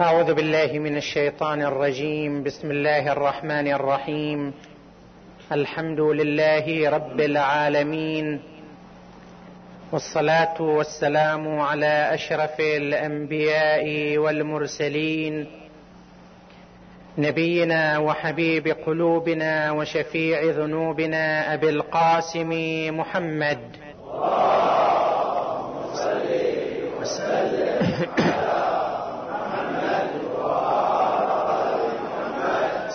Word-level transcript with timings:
أعوذ 0.00 0.34
بالله 0.34 0.78
من 0.78 0.96
الشيطان 0.96 1.62
الرجيم. 1.62 2.42
بسم 2.42 2.70
الله 2.70 3.12
الرحمن 3.12 3.68
الرحيم. 3.72 4.54
الحمد 5.52 6.00
لله 6.00 6.90
رب 6.90 7.20
العالمين. 7.20 8.42
والصلاة 9.92 10.62
والسلام 10.62 11.60
على 11.60 12.14
أشرف 12.14 12.60
الأنبياء 12.60 14.16
والمرسلين. 14.18 15.46
نبينا 17.18 17.98
وحبيب 17.98 18.68
قلوبنا 18.68 19.72
وشفيع 19.72 20.42
ذنوبنا 20.42 21.54
أبي 21.54 21.68
القاسم 21.68 22.50
محمد. 22.98 23.58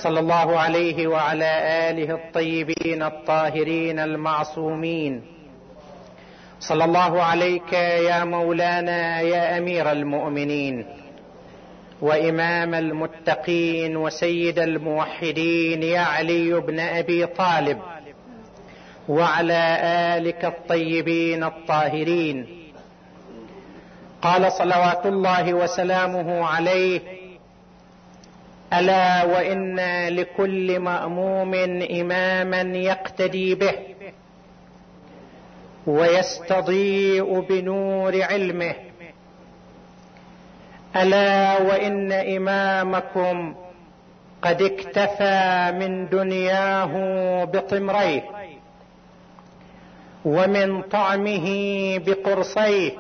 صلى 0.04 0.20
الله 0.20 0.60
عليه 0.60 1.08
وعلى 1.08 1.52
آله 1.90 2.14
الطيبين 2.14 3.04
الطاهرين 3.04 4.00
المعصومين. 4.00 5.22
صلى 6.60 6.86
الله 6.86 7.24
عليك 7.24 7.74
يا 8.10 8.24
مولانا 8.24 9.22
يا 9.22 9.58
أمير 9.58 9.92
المؤمنين 9.92 10.86
وإمام 12.02 12.74
المتقين 12.74 13.98
وسيد 13.98 14.60
الموحدين 14.60 15.84
يا 15.84 16.00
علي 16.00 16.54
بن 16.54 16.80
أبي 16.80 17.26
طالب 17.26 17.80
وعلى 19.10 19.78
آلك 20.18 20.46
الطيبين 20.46 21.44
الطاهرين. 21.44 22.48
قال 24.22 24.52
صلوات 24.52 25.06
الله 25.06 25.54
وسلامه 25.54 26.46
عليه 26.46 27.17
ألا 28.74 29.24
وإن 29.24 29.80
لكل 30.10 30.80
مأموم 30.80 31.54
إماما 32.02 32.62
يقتدي 32.78 33.56
به 33.56 33.74
ويستضيء 35.88 37.40
بنور 37.40 38.24
علمه. 38.24 38.76
ألا 40.96 41.62
وإن 41.62 42.12
إمامكم 42.12 43.56
قد 44.42 44.62
اكتفى 44.62 45.72
من 45.80 46.10
دنياه 46.10 46.94
بطمريه 47.44 48.24
ومن 50.26 50.82
طعمه 50.82 51.48
بقرصيه 51.98 52.92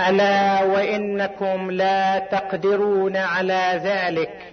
ألا 0.00 0.62
وإنكم 0.62 1.70
لا 1.70 2.18
تقدرون 2.18 3.16
على 3.16 3.80
ذلك. 3.84 4.52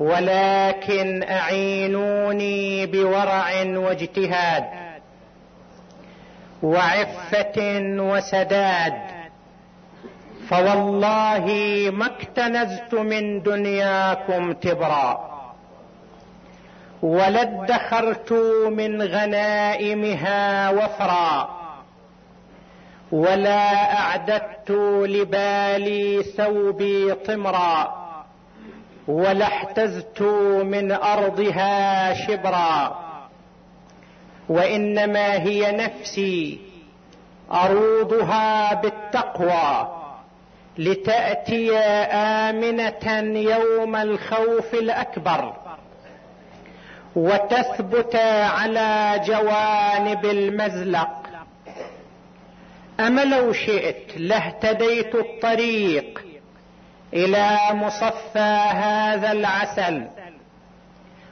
ولكن 0.00 1.22
أعينوني 1.22 2.86
بورع 2.86 3.62
واجتهاد 3.62 4.64
وعفة 6.62 7.52
وسداد. 7.98 8.94
فوالله 10.48 11.46
ما 11.92 12.06
اكتنزت 12.06 12.94
من 12.94 13.42
دنياكم 13.42 14.52
تبرا. 14.52 15.32
ولا 17.02 17.42
ادخرت 17.42 18.32
من 18.72 19.02
غنائمها 19.02 20.70
وفرا. 20.70 21.61
ولا 23.12 23.92
اعددت 23.98 24.70
لبالي 25.06 26.22
ثوبي 26.22 27.14
طمرا 27.14 28.02
ولا 29.08 29.44
احتزت 29.46 30.22
من 30.62 30.92
ارضها 30.92 32.14
شبرا 32.14 32.98
وانما 34.48 35.32
هي 35.32 35.72
نفسي 35.72 36.60
اروضها 37.52 38.74
بالتقوى 38.74 39.88
لتاتي 40.78 41.78
امنه 41.78 43.38
يوم 43.38 43.96
الخوف 43.96 44.74
الاكبر 44.74 45.52
وتثبت 47.16 48.16
على 48.56 49.20
جوانب 49.26 50.24
المزلق 50.24 51.21
أما 53.00 53.24
لو 53.24 53.52
شئت 53.52 54.16
لاهتديت 54.16 55.14
الطريق 55.14 56.20
إلى 57.14 57.58
مصفى 57.70 58.68
هذا 58.74 59.32
العسل 59.32 60.06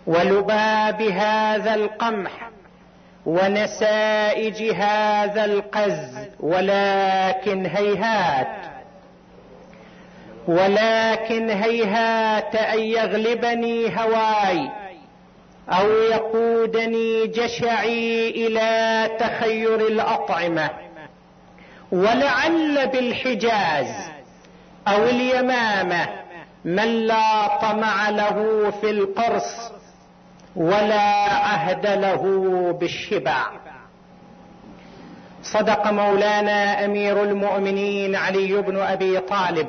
ولباب 0.06 1.02
هذا 1.02 1.74
القمح 1.74 2.50
ونسائج 3.26 4.62
هذا 4.62 5.44
القز 5.44 6.28
ولكن 6.40 7.66
هيهات 7.66 8.66
ولكن 10.46 11.50
هيهات 11.50 12.54
أن 12.56 12.78
يغلبني 12.78 14.00
هواي 14.00 14.70
أو 15.68 15.90
يقودني 15.90 17.26
جشعي 17.26 18.30
إلى 18.30 19.10
تخير 19.18 19.74
الأطعمة. 19.74 20.70
ولعل 21.92 22.86
بالحجاز 22.86 23.86
أو 24.88 25.04
اليمامة 25.04 26.08
من 26.64 27.06
لا 27.06 27.58
طمع 27.58 28.10
له 28.10 28.70
في 28.80 28.90
القرص 28.90 29.70
ولا 30.56 31.00
عهد 31.28 31.86
له 31.86 32.22
بالشبع. 32.80 33.46
صدق 35.42 35.90
مولانا 35.90 36.84
أمير 36.84 37.22
المؤمنين 37.22 38.16
علي 38.16 38.62
بن 38.62 38.80
أبي 38.80 39.20
طالب. 39.20 39.68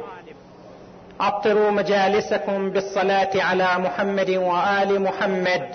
عطروا 1.20 1.72
مجالسكم 1.72 2.70
بالصلاة 2.70 3.30
على 3.36 3.68
محمد 3.78 4.30
وآل 4.30 5.02
محمد. 5.02 5.70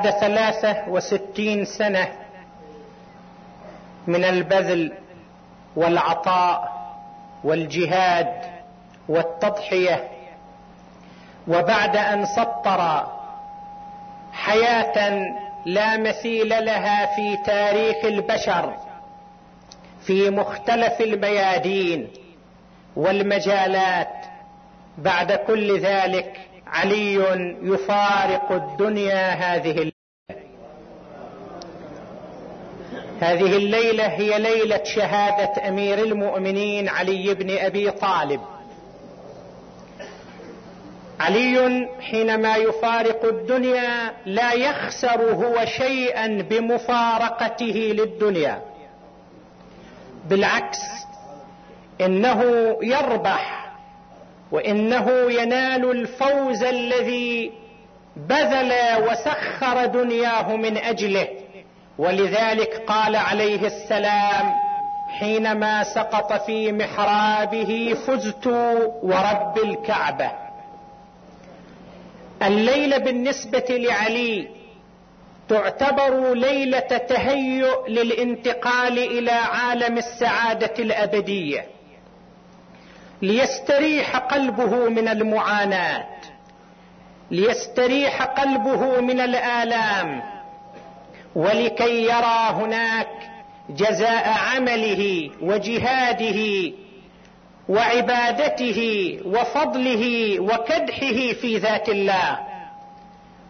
بعد 0.00 0.10
ثلاثة 0.10 0.88
وستين 0.88 1.64
سنة 1.64 2.08
من 4.06 4.24
البذل 4.24 4.92
والعطاء 5.76 6.72
والجهاد 7.44 8.42
والتضحية 9.08 10.08
وبعد 11.48 11.96
أن 11.96 12.26
سطر 12.26 13.06
حياة 14.32 15.24
لا 15.66 15.96
مثيل 15.96 16.48
لها 16.48 17.06
في 17.16 17.36
تاريخ 17.36 18.04
البشر 18.04 18.76
في 20.06 20.30
مختلف 20.30 21.00
الميادين 21.00 22.08
والمجالات 22.96 24.14
بعد 24.98 25.32
كل 25.32 25.80
ذلك 25.80 26.50
علي 26.72 27.14
يفارق 27.62 28.52
الدنيا 28.52 29.30
هذه 29.30 29.70
الليلة 29.70 29.92
هذه 33.20 33.56
الليلة 33.56 34.06
هي 34.06 34.38
ليلة 34.38 34.84
شهادة 34.84 35.68
أمير 35.68 35.98
المؤمنين 35.98 36.88
علي 36.88 37.34
بن 37.34 37.58
أبي 37.58 37.90
طالب. 37.90 38.40
علي 41.20 41.88
حينما 42.00 42.56
يفارق 42.56 43.24
الدنيا 43.24 44.12
لا 44.26 44.52
يخسر 44.52 45.22
هو 45.22 45.64
شيئا 45.64 46.26
بمفارقته 46.26 47.94
للدنيا. 47.98 48.62
بالعكس 50.28 50.78
إنه 52.00 52.42
يربح 52.82 53.72
وإنه 54.52 55.10
ينال 55.32 55.90
الفوز 55.90 56.62
الذي 56.62 57.52
بذل 58.16 58.72
وسخر 59.08 59.86
دنياه 59.86 60.56
من 60.56 60.76
أجله. 60.76 61.28
ولذلك 62.00 62.82
قال 62.86 63.16
عليه 63.16 63.66
السلام 63.66 64.54
حينما 65.08 65.84
سقط 65.84 66.32
في 66.32 66.72
محرابه 66.72 67.96
فزت 68.06 68.46
ورب 69.02 69.58
الكعبة. 69.64 70.30
الليلة 72.42 72.98
بالنسبة 72.98 73.64
لعلي 73.70 74.48
تعتبر 75.48 76.34
ليلة 76.34 76.80
تهيؤ 77.08 77.88
للانتقال 77.88 78.98
إلى 78.98 79.30
عالم 79.30 79.98
السعادة 79.98 80.74
الأبدية. 80.78 81.66
ليستريح 83.22 84.16
قلبه 84.16 84.88
من 84.88 85.08
المعاناة. 85.08 86.06
ليستريح 87.30 88.22
قلبه 88.22 89.00
من 89.00 89.20
الآلام. 89.20 90.39
ولكي 91.34 92.04
يرى 92.04 92.48
هناك 92.50 93.08
جزاء 93.70 94.28
عمله 94.28 95.30
وجهاده 95.42 96.72
وعبادته 97.68 98.80
وفضله 99.24 100.36
وكدحه 100.40 101.32
في 101.40 101.56
ذات 101.56 101.88
الله 101.88 102.38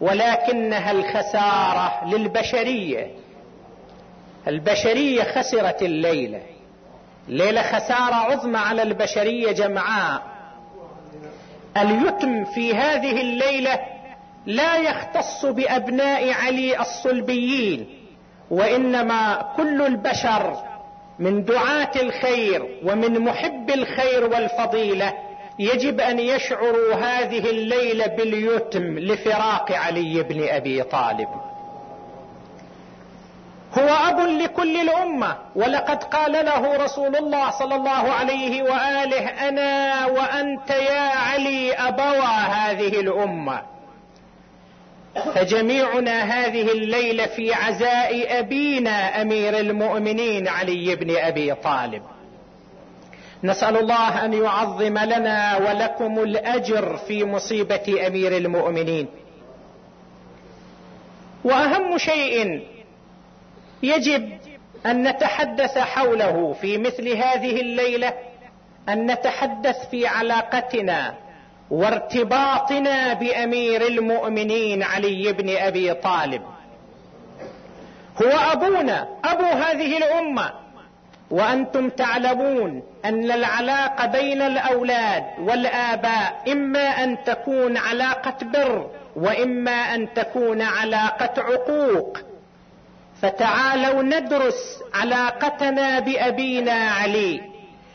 ولكنها 0.01 0.91
الخسارة 0.91 2.05
للبشرية. 2.07 3.11
البشرية 4.49 5.23
خسرت 5.23 5.83
الليلة. 5.83 6.43
ليلة 7.29 7.63
خسارة 7.63 8.15
عظمى 8.15 8.59
على 8.59 8.83
البشرية 8.83 9.53
جمعاء. 9.53 10.23
اليتم 11.77 12.45
في 12.45 12.75
هذه 12.75 13.21
الليلة 13.21 13.81
لا 14.47 14.77
يختص 14.77 15.47
بأبناء 15.47 16.33
علي 16.33 16.81
الصلبيين 16.81 17.87
وإنما 18.51 19.53
كل 19.57 19.83
البشر 19.83 20.57
من 21.19 21.45
دعاة 21.45 21.91
الخير 21.97 22.79
ومن 22.85 23.19
محب 23.21 23.71
الخير 23.71 24.25
والفضيلة 24.25 25.13
يجب 25.59 26.01
أن 26.01 26.19
يشعروا 26.19 26.95
هذه 26.95 27.51
الليلة 27.51 28.07
باليتم 28.07 28.99
لفراق 28.99 29.73
علي 29.73 30.23
بن 30.23 30.49
أبي 30.49 30.83
طالب. 30.83 31.29
هو 33.79 33.89
أب 33.89 34.19
لكل 34.21 34.77
الأمة 34.81 35.37
ولقد 35.57 36.05
قال 36.05 36.33
له 36.33 36.85
رسول 36.85 37.17
الله 37.17 37.51
صلى 37.51 37.75
الله 37.75 38.13
عليه 38.13 38.63
وآله 38.63 39.49
أنا 39.49 40.07
وأنت 40.07 40.71
يا 40.71 41.01
علي 41.01 41.73
أبوا 41.73 42.25
هذه 42.25 43.01
الأمة. 43.01 43.63
فجميعنا 45.15 46.23
هذه 46.23 46.73
الليلة 46.73 47.27
في 47.27 47.55
عزاء 47.55 48.39
أبينا 48.39 49.23
أمير 49.23 49.59
المؤمنين 49.59 50.49
علي 50.49 50.97
بن 50.97 51.17
أبي 51.17 51.55
طالب. 51.55 52.03
نسأل 53.45 53.77
الله 53.77 54.25
أن 54.25 54.33
يعظم 54.33 54.99
لنا 54.99 55.57
ولكم 55.57 56.19
الأجر 56.19 56.97
في 56.97 57.25
مصيبة 57.25 58.07
أمير 58.07 58.37
المؤمنين. 58.37 59.07
وأهم 61.45 61.99
شيء 61.99 62.63
يجب 63.83 64.39
أن 64.87 65.09
نتحدث 65.09 65.79
حوله 65.79 66.53
في 66.61 66.79
مثل 66.79 67.09
هذه 67.09 67.61
الليلة 67.61 68.15
أن 68.89 69.11
نتحدث 69.11 69.89
في 69.91 70.07
علاقتنا 70.07 71.15
وارتباطنا 71.71 73.13
بأمير 73.13 73.87
المؤمنين 73.87 74.83
علي 74.83 75.33
بن 75.33 75.57
أبي 75.57 75.95
طالب. 75.95 76.43
هو 78.23 78.31
أبونا 78.53 79.09
أبو 79.25 79.45
هذه 79.45 79.97
الأمة. 79.97 80.51
وأنتم 81.31 81.89
تعلمون 81.89 82.83
أن 83.05 83.31
العلاقه 83.31 84.07
بين 84.07 84.43
الأولاد 84.43 85.25
والآباء 85.39 86.43
إما 86.53 86.81
أن 86.81 87.25
تكون 87.25 87.77
علاقة 87.77 88.35
بر 88.43 88.91
وإما 89.17 89.95
أن 89.95 90.15
تكون 90.15 90.63
علاقة 90.63 91.43
عقوق. 91.43 92.19
فتعالوا 93.23 94.03
ندرس 94.03 94.83
علاقتنا 94.95 95.99
بأبينا 95.99 96.73
علي. 96.73 97.41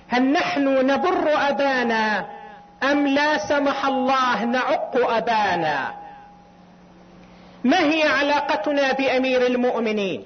هل 0.08 0.32
نحن 0.32 0.88
نبر 0.88 1.50
أبانا 1.50 2.26
أم 2.92 3.08
لا 3.08 3.38
سمح 3.38 3.86
الله 3.86 4.46
نعق 4.46 5.12
أبانا؟ 5.12 5.94
ما 7.64 7.80
هي 7.80 8.04
علاقتنا 8.04 8.92
بأمير 8.92 9.46
المؤمنين؟ 9.46 10.24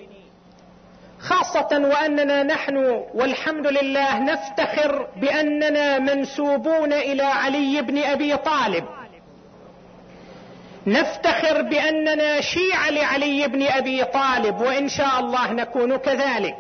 خاصة 1.20 1.70
وأننا 1.72 2.44
نحن 2.44 2.78
والحمد 3.14 3.68
لله 3.68 4.20
نفتخر 4.20 5.08
بأننا 5.16 6.00
منسوبون 6.00 6.94
إلى 6.94 7.24
علي 7.24 7.82
بن 7.82 7.98
أبي 8.04 8.38
طالب. 8.38 8.86
نفتخر 10.88 11.62
بأننا 11.62 12.42
شيعة 12.42 12.90
لعلي 12.90 13.48
بن 13.48 13.68
أبي 13.68 14.04
طالب 14.04 14.62
وإن 14.62 14.90
شاء 14.90 15.20
الله 15.20 15.54
نكون 15.54 15.98
كذلك. 15.98 16.56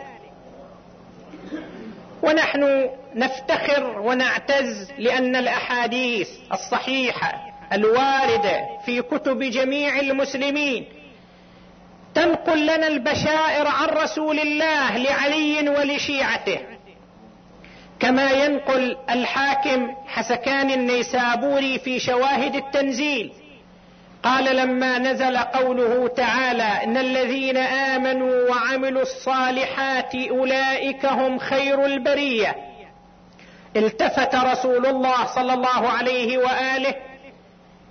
ونحن 2.24 2.89
نفتخر 3.16 4.00
ونعتز 4.00 4.92
لأن 4.98 5.36
الأحاديث 5.36 6.30
الصحيحة 6.54 7.33
الواردة 7.74 8.66
في 8.86 9.01
كتب 9.01 9.39
جميع 9.39 10.00
المسلمين 10.00 10.86
تنقل 12.16 12.63
لنا 12.63 12.88
البشائر 12.88 13.68
عن 13.68 13.88
رسول 13.88 14.39
الله 14.39 14.98
لعلي 14.98 15.69
ولشيعته. 15.69 16.60
كما 18.00 18.31
ينقل 18.31 18.98
الحاكم 19.10 19.95
حسكان 20.07 20.71
النيسابوري 20.71 21.80
في 21.80 22.00
شواهد 22.00 22.56
التنزيل 22.56 23.31
قال 24.24 24.56
لما 24.56 24.98
نزل 24.98 25.38
قوله 25.38 26.07
تعالى 26.07 26.83
إن 26.83 26.98
الذين 26.98 27.57
آمنوا 27.57 28.50
وعملوا 28.50 29.01
الصالحات 29.01 30.16
أولئك 30.16 31.06
هم 31.06 31.39
خير 31.39 31.86
البرية. 31.86 32.56
التفت 33.75 34.36
رسول 34.36 34.86
الله 34.86 35.25
صلى 35.25 35.54
الله 35.54 35.89
عليه 35.89 36.38
وآله 36.38 36.95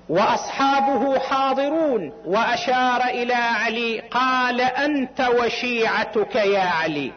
وأصحابه 0.09 1.19
حاضرون 1.19 2.13
وأشار 2.25 3.05
إلى 3.05 3.35
علي 3.35 4.01
قال 4.01 4.61
أنت 4.61 5.21
وشيعتك 5.21 6.35
يا 6.35 6.63
علي. 6.63 7.13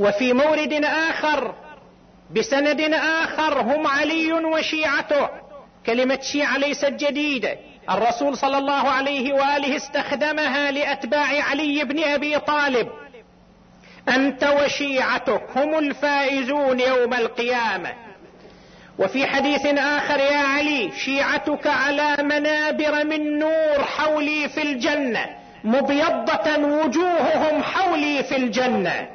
وفي 0.00 0.32
مورد 0.32 0.84
آخر 0.84 1.54
بسند 2.36 2.80
آخر 3.22 3.60
هم 3.60 3.86
علي 3.86 4.32
وشيعته. 4.32 5.43
كلمة 5.86 6.18
شيعة 6.20 6.58
ليست 6.58 6.92
جديدة. 6.92 7.56
الرسول 7.90 8.36
صلى 8.36 8.58
الله 8.58 8.88
عليه 8.90 9.32
وآله 9.32 9.76
استخدمها 9.76 10.70
لأتباع 10.70 11.42
علي 11.42 11.84
بن 11.84 12.04
أبي 12.04 12.38
طالب. 12.38 12.88
أنت 14.08 14.44
وشيعتك 14.44 15.42
هم 15.56 15.78
الفائزون 15.78 16.80
يوم 16.80 17.14
القيامة. 17.14 17.92
وفي 18.98 19.26
حديث 19.26 19.66
آخر 19.66 20.18
يا 20.20 20.38
علي 20.38 20.90
شيعتك 21.04 21.66
على 21.66 22.16
منابر 22.22 23.04
من 23.04 23.38
نور 23.38 23.84
حولي 23.84 24.48
في 24.48 24.62
الجنة 24.62 25.26
مبيضة 25.64 26.56
وجوههم 26.58 27.62
حولي 27.62 28.22
في 28.22 28.36
الجنة. 28.36 29.08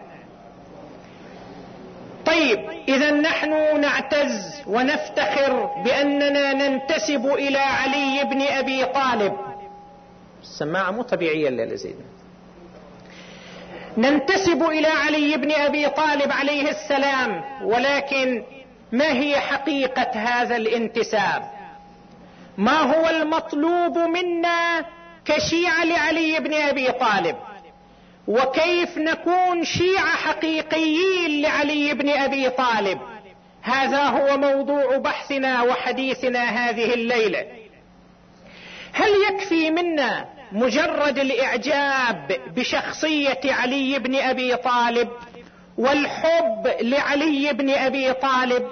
طيب 2.29 2.59
اذا 2.87 3.11
نحن 3.11 3.81
نعتز 3.81 4.61
ونفتخر 4.67 5.65
بأننا 5.85 6.53
ننتسب 6.53 7.25
إلى 7.25 7.57
علي 7.57 8.23
بن 8.23 8.41
أبي 8.41 8.85
طالب. 8.85 9.33
السماعة 10.41 10.91
مو 10.91 11.01
طبيعية 11.01 11.47
الليلة 11.49 11.75
زيدنا 11.75 12.05
ننتسب 13.97 14.63
إلى 14.63 14.87
علي 14.87 15.37
بن 15.37 15.51
أبي 15.51 15.89
طالب 15.89 16.31
عليه 16.31 16.69
السلام 16.69 17.43
ولكن 17.63 18.43
ما 18.91 19.13
هي 19.13 19.39
حقيقة 19.39 20.11
هذا 20.13 20.55
الانتساب؟ 20.55 21.43
ما 22.57 22.79
هو 22.79 23.09
المطلوب 23.09 23.97
منا 23.97 24.85
كشيعة 25.25 25.83
لعلي 25.83 26.39
بن 26.39 26.53
أبي 26.53 26.91
طالب؟ 26.91 27.35
وكيف 28.29 28.97
نكون 28.97 29.63
شيعة 29.63 30.15
حقيقيين 30.15 31.41
لعلي 31.41 31.93
بن 31.93 32.09
أبي 32.09 32.49
طالب. 32.49 32.99
هذا 33.61 34.03
هو 34.03 34.37
موضوع 34.37 34.97
بحثنا 34.97 35.61
وحديثنا 35.61 36.43
هذه 36.43 36.93
الليلة. 36.93 37.45
هل 38.93 39.09
يكفي 39.29 39.71
منا 39.71 40.25
مجرد 40.51 41.19
الإعجاب 41.19 42.39
بشخصية 42.55 43.39
علي 43.45 43.99
بن 43.99 44.15
أبي 44.15 44.55
طالب 44.55 45.09
والحب 45.77 46.67
لعلي 46.81 47.53
بن 47.53 47.69
أبي 47.69 48.13
طالب؟ 48.13 48.67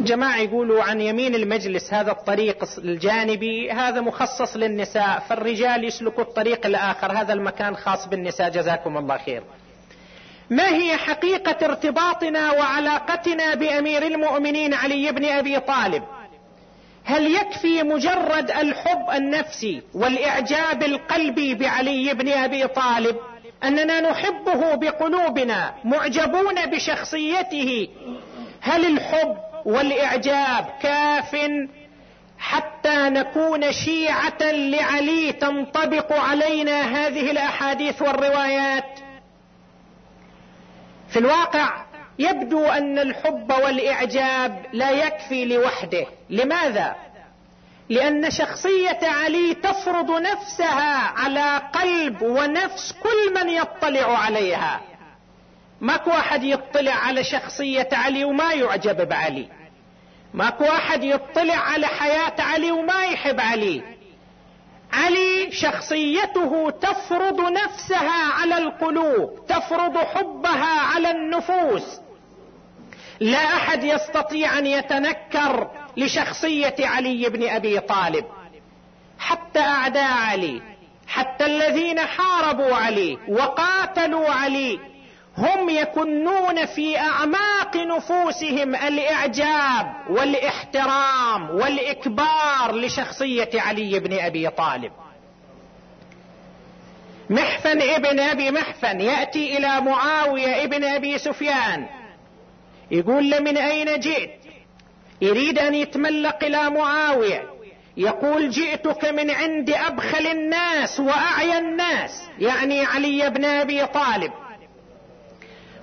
جماعة 0.00 0.38
يقولوا 0.38 0.82
عن 0.82 1.00
يمين 1.00 1.34
المجلس 1.34 1.94
هذا 1.94 2.10
الطريق 2.12 2.64
الجانبي 2.78 3.70
هذا 3.70 4.00
مخصص 4.00 4.56
للنساء 4.56 5.22
فالرجال 5.28 5.84
يسلكوا 5.84 6.24
الطريق 6.24 6.66
الآخر 6.66 7.12
هذا 7.12 7.32
المكان 7.32 7.76
خاص 7.76 8.08
بالنساء 8.08 8.48
جزاكم 8.48 8.96
الله 8.96 9.18
خير. 9.18 9.42
ما 10.50 10.68
هي 10.68 10.96
حقيقة 10.96 11.66
ارتباطنا 11.66 12.52
وعلاقتنا 12.52 13.54
بأمير 13.54 14.02
المؤمنين 14.02 14.74
علي 14.74 15.12
بن 15.12 15.24
أبي 15.24 15.60
طالب؟ 15.60 16.02
هل 17.04 17.34
يكفي 17.34 17.82
مجرد 17.82 18.50
الحب 18.50 19.10
النفسي 19.14 19.82
والإعجاب 19.94 20.82
القلبي 20.82 21.54
بعلي 21.54 22.14
بن 22.14 22.28
أبي 22.28 22.66
طالب 22.66 23.16
أننا 23.64 24.00
نحبه 24.00 24.74
بقلوبنا 24.74 25.74
معجبون 25.84 26.66
بشخصيته؟ 26.66 27.88
هل 28.60 28.86
الحب 28.86 29.51
والإعجاب 29.64 30.66
كاف 30.82 31.36
حتى 32.38 33.08
نكون 33.08 33.72
شيعة 33.72 34.42
لعلي 34.42 35.32
تنطبق 35.32 36.12
علينا 36.12 36.80
هذه 36.80 37.30
الأحاديث 37.30 38.02
والروايات. 38.02 39.00
في 41.08 41.18
الواقع 41.18 41.84
يبدو 42.18 42.66
أن 42.66 42.98
الحب 42.98 43.52
والإعجاب 43.64 44.66
لا 44.72 44.90
يكفي 44.90 45.44
لوحده. 45.44 46.06
لماذا؟ 46.30 46.96
لأن 47.88 48.30
شخصية 48.30 48.98
علي 49.02 49.54
تفرض 49.54 50.10
نفسها 50.10 51.12
على 51.16 51.62
قلب 51.72 52.22
ونفس 52.22 52.92
كل 52.92 53.34
من 53.34 53.48
يطلع 53.50 54.18
عليها. 54.18 54.80
ماكو 55.82 56.10
أحد 56.10 56.44
يطلع 56.44 56.92
على 56.92 57.24
شخصية 57.24 57.88
علي 57.92 58.24
وما 58.24 58.52
يعجب 58.52 59.08
بعلي. 59.08 59.48
ماكو 60.34 60.64
أحد 60.64 61.04
يطلع 61.04 61.54
على 61.54 61.86
حياة 61.86 62.34
علي 62.38 62.70
وما 62.70 63.04
يحب 63.04 63.40
علي. 63.40 63.82
علي 64.92 65.52
شخصيته 65.52 66.70
تفرض 66.70 67.40
نفسها 67.40 68.32
على 68.32 68.58
القلوب 68.58 69.46
تفرض 69.48 69.98
حبها 69.98 70.80
على 70.80 71.10
النفوس. 71.10 72.00
لا 73.20 73.56
أحد 73.56 73.84
يستطيع 73.84 74.58
أن 74.58 74.66
يتنكر 74.66 75.70
لشخصية 75.96 76.76
علي 76.80 77.28
بن 77.28 77.48
أبي 77.48 77.80
طالب. 77.80 78.24
حتى 79.18 79.60
أعداء 79.60 80.12
علي 80.12 80.62
حتى 81.06 81.46
الذين 81.46 82.00
حاربوا 82.00 82.76
علي 82.76 83.18
وقاتلوا 83.28 84.30
علي 84.30 84.91
هم 85.38 85.70
يكنون 85.70 86.66
في 86.66 86.98
أعماق 86.98 87.76
نفوسهم 87.76 88.74
الإعجاب 88.74 89.92
والإحترام 90.10 91.50
والإكبار 91.50 92.74
لشخصية 92.74 93.50
علي 93.54 93.98
بن 93.98 94.18
أبي 94.18 94.50
طالب. 94.50 94.92
محفن 97.30 97.82
ابن 97.82 98.20
أبي 98.20 98.50
محفن 98.50 99.00
يأتي 99.00 99.58
إلى 99.58 99.80
معاوية 99.80 100.64
ابن 100.64 100.84
أبي 100.84 101.18
سفيان. 101.18 101.86
يقول 102.90 103.30
له 103.30 103.40
من 103.40 103.56
أين 103.56 104.00
جئت؟ 104.00 104.30
يريد 105.22 105.58
أن 105.58 105.74
يتملق 105.74 106.44
إلى 106.44 106.70
معاوية. 106.70 107.44
يقول 107.96 108.50
جئتك 108.50 109.04
من 109.04 109.30
عند 109.30 109.70
أبخل 109.70 110.26
الناس 110.26 111.00
وأعيا 111.00 111.58
الناس. 111.58 112.22
يعني 112.38 112.84
علي 112.84 113.30
بن 113.30 113.44
أبي 113.44 113.86
طالب. 113.86 114.32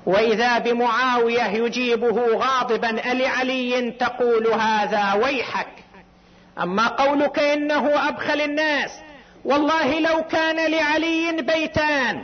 وإذا 0.05 0.57
بمعاوية 0.57 1.43
يجيبه 1.43 2.35
غاضبا 2.35 3.11
ألعلي 3.11 3.91
تقول 3.91 4.47
هذا 4.47 5.13
ويحك. 5.13 5.67
أما 6.61 6.87
قولك 6.87 7.39
إنه 7.39 8.09
أبخل 8.09 8.41
الناس. 8.41 8.91
والله 9.45 9.99
لو 9.99 10.23
كان 10.23 10.71
لعلي 10.71 11.41
بيتان. 11.41 12.23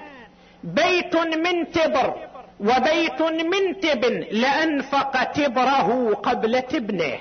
بيت 0.64 1.16
من 1.16 1.72
تبر 1.72 2.14
وبيت 2.60 3.22
من 3.22 3.80
تبن 3.80 4.26
لأنفق 4.32 5.24
تبره 5.24 6.14
قبل 6.24 6.62
تبنه. 6.62 7.18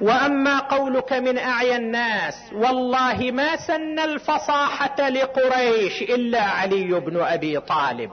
وأما 0.00 0.58
قولك 0.58 1.12
من 1.12 1.38
اعيا 1.38 1.76
الناس 1.76 2.34
والله 2.52 3.30
ما 3.30 3.56
سن 3.56 3.98
الفصاحة 3.98 5.08
لقريش 5.08 6.02
إلا 6.02 6.42
علي 6.42 7.00
بن 7.00 7.20
أبي 7.20 7.60
طالب. 7.60 8.10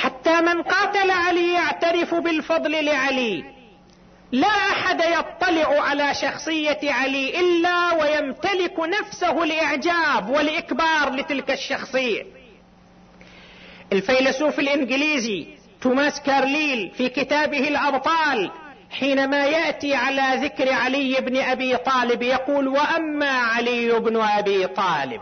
حتى 0.00 0.40
من 0.40 0.62
قاتل 0.62 1.10
علي 1.10 1.52
يعترف 1.52 2.14
بالفضل 2.14 2.84
لعلي. 2.84 3.44
لا 4.32 4.48
أحد 4.48 5.00
يطلع 5.00 5.82
على 5.82 6.14
شخصية 6.14 6.78
علي 6.82 7.40
إلا 7.40 7.92
ويمتلك 7.92 8.80
نفسه 8.80 9.42
الاعجاب 9.42 10.30
والإكبار 10.30 11.14
لتلك 11.14 11.50
الشخصية. 11.50 12.22
الفيلسوف 13.92 14.58
الإنجليزي 14.58 15.46
توماس 15.82 16.20
كارليل 16.20 16.90
في 16.90 17.08
كتابه 17.08 17.68
الأبطال 17.68 18.50
حينما 18.90 19.44
يأتي 19.44 19.94
على 19.94 20.46
ذكر 20.46 20.72
علي 20.72 21.20
بن 21.20 21.36
أبي 21.36 21.76
طالب 21.76 22.22
يقول 22.22 22.68
وأما 22.68 23.30
علي 23.30 24.00
بن 24.00 24.20
أبي 24.20 24.66
طالب. 24.66 25.20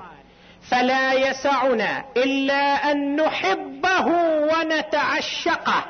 فلا 0.71 1.13
يسعنا 1.13 2.05
إلا 2.17 2.93
أن 2.93 3.17
نحبه 3.17 4.07
ونتعشقه 4.53 5.85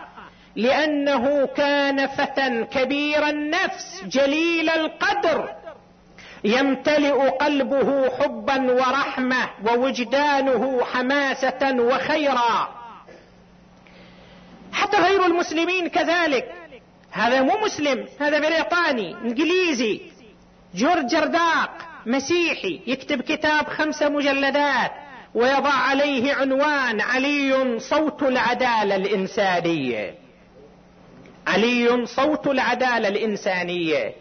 لأنه 0.57 1.47
كان 1.47 2.07
فتى 2.07 2.65
كبير 2.65 3.29
النفس 3.29 4.03
جليل 4.05 4.71
القدر. 4.71 5.55
يمتلئ 6.45 7.29
قلبه 7.29 8.11
حبا 8.11 8.73
ورحمة 8.73 9.51
ووجدانه 9.67 10.85
حماسة 10.85 11.77
وخيرا. 11.79 12.69
حتى 14.73 14.97
غير 14.97 15.27
المسلمين 15.27 15.89
كذلك. 15.89 16.55
هذا 17.11 17.43
مو 17.43 17.59
مسلم 17.65 18.09
هذا 18.21 18.39
بريطاني 18.39 19.15
إنجليزي 19.25 20.01
جورج 20.75 21.07
جرداق. 21.07 21.88
مسيحي 22.07 22.81
يكتب 22.87 23.21
كتاب 23.21 23.67
خمسة 23.69 24.09
مجلدات 24.09 24.90
ويضع 25.35 25.73
عليه 25.73 26.35
عنوان 26.35 27.00
علي 27.00 27.78
صوت 27.81 28.23
العدالة 28.23 28.97
الإنسانية. 28.97 30.14
علي 31.47 32.07
صوت 32.07 32.47
العدالة 32.47 33.09
الإنسانية. 33.09 34.14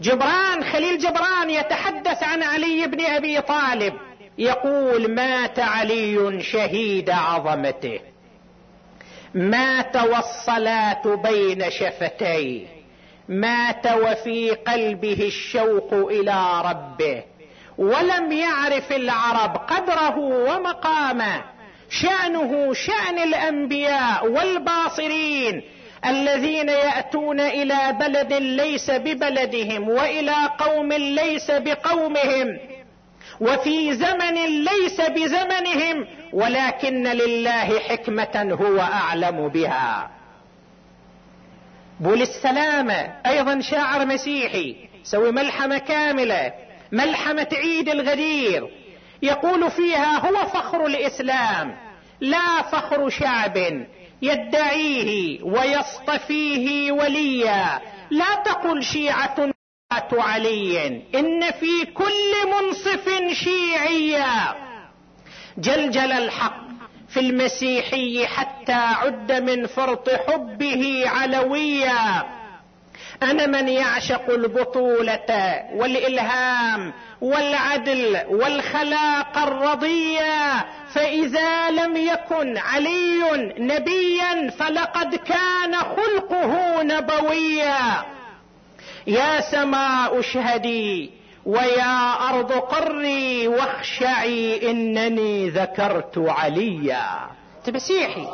جبران 0.00 0.64
خليل 0.64 0.98
جبران 0.98 1.50
يتحدث 1.50 2.22
عن 2.22 2.42
علي 2.42 2.86
بن 2.86 3.04
أبي 3.04 3.40
طالب. 3.40 3.94
يقول 4.38 5.14
مات 5.14 5.58
علي 5.58 6.42
شهيد 6.42 7.10
عظمته. 7.10 8.00
مات 9.34 9.96
والصلاة 9.96 11.14
بين 11.14 11.70
شفتيه. 11.70 12.79
مات 13.30 13.86
وفي 13.86 14.50
قلبه 14.50 15.22
الشوق 15.26 15.94
إلى 15.94 16.62
ربه 16.64 17.22
ولم 17.78 18.32
يعرف 18.32 18.92
العرب 18.92 19.56
قدره 19.56 20.18
ومقامه. 20.18 21.44
شأنه 21.90 22.74
شأن 22.74 23.18
الأنبياء 23.18 24.26
والباصرين 24.30 25.62
الذين 26.06 26.68
يأتون 26.68 27.40
إلى 27.40 27.96
بلد 28.00 28.32
ليس 28.32 28.90
ببلدهم 28.90 29.88
وإلى 29.88 30.36
قوم 30.58 30.92
ليس 30.92 31.50
بقومهم 31.50 32.58
وفي 33.40 33.94
زمن 33.94 34.64
ليس 34.64 35.00
بزمنهم 35.00 36.06
ولكن 36.32 37.02
لله 37.06 37.78
حكمة 37.78 38.56
هو 38.60 38.80
أعلم 38.80 39.48
بها. 39.48 40.19
بول 42.00 42.22
السلامة 42.22 43.14
أيضا 43.26 43.60
شاعر 43.60 44.06
مسيحي 44.06 44.76
سوي 45.02 45.32
ملحمة 45.32 45.78
كاملة 45.78 46.52
ملحمة 46.92 47.48
عيد 47.52 47.88
الغدير. 47.88 48.68
يقول 49.22 49.70
فيها 49.70 50.28
هو 50.28 50.46
فخر 50.46 50.86
الإسلام 50.86 51.76
لا 52.20 52.62
فخر 52.62 53.08
شعب 53.08 53.86
يدعيه 54.22 55.42
ويصطفيه 55.42 56.92
وليا. 56.92 57.80
لا 58.10 58.34
تقل 58.44 58.82
شيعة 58.82 59.50
علي 60.12 61.02
إن 61.14 61.50
في 61.50 61.84
كل 61.94 62.32
منصف 62.46 63.08
شيعيا 63.32 64.54
جلجل 65.58 66.12
الحق 66.12 66.69
في 67.10 67.20
المسيحي 67.20 68.26
حتى 68.26 68.72
عد 68.72 69.32
من 69.32 69.66
فرط 69.66 70.10
حبه 70.10 71.02
علويا. 71.06 72.22
أنا 73.22 73.46
من 73.46 73.68
يعشق 73.68 74.30
البطولة 74.30 75.62
والإلهام 75.74 76.92
والعدل 77.20 78.20
والخلاق 78.28 79.38
الرضيه 79.38 80.64
فإذا 80.94 81.70
لم 81.70 81.96
يكن 81.96 82.58
علي 82.58 83.52
نبيا 83.58 84.50
فلقد 84.50 85.14
كان 85.14 85.74
خلقه 85.74 86.82
نبويا. 86.82 88.04
يا 89.06 89.40
سماء 89.40 90.20
اشهدي 90.20 91.10
ويا 91.50 91.98
أرض 92.28 92.52
قري 92.52 93.48
واخشعي 93.48 94.70
إنني 94.70 95.50
ذكرت 95.50 96.18
عليا. 96.18 97.06
انت 97.58 97.76
مسيحي 97.76 98.26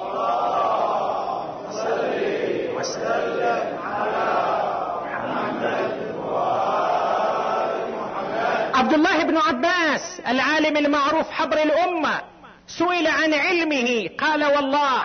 عبد 8.75 8.93
الله 8.93 9.23
بن 9.23 9.37
عباس 9.37 10.21
العالم 10.29 10.77
المعروف 10.77 11.31
حبر 11.31 11.63
الأمة 11.63 12.21
سئل 12.67 13.07
عن 13.07 13.35
علمه 13.35 14.11
قال 14.21 14.45
والله 14.45 15.03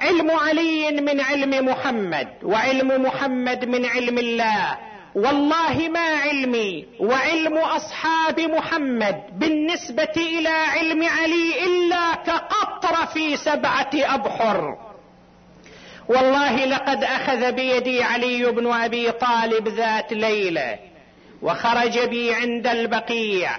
علم 0.00 0.30
علي 0.30 1.00
من 1.00 1.20
علم 1.20 1.66
محمد 1.66 2.28
وعلم 2.42 3.02
محمد 3.02 3.64
من 3.64 3.86
علم 3.86 4.18
الله. 4.18 4.93
والله 5.14 5.88
ما 5.88 6.16
علمي 6.16 6.86
وعلم 7.00 7.58
أصحاب 7.58 8.40
محمد 8.40 9.38
بالنسبة 9.38 10.14
إلى 10.16 10.48
علم 10.48 11.04
علي 11.04 11.64
إلا 11.66 12.14
كقطر 12.14 13.06
في 13.06 13.36
سبعة 13.36 13.90
أبحر. 13.94 14.78
والله 16.08 16.64
لقد 16.64 17.04
أخذ 17.04 17.52
بيدي 17.52 18.02
علي 18.02 18.52
بن 18.52 18.72
أبي 18.72 19.10
طالب 19.10 19.68
ذات 19.68 20.12
ليلة 20.12 20.78
وخرج 21.42 21.98
بي 21.98 22.34
عند 22.34 22.66
البقيع. 22.66 23.50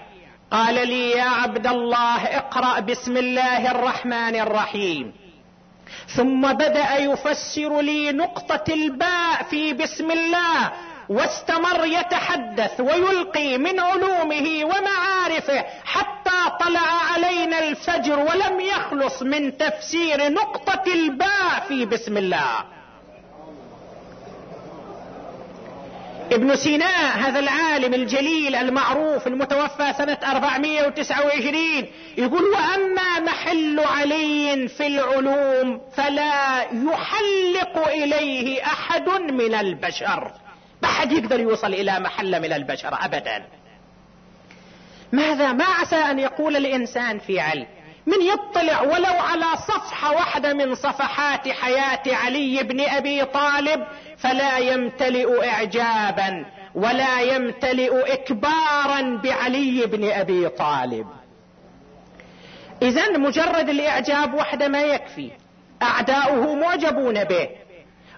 قال 0.51 0.87
لي 0.87 1.11
يا 1.11 1.29
عبد 1.29 1.67
الله 1.67 2.25
اقرأ 2.37 2.79
بسم 2.79 3.17
الله 3.17 3.71
الرحمن 3.71 4.35
الرحيم. 4.35 5.13
ثم 6.07 6.53
بدأ 6.53 6.97
يفسر 6.97 7.81
لي 7.81 8.11
نقطة 8.11 8.73
الباء 8.73 9.43
في 9.49 9.73
بسم 9.73 10.11
الله 10.11 10.71
واستمر 11.09 11.85
يتحدث 11.85 12.79
ويلقي 12.79 13.57
من 13.57 13.79
علومه 13.79 14.65
ومعارفه 14.65 15.65
حتى 15.85 16.65
طلع 16.65 16.87
علينا 17.13 17.59
الفجر 17.59 18.19
ولم 18.19 18.59
يخلص 18.59 19.21
من 19.21 19.57
تفسير 19.57 20.31
نقطة 20.31 20.83
الباء 20.93 21.65
في 21.67 21.85
بسم 21.85 22.17
الله. 22.17 22.65
ابن 26.31 26.55
سيناء 26.55 27.17
هذا 27.17 27.39
العالم 27.39 27.93
الجليل 27.93 28.55
المعروف 28.55 29.27
المتوفى 29.27 29.93
سنة 29.97 30.17
429 30.23 31.85
يقول 32.17 32.43
وأما 32.43 33.19
محل 33.19 33.79
علي 33.79 34.67
في 34.67 34.87
العلوم 34.87 35.81
فلا 35.95 36.61
يحلق 36.61 37.87
إليه 37.87 38.65
أحد 38.65 39.09
من 39.09 39.53
البشر. 39.53 40.31
ما 40.85 40.91
حد 40.91 41.11
يقدر 41.11 41.39
يوصل 41.39 41.73
إلى 41.73 41.99
محل 41.99 42.41
من 42.41 42.53
البشر 42.53 42.97
أبدا. 43.01 43.45
ماذا 45.11 45.51
ما 45.51 45.65
عسى 45.65 45.95
أن 45.95 46.19
يقول 46.19 46.55
الإنسان 46.55 47.19
في 47.19 47.39
علم؟ 47.39 47.67
من 48.05 48.21
يطلع 48.21 48.81
ولو 48.81 49.19
على 49.19 49.45
صفحة 49.67 50.11
واحدة 50.11 50.53
من 50.53 50.75
صفحات 50.75 51.49
حياة 51.49 52.01
علي 52.07 52.63
بن 52.63 52.81
أبي 52.81 53.25
طالب 53.25 53.87
فلا 54.17 54.57
يمتلئ 54.57 55.47
إعجابا 55.47 56.45
ولا 56.75 57.21
يمتلئ 57.21 58.13
إكبارا 58.13 59.21
بعلي 59.23 59.85
بن 59.85 60.11
أبي 60.11 60.49
طالب. 60.49 61.07
إذا 62.81 63.17
مجرد 63.17 63.69
الإعجاب 63.69 64.33
وحده 64.33 64.67
ما 64.67 64.81
يكفي. 64.81 65.31
أعداؤه 65.81 66.55
معجبون 66.55 67.23
به. 67.23 67.49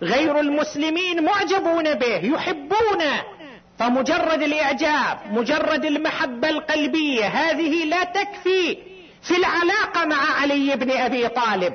غير 0.01 0.39
المسلمين 0.39 1.23
معجبون 1.23 1.93
به 1.93 2.15
يحبونه 2.23 3.23
فمجرد 3.79 4.41
الإعجاب 4.41 5.19
مجرد 5.31 5.85
المحبة 5.85 6.49
القلبية 6.49 7.25
هذه 7.25 7.85
لا 7.85 8.03
تكفي 8.03 8.77
في 9.21 9.37
العلاقة 9.37 10.05
مع 10.05 10.41
علي 10.41 10.75
بن 10.75 10.91
أبي 10.91 11.27
طالب. 11.27 11.73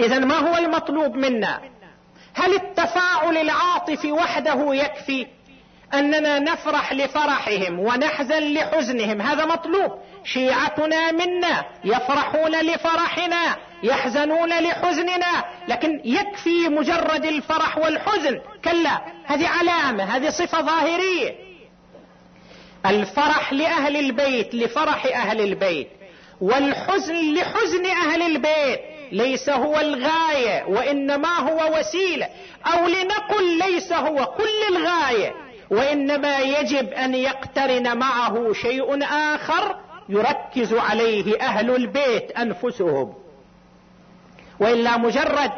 إذا 0.00 0.18
ما 0.18 0.34
هو 0.36 0.56
المطلوب 0.56 1.16
منا؟ 1.16 1.60
هل 2.34 2.54
التفاعل 2.54 3.36
العاطفي 3.36 4.12
وحده 4.12 4.74
يكفي 4.74 5.26
أننا 5.94 6.38
نفرح 6.38 6.92
لفرحهم 6.92 7.78
ونحزن 7.78 8.42
لحزنهم؟ 8.54 9.20
هذا 9.20 9.44
مطلوب. 9.46 9.92
شيعتنا 10.24 11.12
منا 11.12 11.64
يفرحون 11.84 12.60
لفرحنا. 12.60 13.56
يحزنون 13.82 14.48
لحزننا 14.48 15.44
لكن 15.68 16.00
يكفي 16.04 16.68
مجرد 16.68 17.24
الفرح 17.24 17.78
والحزن. 17.78 18.40
كلا 18.64 19.02
هذه 19.24 19.48
علامة 19.48 20.04
هذه 20.04 20.28
صفة 20.28 20.60
ظاهرية. 20.60 21.34
الفرح 22.86 23.52
لأهل 23.52 23.96
البيت 23.96 24.54
لفرح 24.54 25.06
أهل 25.06 25.40
البيت. 25.40 25.88
والحزن 26.40 27.34
لحزن 27.34 27.86
أهل 27.86 28.22
البيت. 28.22 28.80
ليس 29.12 29.50
هو 29.50 29.80
الغاية 29.80 30.64
وإنما 30.64 31.38
هو 31.38 31.78
وسيلة. 31.78 32.28
أو 32.66 32.86
لنقل 32.86 33.58
ليس 33.58 33.92
هو 33.92 34.26
كل 34.26 34.76
الغاية. 34.76 35.34
وإنما 35.70 36.38
يجب 36.38 36.88
أن 36.88 37.14
يقترن 37.14 37.98
معه 37.98 38.52
شيء 38.52 39.04
آخر 39.04 39.76
يركز 40.08 40.74
عليه 40.74 41.40
أهل 41.40 41.76
البيت 41.76 42.30
أنفسهم. 42.30 43.14
وإلا 44.60 44.96
مجرد 44.96 45.52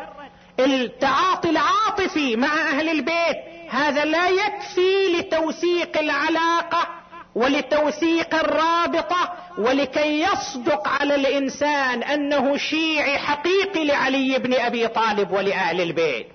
التعاطي 0.61 1.51
العاطفي 1.51 2.37
مع 2.37 2.71
أهل 2.71 2.89
البيت 2.89 3.37
هذا 3.71 4.05
لا 4.05 4.29
يكفي 4.29 5.17
لتوثيق 5.19 5.99
العلاقة 5.99 6.89
ولتوثيق 7.35 8.35
الرابطة 8.35 9.33
ولكي 9.59 10.21
يصدق 10.21 10.89
على 10.89 11.15
الإنسان 11.15 12.03
أنه 12.03 12.57
شيعي 12.57 13.19
حقيقي 13.19 13.85
لعلي 13.85 14.39
بن 14.39 14.55
أبي 14.55 14.89
طالب 14.89 15.31
ولأهل 15.31 15.81
البيت. 15.81 16.27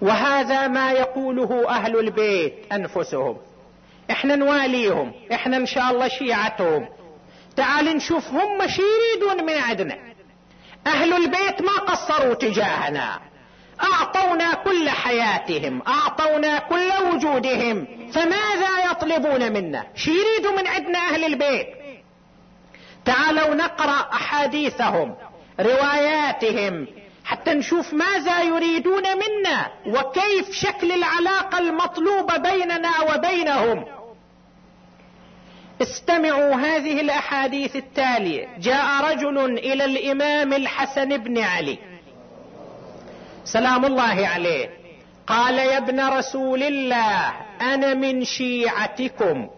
وهذا 0.00 0.68
ما 0.68 0.92
يقوله 0.92 1.68
أهل 1.68 1.98
البيت 1.98 2.54
أنفسهم. 2.72 3.36
إحنا 4.10 4.36
نواليهم 4.36 5.12
إحنا 5.32 5.56
إن 5.56 5.66
شاء 5.66 5.90
الله 5.90 6.08
شيعتهم. 6.08 6.88
تعال 7.56 7.84
نشوف 7.84 8.28
هم 8.28 8.66
شي 8.66 8.82
يريدون 8.82 9.46
من 9.46 9.62
عندنا. 9.62 10.07
أهل 10.88 11.12
البيت 11.12 11.62
ما 11.62 11.72
قصروا 11.72 12.34
تجاهنا. 12.34 13.20
أعطونا 13.82 14.54
كل 14.54 14.90
حياتهم 14.90 15.82
أعطونا 15.88 16.58
كل 16.58 16.90
وجودهم. 17.12 17.86
فماذا 18.12 18.90
يطلبون 18.90 19.52
منا؟ 19.52 19.86
شي 19.94 20.10
يريدوا 20.10 20.60
من 20.60 20.66
عندنا 20.66 20.98
أهل 20.98 21.24
البيت؟ 21.24 21.66
تعالوا 23.04 23.54
نقرأ 23.54 24.08
أحاديثهم 24.12 25.16
رواياتهم 25.60 26.86
حتى 27.24 27.54
نشوف 27.54 27.92
ماذا 27.92 28.42
يريدون 28.42 29.02
منا 29.02 29.70
وكيف 29.86 30.50
شكل 30.52 30.92
العلاقة 30.92 31.58
المطلوبة 31.58 32.36
بيننا 32.36 32.90
وبينهم. 33.00 33.84
استمعوا 35.82 36.54
هذه 36.54 37.00
الأحاديث 37.00 37.76
التالية. 37.76 38.48
جاء 38.58 39.10
رجل 39.10 39.58
إلى 39.58 39.84
الإمام 39.84 40.52
الحسن 40.52 41.16
بن 41.16 41.38
علي. 41.38 41.78
سلام 43.44 43.84
الله 43.84 44.28
عليه. 44.28 44.70
قال 45.26 45.58
يا 45.58 45.78
ابن 45.78 46.00
رسول 46.00 46.62
الله 46.62 47.32
أنا 47.60 47.94
من 47.94 48.24
شيعتكم. 48.24 49.48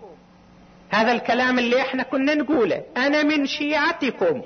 هذا 0.90 1.12
الكلام 1.12 1.58
اللي 1.58 1.80
إحنا 1.80 2.02
كنا 2.02 2.34
نقوله. 2.34 2.82
أنا 2.96 3.22
من 3.22 3.46
شيعتكم. 3.46 4.42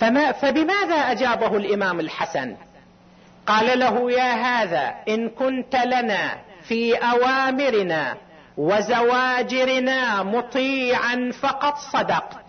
فما 0.00 0.32
فبماذا 0.32 0.94
أجابه 0.94 1.56
الإمام 1.56 2.00
الحسن؟ 2.00 2.56
قال 3.46 3.78
له 3.78 4.12
يا 4.12 4.32
هذا 4.32 4.94
إن 5.08 5.28
كنت 5.28 5.76
لنا 5.76 6.36
في 6.68 6.94
أوامرنا 6.94 8.16
وزواجرنا 8.62 10.22
مطيعا 10.22 11.32
فقد 11.40 11.74
صدقت. 11.92 12.48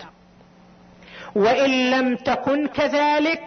وإن 1.36 1.92
لم 1.92 2.16
تكن 2.16 2.68
كذلك 2.68 3.44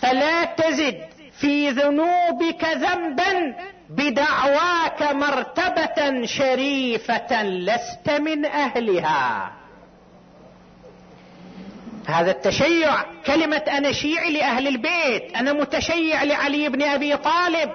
فلا 0.00 0.44
تزد 0.44 0.98
في 1.40 1.70
ذنوبك 1.70 2.64
ذنبا 2.64 3.54
بدعواك 3.90 5.02
مرتبة 5.02 6.26
شريفة 6.26 7.42
لست 7.42 8.10
من 8.10 8.44
أهلها. 8.44 9.52
هذا 12.06 12.30
التشيع 12.30 13.02
كلمة 13.26 13.56
أنا 13.56 13.92
شيعي 13.92 14.32
لأهل 14.32 14.68
البيت 14.68 15.36
أنا 15.36 15.52
متشيع 15.52 16.22
لعلي 16.22 16.68
بن 16.68 16.82
أبي 16.82 17.16
طالب. 17.16 17.70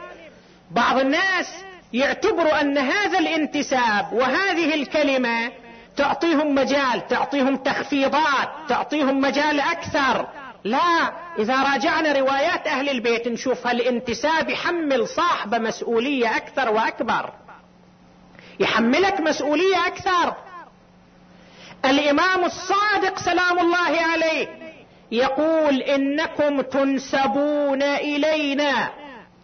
بعض 0.72 0.98
الناس 0.98 1.66
يعتبروا 1.93 2.62
أن 2.62 2.78
هذا 2.78 3.19
الانتساب 3.19 4.13
وهذه 4.13 4.73
الكلمة 4.73 5.52
تعطيهم 5.97 6.56
مجال 6.56 7.08
تعطيهم 7.08 7.56
تخفيضات 7.56 8.50
تعطيهم 8.69 9.21
مجال 9.21 9.60
أكثر. 9.60 10.28
لا 10.63 11.12
إذا 11.39 11.63
راجعنا 11.63 12.12
روايات 12.13 12.67
أهل 12.67 12.89
البيت 12.89 13.28
نشوف 13.28 13.67
هالانتساب 13.67 14.50
يحمل 14.50 15.08
صاحبه 15.08 15.58
مسؤولية 15.58 16.38
أكثر 16.38 16.69
وأكبر. 16.69 17.30
يحملك 18.60 19.19
مسؤولية 19.19 19.88
أكثر. 19.88 20.34
الإمام 21.86 22.45
الصادق 22.45 23.19
سلام 23.19 23.60
الله 23.60 24.02
عليه 24.12 24.47
يقول 25.12 25.82
إنكم 25.82 26.62
تنسبون 26.62 27.84
إلينا. 27.84 28.89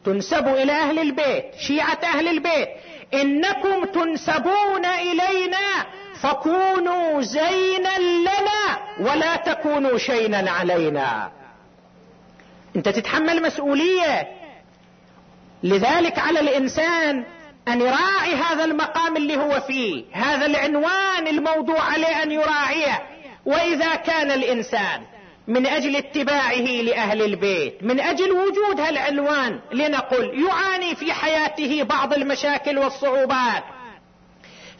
تنسب 0.06 0.48
إلى 0.48 0.72
أهل 0.72 1.00
البيت 1.00 1.46
شيعة 1.60 2.00
أهل 2.04 2.28
البيت 2.28 2.70
إنكم 3.14 3.86
تنسبون 3.86 4.86
إلينا 4.86 5.86
فكونوا 6.22 7.22
زينا 7.22 8.00
لنا 8.00 8.80
ولا 9.00 9.36
تكونوا 9.36 9.98
شينا 9.98 10.52
علينا. 10.52 11.32
أنت 12.76 12.90
تتحمل 12.90 13.42
مسؤولية. 13.42 14.28
لذلك 15.64 16.20
على 16.20 16.40
الإنسان 16.40 17.26
أن 17.68 17.82
يراعي 17.82 18.36
هذا 18.36 18.66
المقام 18.66 19.18
اللي 19.18 19.38
هو 19.38 19.62
فيه 19.62 20.04
هذا 20.12 20.46
العنوان 20.46 21.28
الموضوع 21.28 21.82
عليه 21.82 22.24
أن 22.24 22.32
يراعيه. 22.32 23.02
وإذا 23.46 23.96
كان 23.96 24.32
الإنسان 24.32 25.02
من 25.48 25.68
أجل 25.68 25.96
اتباعه 25.96 26.56
لأهل 26.62 27.22
البيت 27.22 27.84
من 27.84 28.00
أجل 28.00 28.32
وجود 28.32 28.80
هالعنوان 28.80 29.60
لنقل 29.72 30.44
يعاني 30.44 30.96
في 30.96 31.14
حياته 31.14 31.84
بعض 31.84 32.14
المشاكل 32.14 32.78
والصعوبات. 32.78 33.64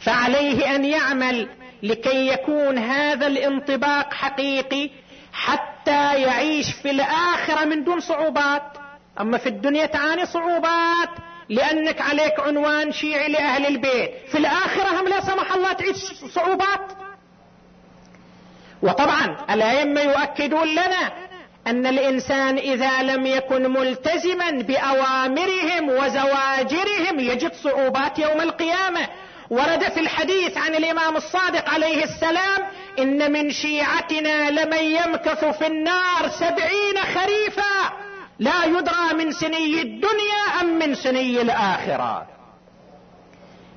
فعليه 0.00 0.74
أن 0.74 0.84
يعمل 0.84 1.48
لكي 1.82 2.26
يكون 2.28 2.78
هذا 2.78 3.26
الانطباق 3.26 4.14
حقيقي 4.14 4.90
حتى 5.32 6.20
يعيش 6.22 6.66
في 6.82 6.90
الآخرة 6.90 7.64
من 7.64 7.84
دون 7.84 8.00
صعوبات. 8.00 8.62
أما 9.20 9.38
في 9.38 9.48
الدنيا 9.48 9.86
تعاني 9.86 10.26
صعوبات 10.26 11.10
لأنك 11.48 12.00
عليك 12.00 12.40
عنوان 12.40 12.92
شيعي 12.92 13.28
لأهل 13.28 13.66
البيت. 13.66 14.10
في 14.28 14.38
الآخرة 14.38 15.00
هم 15.00 15.08
لا 15.08 15.20
سمح 15.20 15.52
الله 15.52 15.72
تعيش 15.72 15.96
صعوبات. 16.34 17.03
وطبعا 18.84 19.36
الأئمة 19.50 20.00
يؤكدون 20.00 20.68
لنا 20.68 21.12
أن 21.66 21.86
الإنسان 21.86 22.58
إذا 22.58 23.02
لم 23.02 23.26
يكن 23.26 23.70
ملتزما 23.70 24.50
بأوامرهم 24.50 25.88
وزواجرهم 25.88 27.20
يجد 27.20 27.52
صعوبات 27.54 28.18
يوم 28.18 28.40
القيامة. 28.40 29.08
ورد 29.50 29.84
في 29.84 30.00
الحديث 30.00 30.56
عن 30.58 30.74
الإمام 30.74 31.16
الصادق 31.16 31.68
عليه 31.68 32.04
السلام 32.04 32.62
إن 32.98 33.32
من 33.32 33.50
شيعتنا 33.50 34.50
لمن 34.50 34.84
يمكث 34.84 35.44
في 35.44 35.66
النار 35.66 36.28
سبعين 36.28 36.96
خريفا 37.14 37.92
لا 38.38 38.64
يدرى 38.64 39.24
من 39.24 39.32
سني 39.32 39.82
الدنيا 39.82 40.60
أم 40.60 40.78
من 40.78 40.94
سني 40.94 41.40
الآخرة. 41.40 42.33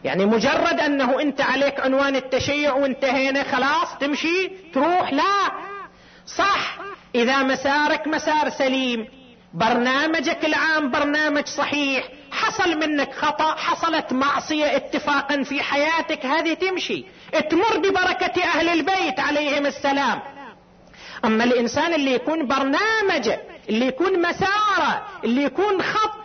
يعني 0.03 0.25
مجرد 0.25 0.79
أنه 0.79 1.21
انت 1.21 1.41
عليك 1.41 1.79
عنوان 1.79 2.15
التشيع 2.15 2.73
وانتهينا 2.73 3.43
خلاص 3.43 3.97
تمشي 3.99 4.51
تروح 4.73 5.13
لا. 5.13 5.51
صح. 6.25 6.77
إذا 7.15 7.43
مسارك 7.43 8.07
مسار 8.07 8.49
سليم. 8.49 9.07
برنامجك 9.53 10.45
العام 10.45 10.91
برنامج 10.91 11.45
صحيح. 11.45 12.03
حصل 12.31 12.79
منك 12.79 13.13
خطأ 13.13 13.55
حصلت 13.55 14.13
معصية 14.13 14.75
اتفاقا 14.75 15.43
في 15.43 15.63
حياتك 15.63 16.25
هذه 16.25 16.53
تمشي. 16.53 17.05
تمر 17.49 17.77
ببركة 17.77 18.43
أهل 18.43 18.69
البيت 18.69 19.19
عليهم 19.19 19.65
السلام. 19.65 20.19
أما 21.25 21.43
الإنسان 21.43 21.93
اللي 21.93 22.13
يكون 22.13 22.47
برنامجه 22.47 23.39
اللي 23.69 23.85
يكون 23.85 24.21
مساره 24.21 25.07
اللي 25.23 25.43
يكون 25.43 25.81
خط 25.81 26.16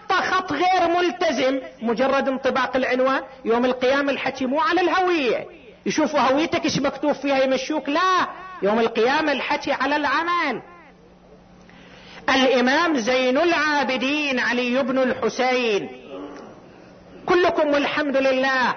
خط 0.43 0.53
غير 0.53 0.89
ملتزم 0.89 1.61
مجرد 1.83 2.29
انطباق 2.29 2.77
العنوان 2.77 3.23
يوم 3.45 3.65
القيامة 3.65 4.13
الحكي 4.13 4.47
مو 4.47 4.61
على 4.61 4.81
الهوية. 4.81 5.47
يشوفوا 5.87 6.21
هويتك 6.21 6.65
إيش 6.65 6.79
مكتوب 6.79 7.13
فيها 7.13 7.45
يمشوك 7.45 7.89
لا. 7.89 8.29
يوم 8.63 8.81
القيامة 8.81 9.33
الحكي 9.33 9.73
على 9.73 9.97
العمل. 9.97 10.63
الإمام 12.29 12.99
زين 12.99 13.39
العابدين 13.39 14.39
علي 14.39 14.83
بن 14.83 14.99
الحسين. 14.99 15.89
كلكم 17.27 17.69
والحمد 17.69 18.17
لله. 18.17 18.75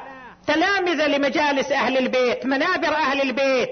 تلامذة 0.48 1.08
لمجالس 1.08 1.72
أهل 1.72 1.98
البيت 1.98 2.46
منابر 2.46 2.96
أهل 2.96 3.22
البيت. 3.22 3.70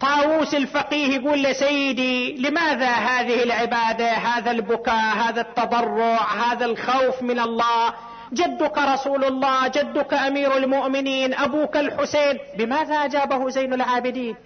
طاووس 0.00 0.54
الفقيه 0.54 1.14
يقول 1.16 1.42
لسيدي 1.42 2.36
لماذا 2.36 2.90
هذه 2.90 3.42
العبادة 3.42 4.10
هذا 4.12 4.50
البكاء 4.50 5.16
هذا 5.16 5.40
التضرع 5.40 6.18
هذا 6.32 6.64
الخوف 6.64 7.22
من 7.22 7.40
الله? 7.40 7.94
جدك 8.32 8.78
رسول 8.78 9.24
الله 9.24 9.68
جدك 9.68 10.14
أمير 10.14 10.56
المؤمنين 10.56 11.34
أبوك 11.34 11.76
الحسين. 11.76 12.38
بماذا 12.58 12.94
أجابه 12.94 13.48
زين 13.50 13.74
العابدين؟ 13.74 14.36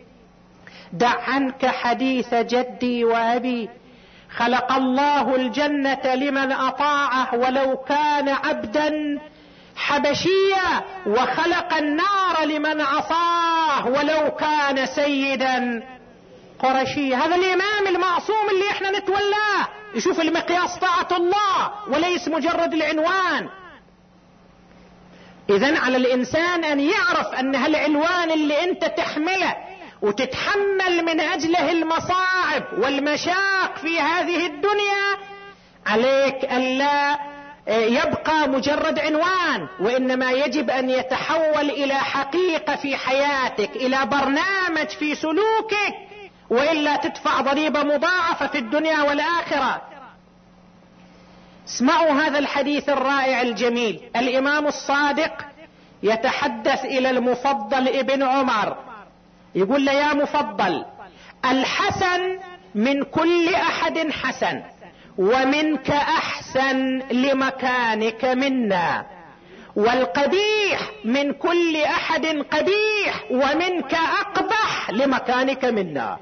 دع 0.93 1.21
عنك 1.29 1.67
حديث 1.67 2.35
جدي 2.35 3.05
وأبي. 3.05 3.69
خلق 4.37 4.73
الله 4.73 5.37
الجنة 5.37 6.15
لمن 6.15 6.53
أطاعه 6.53 7.35
ولو 7.35 7.77
كان 7.77 8.29
عبدا 8.29 9.19
حبشية 9.79 10.85
وخلق 11.07 11.75
النار 11.75 12.45
لمن 12.45 12.81
عصاه 12.81 13.87
ولو 13.87 14.31
كان 14.31 14.87
سيدا. 14.87 15.83
قرشيا 16.59 17.17
هذا 17.17 17.35
الإمام 17.35 17.87
المعصوم 17.87 18.51
اللي 18.51 18.71
إحنا 18.71 18.91
نتولاه. 18.99 19.69
يشوف 19.95 20.21
المقياس 20.21 20.79
طاعة 20.79 21.09
الله 21.17 21.71
وليس 21.89 22.29
مجرد 22.29 22.75
العنوان. 22.75 23.49
اذا 25.51 25.79
على 25.79 25.97
الإنسان 25.97 26.65
أن 26.65 26.81
يعرف 26.81 27.35
أن 27.35 27.55
هالعنوان 27.55 28.31
اللي 28.31 28.65
أنت 28.65 28.85
تحمله 28.85 29.57
وتتحمل 30.03 31.05
من 31.05 31.21
أجله 31.21 31.73
المصاعب 31.73 32.65
والمشاق 32.79 33.77
في 33.83 34.01
هذه 34.01 34.47
الدنيا 34.47 35.19
عليك 35.87 36.45
ألا 36.45 37.19
يبقى 37.69 38.49
مجرد 38.49 38.99
عنوان 38.99 39.69
وإنما 39.81 40.31
يجب 40.31 40.71
أن 40.71 40.91
يتحول 40.91 41.71
إلى 41.71 41.95
حقيقة 41.95 42.77
في 42.77 42.97
حياتك 42.97 43.77
إلى 43.77 44.07
برنامج 44.07 44.89
في 44.89 45.15
سلوكك 45.15 45.95
وإلا 46.51 46.97
تدفع 46.97 47.41
ضريبة 47.41 47.83
مضاعفة 47.83 48.47
في 48.47 48.59
الدنيا 48.59 49.03
والآخرة. 49.03 49.83
اسمعوا 51.69 52.11
هذا 52.11 52.39
الحديث 52.39 52.89
الرائع 52.89 53.41
الجميل. 53.43 54.01
الإمام 54.17 54.67
الصادق 54.67 55.33
يتحدث 56.03 56.85
إلى 56.85 57.11
المفضل 57.11 57.89
ابن 57.89 58.23
عمر. 58.23 58.77
يقول 59.55 59.85
له 59.85 59.93
يا 59.93 60.15
مفضل 60.15 60.85
الحسن 61.45 62.39
من 62.75 63.03
كل 63.03 63.55
أحد 63.55 64.11
حسن. 64.11 64.63
ومنك 65.19 65.91
أحسن 65.91 66.99
لمكانك 66.99 68.25
منا. 68.25 69.07
والقبيح 69.77 70.81
من 71.05 71.33
كل 71.33 71.77
أحد 71.77 72.27
قبيح 72.27 73.25
ومنك 73.31 73.95
أقبح 73.95 74.91
لمكانك 74.91 75.65
منا. 75.65 76.19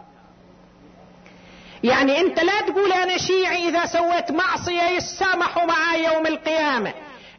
يعني 1.85 2.21
أنت 2.21 2.41
لا 2.41 2.61
تقول 2.61 2.93
أنا 2.93 3.19
شيعي 3.19 3.69
إذا 3.69 3.87
سويت 3.87 4.31
معصية 4.31 4.83
يسامحوا 4.83 5.65
معي 5.65 6.05
يوم 6.05 6.27
القيامة. 6.27 6.93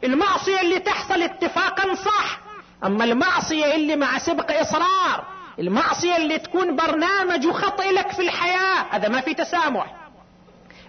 المعصية 0.04 0.60
اللي 0.60 0.78
تحصل 0.78 1.22
اتفاقا 1.22 1.94
صح 1.94 2.40
أما 2.84 3.04
المعصية 3.04 3.74
اللي 3.74 3.96
مع 3.96 4.18
سبق 4.18 4.60
إصرار 4.60 5.24
المعصية 5.58 6.16
اللي 6.16 6.38
تكون 6.38 6.76
برنامج 6.76 7.46
وخطئ 7.46 7.90
لك 7.92 8.12
في 8.12 8.22
الحياة 8.22 8.86
هذا 8.90 9.08
ما 9.08 9.20
في 9.20 9.34
تسامح. 9.34 9.86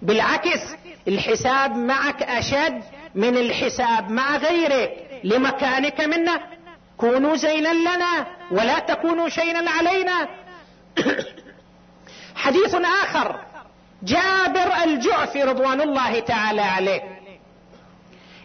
بالعكس 0.01 0.75
الحساب 1.07 1.75
معك 1.75 2.23
أشد 2.23 2.83
من 3.15 3.37
الحساب 3.37 4.11
مع 4.11 4.37
غيرك. 4.37 4.91
لمكانك 5.23 6.01
منا. 6.01 6.39
كونوا 6.97 7.35
زينا 7.35 7.73
لنا 7.73 8.27
ولا 8.51 8.79
تكونوا 8.79 9.29
شينا 9.29 9.71
علينا. 9.71 10.27
حديث 12.43 12.75
آخر. 12.75 13.39
جابر 14.03 14.83
الجعفي 14.83 15.43
رضوان 15.43 15.81
الله 15.81 16.19
تعالى 16.19 16.61
عليه. 16.61 17.01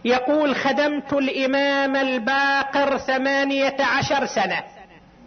يقول 0.05 0.55
خدمت 0.55 1.13
الإمام 1.13 1.95
الباقر 1.95 2.97
ثمانية 2.97 3.77
عشر 3.79 4.25
سنة. 4.25 4.63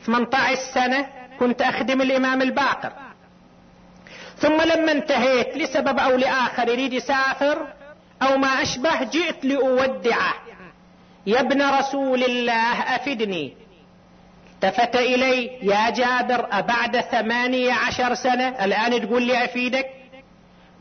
18 0.06 0.60
سنة 0.74 1.06
كنت 1.38 1.62
أخدم 1.62 2.00
الإمام 2.02 2.42
الباقر. 2.42 2.92
ثم 4.40 4.62
لما 4.62 4.92
انتهيت 4.92 5.56
لسبب 5.56 5.98
أو 5.98 6.16
لآخر 6.16 6.68
يريد 6.68 6.92
يسافر 6.92 7.66
أو 8.22 8.36
ما 8.38 8.62
أشبه 8.62 9.02
جئت 9.02 9.44
لأودعه. 9.44 10.34
يا 11.26 11.40
ابن 11.40 11.62
رسول 11.62 12.24
الله 12.24 12.96
أفدني. 12.96 13.56
التفت 14.54 14.96
إلي 14.96 15.46
يا 15.62 15.90
جابر 15.90 16.48
أبعد 16.52 17.00
ثمانية 17.00 17.72
عشر 17.72 18.14
سنة؟ 18.14 18.64
الآن 18.64 19.08
تقول 19.08 19.22
لي 19.22 19.44
أفيدك؟ 19.44 19.86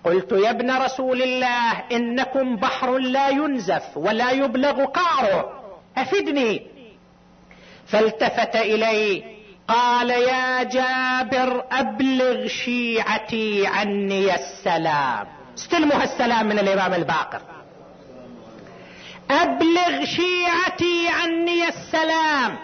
قلت 0.04 0.32
يا 0.32 0.50
ابن 0.50 0.72
رسول 0.72 1.22
الله 1.22 1.72
إنكم 1.91 2.56
بحر 2.56 2.98
لا 2.98 3.30
ينزف 3.30 3.98
ولا 3.98 4.32
يبلغ 4.32 4.86
قعره 4.86 5.63
أفدني. 5.98 6.67
فالتفت 7.88 8.56
إلي 8.56 9.24
قال 9.67 10.10
يا 10.10 10.63
جابر 10.63 11.63
أبلغ 11.71 12.47
شيعتي 12.47 13.67
عني 13.67 14.36
السلام. 14.36 15.27
استلموا 15.58 16.03
السلام 16.03 16.45
من 16.45 16.60
الإمام 16.60 16.93
الباقر. 16.93 17.41
أبلغ 19.32 20.06
شيعتي 20.06 21.10
عني 21.10 21.67
السلام 21.67 22.58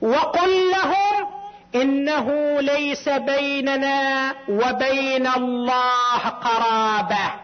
وقل 0.00 0.70
لهم 0.70 1.26
إنه 1.74 2.60
ليس 2.60 3.08
بيننا 3.08 4.34
وبين 4.48 5.26
الله 5.26 6.18
قرابة 6.18 7.34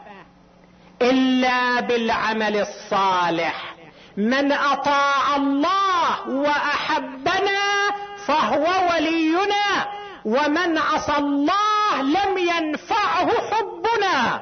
إلا 1.03 1.81
بالعمل 1.81 2.57
الصالح. 2.57 3.75
من 4.17 4.53
أطاع 4.53 5.37
الله 5.37 6.29
وأحبنا 6.29 7.88
فهو 8.29 8.67
ولينا 8.93 9.87
ومن 10.25 10.79
عصى 10.79 11.17
الله 11.17 12.03
لم 12.03 12.39
ينفعه 12.39 13.29
حبنا. 13.51 14.41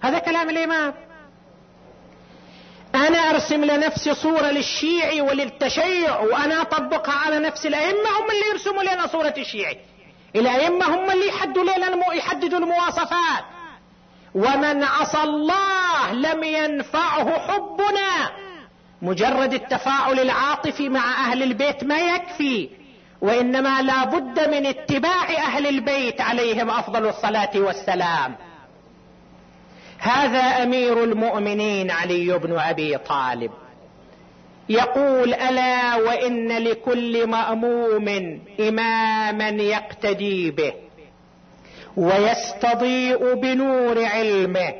هذا 0.00 0.18
كلام 0.18 0.50
الإمام. 0.50 0.94
أنا 2.94 3.18
أرسم 3.18 3.64
لنفسي 3.64 4.14
صورة 4.14 4.50
للشيعي 4.50 5.20
وللتشيع 5.20 6.20
وأنا 6.20 6.62
اطبقها 6.62 7.14
على 7.14 7.38
نفس 7.38 7.66
الأئمة 7.66 8.10
هم 8.18 8.30
اللي 8.30 8.46
يرسموا 8.50 8.82
لنا 8.82 9.06
صورة 9.06 9.34
الشيعي 9.38 9.78
الأئمة 10.36 10.86
هم 10.86 11.10
اللي 11.10 11.28
يحددوا 11.28 11.62
لنا 11.62 12.14
يحددوا 12.14 12.58
المواصفات. 12.58 13.44
ومن 14.34 14.84
عصى 14.84 15.22
الله 15.22 16.12
لم 16.12 16.42
ينفعه 16.42 17.38
حبنا. 17.38 18.30
مجرد 19.02 19.54
التفاعل 19.54 20.20
العاطفي 20.20 20.88
مع 20.88 21.26
أهل 21.26 21.42
البيت 21.42 21.84
ما 21.84 21.98
يكفي. 21.98 22.79
وإنما 23.20 23.82
لا 23.82 24.04
بد 24.04 24.48
من 24.48 24.66
اتباع 24.66 25.30
أهل 25.30 25.66
البيت 25.66 26.20
عليهم 26.20 26.70
أفضل 26.70 27.08
الصلاة 27.08 27.50
والسلام. 27.54 28.36
هذا 29.98 30.40
أمير 30.40 31.04
المؤمنين 31.04 31.90
علي 31.90 32.38
بن 32.38 32.58
أبي 32.58 32.98
طالب. 32.98 33.50
يقول 34.68 35.34
ألا 35.34 35.96
وإن 35.96 36.58
لكل 36.58 37.26
مأموم 37.26 38.08
إماما 38.60 39.48
يقتدي 39.48 40.50
به 40.50 40.72
ويستضيء 41.96 43.34
بنور 43.34 44.04
علمه. 44.04 44.74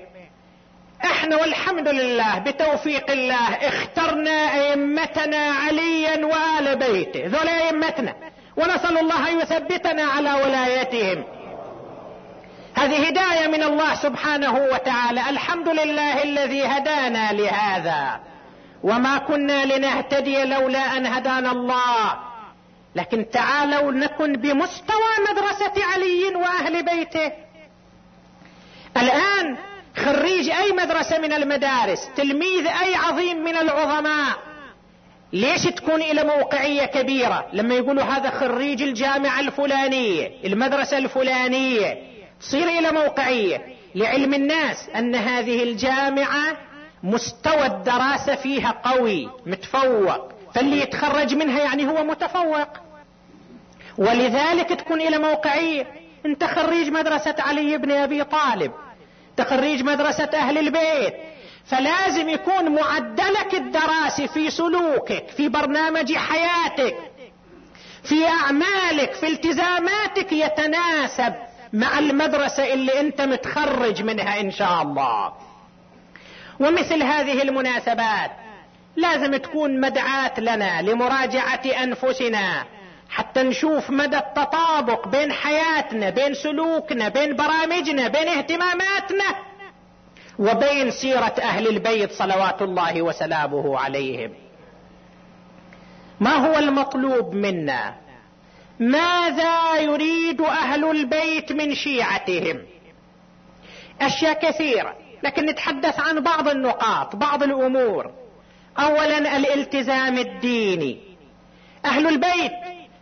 إحنا 1.05 1.37
والحمد 1.37 1.89
لله 1.89 2.39
بتوفيق 2.39 3.11
الله 3.11 3.49
اخترنا 3.49 4.31
أئمتنا 4.31 5.37
عليا 5.37 6.27
وآل 6.27 6.77
بيته 6.77 7.27
ذول 7.27 7.49
أئمتنا. 7.49 8.15
ونسأل 8.61 8.99
الله 8.99 9.31
أن 9.31 9.41
يثبتنا 9.41 10.03
على 10.03 10.33
ولايتهم 10.33 11.25
هذه 12.75 13.07
هداية 13.09 13.47
من 13.47 13.63
الله 13.63 13.95
سبحانه 13.95 14.55
وتعالى. 14.73 15.31
الحمد 15.31 15.69
لله 15.69 16.23
الذي 16.23 16.67
هدانا 16.67 17.33
لهذا. 17.33 18.21
وما 18.83 19.19
كنا 19.19 19.65
لنهتدي 19.65 20.45
لولا 20.45 20.97
أن 20.97 21.07
هدانا 21.07 21.53
الله. 21.53 22.19
لكن 22.95 23.31
تعالوا 23.31 23.93
نكن 23.93 24.33
بمستوى 24.33 25.13
مدرسة 25.31 25.85
علي 25.85 26.35
وأهل 26.35 26.83
بيته. 26.83 27.33
الآن 28.97 29.57
خريج 29.97 30.51
أي 30.51 30.73
مدرسة 30.73 31.19
من 31.19 31.33
المدارس 31.33 32.09
تلميذ 32.17 32.67
أي 32.67 32.95
عظيم 32.95 33.45
من 33.45 33.57
العظماء 33.57 34.50
ليش 35.33 35.63
تكون 35.63 36.03
إلى 36.03 36.25
موقعية 36.25 36.85
كبيرة؟ 36.85 37.47
لما 37.53 37.75
يقولوا 37.75 38.03
هذا 38.03 38.31
خريج 38.31 38.83
الجامعة 38.83 39.41
الفلانيه 39.41 40.31
المدرسة 40.45 40.99
الفلانيه 40.99 41.99
تصير 42.41 42.69
إلى 42.69 42.93
موقعية. 42.93 43.63
لعلم 43.95 44.35
الناس 44.35 44.89
أن 44.89 45.15
هذه 45.15 45.63
الجامعة 45.63 46.57
مستوى 47.03 47.67
الدراسة 47.67 48.35
فيها 48.35 48.81
قوي 48.85 49.31
متفوق. 49.47 50.33
فاللي 50.55 50.81
يتخرج 50.81 51.35
منها 51.35 51.61
يعني 51.61 51.89
هو 51.89 52.05
متفوق. 52.05 52.69
ولذلك 53.99 54.69
تكون 54.69 55.01
إلى 55.01 55.19
موقعية. 55.19 55.87
أنت 56.27 56.45
خريج 56.45 56.89
مدرسة 56.89 57.35
علي 57.39 57.79
بن 57.79 57.91
أبي 57.91 58.25
طالب. 58.25 58.73
تخريج 59.37 59.83
مدرسة 59.83 60.31
أهل 60.35 60.59
البيت. 60.59 61.15
فلازم 61.71 62.29
يكون 62.29 62.75
معدلك 62.75 63.55
الدراسي 63.55 64.29
في 64.29 64.51
سلوكك 64.51 65.25
في 65.37 65.49
برنامج 65.49 66.15
حياتك 66.15 66.97
في 68.03 68.27
أعمالك 68.27 69.13
في 69.13 69.27
التزاماتك 69.27 70.33
يتناسب 70.33 71.35
مع 71.73 71.99
المدرسة 71.99 72.73
اللي 72.73 73.01
أنت 73.01 73.21
متخرج 73.21 74.03
منها 74.03 74.41
إن 74.41 74.51
شاء 74.51 74.83
الله. 74.83 75.33
ومثل 76.61 77.03
هذه 77.03 77.43
المناسبات 77.43 78.31
لازم 78.97 79.37
تكون 79.37 79.81
مدعاة 79.81 80.41
لنا 80.41 80.83
لمراجعة 80.83 81.63
أنفسنا 81.83 82.65
حتى 83.11 83.43
نشوف 83.43 83.91
مدى 83.91 84.19
التطابق 84.19 85.09
بين 85.09 85.33
حياتنا 85.33 86.11
بين 86.11 86.35
سلوكنا 86.35 87.09
بين 87.09 87.37
برامجنا 87.37 88.09
بين 88.09 88.29
اهتماماتنا. 88.29 89.50
وبين 90.41 90.91
سيرة 90.91 91.35
أهل 91.43 91.69
البيت 91.69 92.13
صلوات 92.13 92.63
الله 92.63 93.03
وسلامه 93.03 93.79
عليهم. 93.79 94.33
ما 96.21 96.35
هو 96.35 96.59
المطلوب 96.59 97.35
منا؟ 97.35 97.95
ماذا 98.81 99.77
يريد 99.81 100.41
أهل 100.41 100.91
البيت 100.91 101.53
من 101.53 101.75
شيعتهم؟ 101.75 102.63
أشياء 104.01 104.51
كثيرة 104.51 104.97
لكن 105.23 105.47
نتحدث 105.47 106.01
عن 106.01 106.21
بعض 106.21 106.49
النقاط 106.49 107.17
بعض 107.17 107.43
الأمور. 107.43 108.11
اولا 108.79 109.37
الالتزام 109.37 110.19
الديني. 110.19 111.01
أهل 111.85 112.07
البيت 112.07 112.53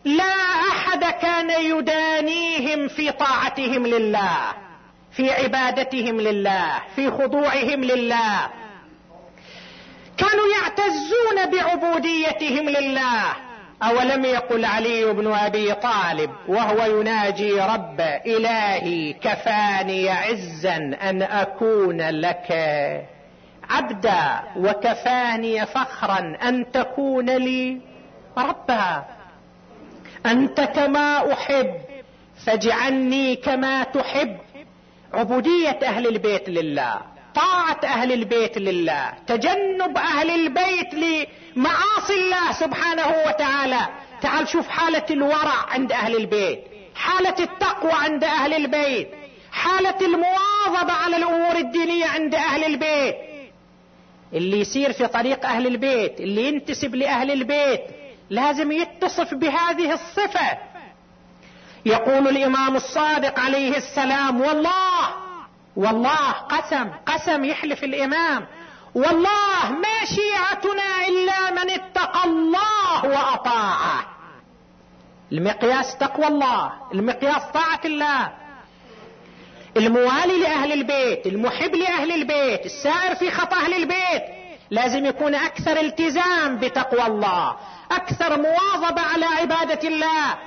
لا 0.04 0.34
أحد 0.72 1.04
كان 1.04 1.50
يدانيهم 1.50 2.88
في 2.88 3.12
طاعتهم 3.12 3.86
لله. 3.86 4.67
في 5.18 5.30
عبادتهم 5.30 6.20
لله 6.20 6.82
في 6.96 7.10
خضوعهم 7.10 7.84
لله. 7.84 8.48
كانوا 10.16 10.46
يعتزون 10.56 11.50
بعبوديتهم 11.52 12.68
لله. 12.68 13.22
أولم 13.82 14.24
يقل 14.24 14.64
علي 14.64 15.04
بن 15.04 15.32
أبي 15.32 15.74
طالب 15.74 16.30
وهو 16.48 17.00
يناجي 17.00 17.60
رب 17.60 18.00
إلهي 18.26 19.12
كفاني 19.12 20.10
عزا 20.10 20.76
أن 21.02 21.22
أكون 21.22 22.00
لك 22.00 22.52
عبدا 23.70 24.42
وكفاني 24.56 25.66
فخرا 25.66 26.36
أن 26.42 26.70
تكون 26.72 27.30
لي 27.30 27.80
ربا. 28.38 29.04
أنت 30.26 30.60
كما 30.60 31.32
أحب 31.32 31.74
فاجعلني 32.46 33.36
كما 33.36 33.82
تحب. 33.82 34.36
عبودية 35.14 35.78
أهل 35.82 36.06
البيت 36.06 36.48
لله 36.48 37.00
طاعة 37.34 37.80
أهل 37.84 38.12
البيت 38.12 38.58
لله 38.58 39.12
تجنب 39.26 39.96
أهل 39.96 40.30
البيت 40.30 40.94
لمعاصي 40.94 42.14
الله 42.14 42.52
سبحانه 42.52 43.14
وتعالى. 43.26 43.88
تعال 44.20 44.48
شوف 44.48 44.68
حالة 44.68 45.04
الورع 45.10 45.66
عند 45.68 45.92
أهل 45.92 46.16
البيت 46.16 46.60
حالة 46.94 47.34
التقوى 47.40 47.92
عند 47.92 48.24
أهل 48.24 48.54
البيت 48.54 49.08
حالة 49.52 49.96
المواظبة 50.00 50.92
على 50.92 51.16
الأمور 51.16 51.56
الدينية 51.56 52.06
عند 52.06 52.34
أهل 52.34 52.64
البيت. 52.64 53.16
اللي 54.32 54.60
يسير 54.60 54.92
في 54.92 55.06
طريق 55.06 55.46
أهل 55.46 55.66
البيت 55.66 56.20
اللي 56.20 56.48
ينتسب 56.48 56.94
لأهل 56.94 57.30
البيت 57.30 57.80
لازم 58.30 58.72
يتصف 58.72 59.34
بهذه 59.34 59.92
الصفة. 59.92 60.58
يقول 61.86 62.28
الإمام 62.28 62.76
الصادق 62.76 63.40
عليه 63.40 63.76
السلام 63.76 64.40
والله 64.40 65.28
والله 65.76 66.30
قسم 66.30 66.88
قسم 67.06 67.44
يحلف 67.44 67.84
الإمام. 67.84 68.46
والله 68.94 69.70
ما 69.70 70.04
شيعتنا 70.04 71.08
إلا 71.08 71.50
من 71.50 71.70
اتقى 71.70 72.24
الله 72.24 73.04
وأطاعه. 73.04 74.06
المقياس 75.32 75.98
تقوى 75.98 76.26
الله 76.26 76.72
المقياس 76.94 77.42
طاعة 77.54 77.80
الله. 77.84 78.32
الموالي 79.76 80.38
لأهل 80.38 80.72
البيت 80.72 81.26
المحب 81.26 81.74
لأهل 81.74 82.12
البيت 82.12 82.66
السائر 82.66 83.14
في 83.14 83.30
خط 83.30 83.54
أهل 83.54 83.74
البيت. 83.74 84.22
لازم 84.70 85.06
يكون 85.06 85.34
أكثر 85.34 85.80
التزام 85.80 86.58
بتقوى 86.58 87.06
الله 87.06 87.56
أكثر 87.90 88.36
مواظبة 88.42 89.00
على 89.00 89.24
عبادة 89.24 89.88
الله. 89.88 90.38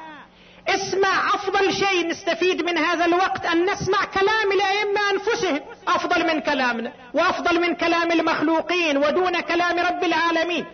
اسمع 0.67 1.35
أفضل 1.35 1.73
شيء 1.73 2.07
نستفيد 2.07 2.63
من 2.63 2.77
هذا 2.77 3.05
الوقت 3.05 3.45
أن 3.45 3.65
نسمع 3.69 4.05
كلام 4.05 4.51
الأئمة 4.51 5.11
أنفسهم. 5.11 5.59
أفضل 5.87 6.27
من 6.27 6.41
كلامنا 6.41 6.93
وأفضل 7.13 7.61
من 7.61 7.75
كلام 7.75 8.11
المخلوقين 8.11 8.97
ودون 8.97 9.39
كلام 9.39 9.79
رب 9.79 10.03
العالمين. 10.03 10.65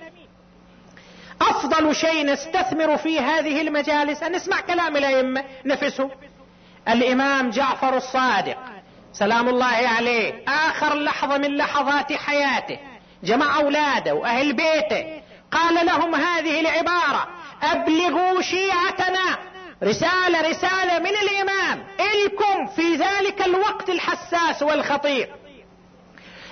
أفضل 1.42 1.96
شيء 1.96 2.26
نستثمر 2.26 2.98
في 2.98 3.20
هذه 3.20 3.62
المجالس 3.62 4.24
أن 4.24 4.32
نسمع 4.32 4.62
كلام 4.62 4.98
الأئمة 4.98 5.44
نفسه 5.66 6.12
الإمام 6.88 7.50
جعفر 7.50 7.98
الصادق 7.98 8.58
سلام 9.14 9.50
الله 9.50 9.66
عليه 9.66 10.44
آخر 10.48 10.96
لحظة 10.96 11.38
من 11.38 11.58
لحظات 11.58 12.14
حياته 12.14 12.80
جمع 13.24 13.60
أولاده 13.60 14.14
وأهل 14.14 14.54
بيته 14.54 15.22
قال 15.52 15.86
لهم 15.86 16.16
هذه 16.16 16.60
العبارة 16.60 17.28
أبلغوا 17.64 18.42
شيعتنا. 18.42 19.38
رسالة 19.84 20.50
رسالة 20.50 21.00
من 21.00 21.16
الإمام. 21.24 21.84
إلكم 22.00 22.68
في 22.68 22.96
ذلك 22.96 23.46
الوقت 23.46 23.90
الحساس 23.90 24.64
والخطير. 24.64 25.30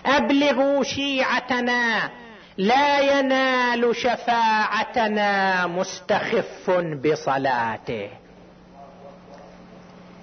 أبلغوا 0.06 0.84
شيعتنا. 0.84 2.10
لا 2.58 3.00
ينال 3.00 3.96
شفاعتنا 3.96 5.68
مستخف 5.68 6.72
بصلاته. 7.06 8.10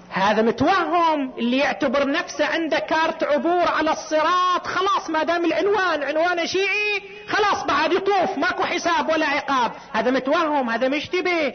هذا 0.09 0.41
متوهم 0.41 1.33
اللي 1.37 1.57
يعتبر 1.57 2.11
نفسه 2.11 2.45
عنده 2.45 2.79
كارت 2.79 3.23
عبور 3.23 3.67
على 3.67 3.91
الصراط. 3.91 4.67
خلاص 4.67 5.09
ما 5.09 5.23
دام 5.23 5.45
العنوان 5.45 6.03
عنوان 6.03 6.47
شيعي 6.47 7.01
خلاص 7.27 7.63
بعد 7.63 7.93
يطوف. 7.93 8.37
ماكو 8.37 8.63
حساب 8.63 9.09
ولا 9.09 9.25
عقاب. 9.25 9.71
هذا 9.93 10.11
متوهم 10.11 10.69
هذا 10.69 10.87
مشتبه 10.87 11.53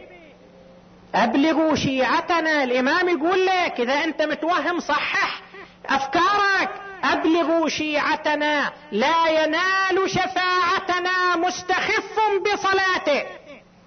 أبلغوا 1.14 1.74
شيعتنا. 1.74 2.64
الإمام 2.64 3.08
يقول 3.08 3.46
لك 3.46 3.80
إذا 3.80 3.94
أنت 3.94 4.22
متوهم 4.22 4.80
صحح 4.80 5.40
أفكارك. 5.86 6.70
أبلغوا 7.04 7.68
شيعتنا. 7.68 8.72
لا 8.92 9.28
ينال 9.28 10.10
شفاعتنا 10.10 11.36
مستخف 11.36 12.18
بصلاته. 12.52 13.22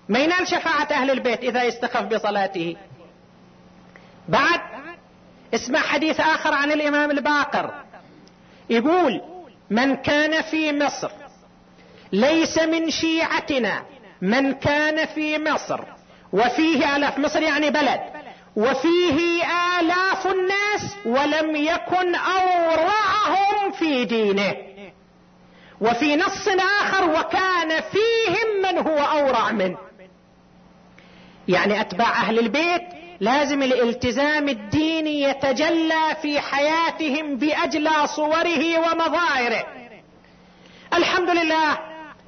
ما 0.10 0.20
ينال 0.20 0.48
شفاعة 0.48 0.88
أهل 0.92 1.12
البيت 1.12 1.44
إذا 1.44 1.64
يستخف 1.64 2.02
بصلاته. 2.02 2.76
بعد 4.30 4.62
اسمع 5.54 5.80
حديث 5.80 6.20
آخر 6.20 6.54
عن 6.54 6.72
الإمام 6.72 7.12
الباقر. 7.12 7.74
يقول 8.70 9.22
من 9.70 9.96
كان 9.96 10.42
في 10.42 10.80
مصر 10.80 11.12
ليس 12.12 12.60
من 12.60 12.90
شيعتنا. 12.90 13.84
من 14.22 14.54
كان 14.54 15.06
في 15.06 15.38
مصر 15.38 15.80
وفيه 16.34 16.96
آلاف 16.96 17.18
مصر 17.18 17.42
يعني 17.42 17.70
بلد. 17.70 18.00
وفيه 18.56 19.44
آلاف 19.80 20.28
الناس 20.28 20.96
ولم 21.06 21.56
يكن 21.56 22.16
أورعهم 22.16 23.72
في 23.72 24.06
دينه. 24.06 24.56
وفي 25.82 26.16
نص 26.16 26.48
آخر 26.82 27.10
وكان 27.10 27.82
فيهم 27.82 28.62
من 28.64 28.78
هو 28.78 28.98
أورع 28.98 29.52
منه. 29.52 29.78
يعني 31.48 31.82
أتباع 31.82 32.10
أهل 32.10 32.40
البيت 32.40 32.82
لازم 33.20 33.64
الالتزام 33.64 34.50
الديني 34.50 35.22
يتجلى 35.22 36.16
في 36.22 36.40
حياتهم 36.40 37.36
باجلى 37.36 38.08
صوره 38.08 38.80
ومظاهره. 38.80 39.66
الحمد 40.94 41.30
لله 41.30 41.80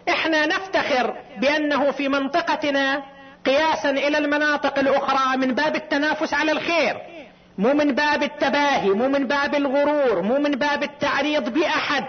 إحنا 0.09 0.45
نفتخر 0.45 1.15
بأنه 1.37 1.91
في 1.91 2.07
منطقتنا 2.07 3.03
قياسا 3.45 3.89
إلى 3.89 4.17
المناطق 4.17 4.79
الأخرى 4.79 5.37
من 5.37 5.53
باب 5.53 5.75
التنافس 5.75 6.33
على 6.33 6.51
الخير. 6.51 6.97
مو 7.57 7.73
من 7.73 7.91
باب 7.91 8.23
التباهي 8.23 8.89
مو 8.89 9.07
من 9.07 9.27
باب 9.27 9.55
الغرور 9.55 10.21
مو 10.21 10.39
من 10.39 10.51
باب 10.51 10.83
التعريض 10.83 11.49
بأحد. 11.49 12.03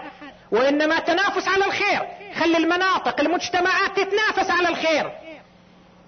وإنما 0.51 0.99
تنافس 0.99 1.47
على 1.47 1.65
الخير. 1.65 2.01
خلي 2.35 2.57
المناطق 2.57 3.19
المجتمعات 3.19 3.99
تتنافس 3.99 4.51
على 4.51 4.69
الخير. 4.69 5.11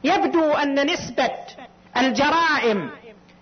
يبدو 0.04 0.52
أن 0.52 0.86
نسبة 0.94 1.32
الجرائم 1.98 2.90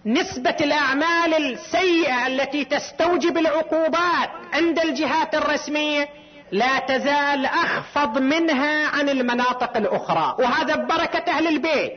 نسبة 0.06 0.56
الأعمال 0.62 1.34
السيئة 1.34 2.28
التي 2.28 2.65
تستوجب 2.65 3.38
العقوبات 3.38 4.30
عند 4.54 4.80
الجهات 4.80 5.36
الرسمية 5.36 6.10
لا 6.52 6.80
تزال 6.80 7.46
أخفض 7.46 8.18
منها 8.18 8.88
عن 8.88 9.10
المناطق 9.10 9.78
الأخرى. 9.78 10.36
وهذا 10.40 10.76
ببركة 10.76 11.32
أهل 11.32 11.48
البيت. 11.48 11.94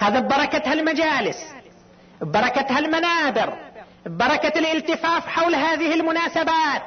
هذا 0.00 0.20
ببركة 0.20 0.72
هالمجالس 0.72 1.38
ببركة 2.20 2.78
هالمنابر 2.78 3.52
ببركة 4.06 4.58
الالتفاف 4.58 5.28
حول 5.28 5.54
هذه 5.54 5.94
المناسبات. 5.94 6.82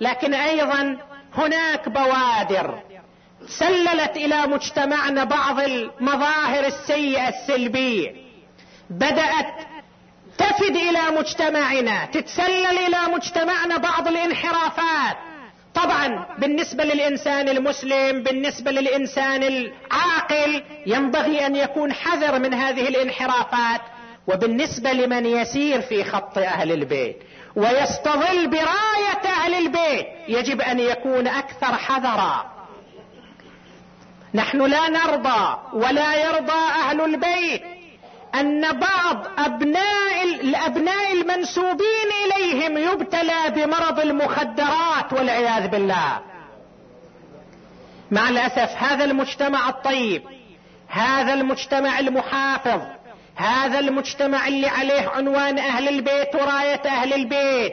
لكن 0.00 0.34
أيضا 0.34 0.96
هناك 1.34 1.88
بوادر 1.88 2.82
سللت 3.46 4.16
إلى 4.16 4.46
مجتمعنا 4.46 5.24
بعض 5.24 5.60
المظاهر 5.60 6.66
السيئة 6.66 7.28
السلبية. 7.28 8.14
بدأت 8.90 9.54
تفد 10.38 10.76
إلى 10.76 11.18
مجتمعنا 11.18 12.04
تتسلل 12.04 12.78
إلى 12.78 12.98
مجتمعنا 13.14 13.76
بعض 13.76 14.08
الانحرافات. 14.08 15.16
طبعا 15.74 16.26
بالنسبة 16.38 16.84
للإنسان 16.84 17.48
المسلم 17.48 18.22
بالنسبة 18.22 18.70
للإنسان 18.70 19.42
العاقل 19.42 20.62
ينبغي 20.86 21.46
أن 21.46 21.56
يكون 21.56 21.92
حذر 21.92 22.38
من 22.38 22.54
هذه 22.54 22.88
الانحرافات. 22.88 23.80
وبالنسبة 24.26 24.92
لمن 24.92 25.26
يسير 25.26 25.80
في 25.80 26.04
خط 26.04 26.38
أهل 26.38 26.72
البيت 26.72 27.16
ويستظل 27.56 28.46
براية 28.50 29.24
أهل 29.24 29.54
البيت 29.54 30.06
يجب 30.28 30.60
أن 30.60 30.80
يكون 30.80 31.28
أكثر 31.28 31.74
حذرا. 31.74 32.54
نحن 34.34 34.62
لا 34.62 34.88
نرضى 34.88 35.58
ولا 35.72 36.14
يرضى 36.14 36.62
أهل 36.88 37.00
البيت. 37.00 37.62
أن 38.40 38.78
بعض 38.78 39.26
أبناء 39.38 40.24
الأبناء 40.24 41.12
المنسوبين 41.12 42.10
إليهم 42.26 42.78
يبتلى 42.78 43.50
بمرض 43.50 44.00
المخدرات 44.00 45.12
والعياذ 45.12 45.68
بالله. 45.68 46.20
مع 48.10 48.28
الأسف 48.28 48.76
هذا 48.76 49.04
المجتمع 49.04 49.68
الطيب 49.68 50.22
هذا 50.88 51.34
المجتمع 51.34 51.98
المحافظ 51.98 52.80
هذا 53.36 53.78
المجتمع 53.78 54.48
اللي 54.48 54.68
عليه 54.68 55.08
عنوان 55.08 55.58
أهل 55.58 55.88
البيت 55.88 56.34
وراية 56.34 56.82
أهل 56.86 57.14
البيت. 57.14 57.72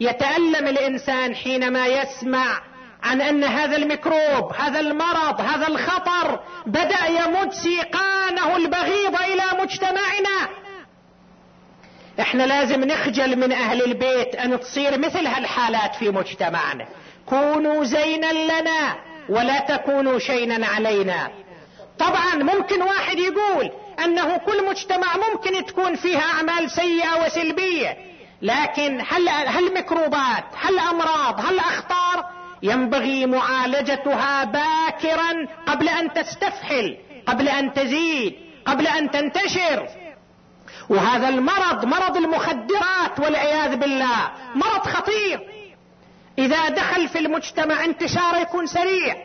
يتألم 0.00 0.66
الإنسان 0.66 1.34
حينما 1.34 1.86
يسمع 1.86 2.60
عن 3.02 3.20
أن 3.20 3.44
هذا 3.44 3.76
الميكروب 3.76 4.52
هذا 4.52 4.80
المرض 4.80 5.40
هذا 5.40 5.68
الخطر 5.68 6.40
بدأ 6.66 7.06
يمد 7.06 7.52
سيقانه 7.52 8.56
البغيض 8.56 9.14
إلى 9.20 9.62
مجتمعنا. 9.62 10.48
إحنا 12.20 12.42
لازم 12.42 12.84
نخجل 12.84 13.38
من 13.38 13.52
أهل 13.52 13.84
البيت 13.84 14.34
أن 14.34 14.60
تصير 14.60 14.98
مثل 14.98 15.26
هالحالات 15.26 15.94
في 15.94 16.10
مجتمعنا. 16.10 16.86
كونوا 17.26 17.84
زينا 17.84 18.32
لنا 18.32 18.96
ولا 19.28 19.60
تكونوا 19.60 20.18
شينا 20.18 20.66
علينا. 20.66 21.30
طبعا 21.98 22.34
ممكن 22.34 22.82
واحد 22.82 23.18
يقول 23.18 23.70
أنه 24.04 24.36
كل 24.36 24.66
مجتمع 24.66 25.16
ممكن 25.16 25.66
تكون 25.66 25.96
فيها 25.96 26.22
أعمال 26.22 26.70
سيئة 26.70 27.24
وسلبية 27.26 27.96
لكن 28.42 29.02
هل 29.08 29.28
هل 29.28 29.74
ميكروبات 29.74 30.44
هل 30.56 30.78
امراض 30.78 31.40
هل 31.40 31.58
اخطار 31.58 32.39
ينبغي 32.62 33.26
معالجتها 33.26 34.44
باكرا 34.44 35.46
قبل 35.66 35.88
أن 35.88 36.12
تستفحل 36.12 36.96
قبل 37.26 37.48
أن 37.48 37.72
تزيد 37.72 38.34
قبل 38.66 38.86
أن 38.86 39.10
تنتشر. 39.10 39.88
وهذا 40.88 41.28
المرض 41.28 41.84
مرض 41.84 42.16
المخدرات 42.16 43.18
والعياذ 43.18 43.76
بالله 43.76 44.30
مرض 44.54 44.86
خطير. 44.86 45.40
إذا 46.38 46.68
دخل 46.68 47.08
في 47.08 47.18
المجتمع 47.18 47.84
انتشاره 47.84 48.38
يكون 48.38 48.66
سريع 48.66 49.16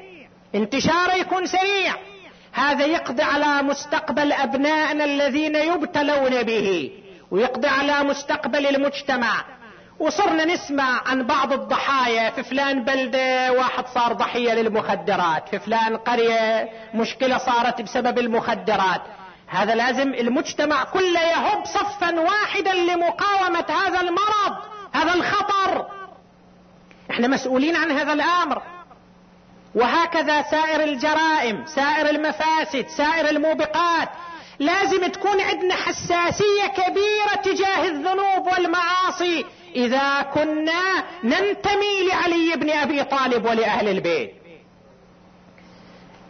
انتشاره 0.55 1.13
يكون 1.13 1.45
سريع. 1.45 1.95
هذا 2.53 2.85
يقضي 2.85 3.23
على 3.23 3.63
مستقبل 3.63 4.31
أبنائنا 4.31 5.05
الذين 5.05 5.55
يبتلون 5.55 6.43
به 6.43 6.91
ويقضي 7.31 7.67
على 7.67 8.03
مستقبل 8.03 8.67
المجتمع. 8.67 9.45
وصرنا 9.99 10.45
نسمع 10.45 11.01
عن 11.05 11.23
بعض 11.23 11.53
الضحايا 11.53 12.29
في 12.29 12.43
فلان 12.43 12.83
بلدة 12.83 13.51
واحد 13.51 13.87
صار 13.87 14.13
ضحية 14.13 14.53
للمخدرات 14.53 15.49
في 15.49 15.59
فلان 15.59 15.97
قرية 15.97 16.69
مشكلة 16.93 17.37
صارت 17.37 17.81
بسبب 17.81 18.19
المخدرات. 18.19 19.01
هذا 19.47 19.75
لازم 19.75 20.13
المجتمع 20.13 20.83
كله 20.83 21.21
يهب 21.21 21.65
صفا 21.65 22.19
واحدا 22.19 22.73
لمقاومة 22.73 23.65
هذا 23.69 24.01
المرض 24.01 24.57
هذا 24.93 25.13
الخطر. 25.13 25.85
إحنا 27.11 27.27
مسؤولين 27.27 27.75
عن 27.75 27.91
هذا 27.91 28.13
الأمر. 28.13 28.61
وهكذا 29.75 30.41
سائر 30.41 30.83
الجرائم 30.83 31.65
سائر 31.65 32.09
المفاسد 32.09 32.87
سائر 32.87 33.29
الموبقات. 33.29 34.09
لازم 34.59 35.07
تكون 35.07 35.41
عندنا 35.41 35.75
حساسية 35.75 36.67
كبيرة 36.67 37.41
تجاه 37.43 37.87
الذنوب 37.87 38.47
والمعاصي. 38.47 39.45
إذا 39.75 40.21
كنا 40.21 41.03
ننتمي 41.23 42.07
لعلي 42.09 42.55
بن 42.55 42.69
أبي 42.69 43.03
طالب 43.03 43.45
ولأهل 43.45 43.87
البيت. 43.87 44.31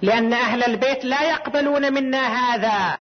لأن 0.01 0.33
أهل 0.33 0.63
البيت 0.63 1.05
لا 1.05 1.21
يقبلون 1.21 1.93
منا 1.93 2.27
هذا. 2.27 2.97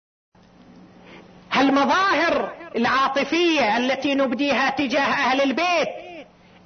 المظاهر 1.57 2.53
العاطفية 2.77 3.77
التي 3.77 4.15
نبديها 4.15 4.71
تجاه 4.71 5.03
أهل 5.03 5.41
البيت 5.43 5.89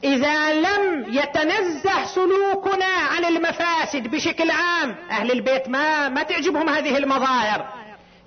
إذا 0.04 0.52
لم 0.52 1.04
يتنزه 1.08 2.04
سلوكنا 2.04 2.84
عن 2.84 3.24
المفاسد 3.24 4.08
بشكل 4.08 4.50
عام 4.50 4.96
أهل 5.10 5.32
البيت 5.32 5.68
ما 5.68 6.08
ما 6.08 6.22
تعجبهم 6.22 6.68
هذه 6.68 6.98
المظاهر. 6.98 7.77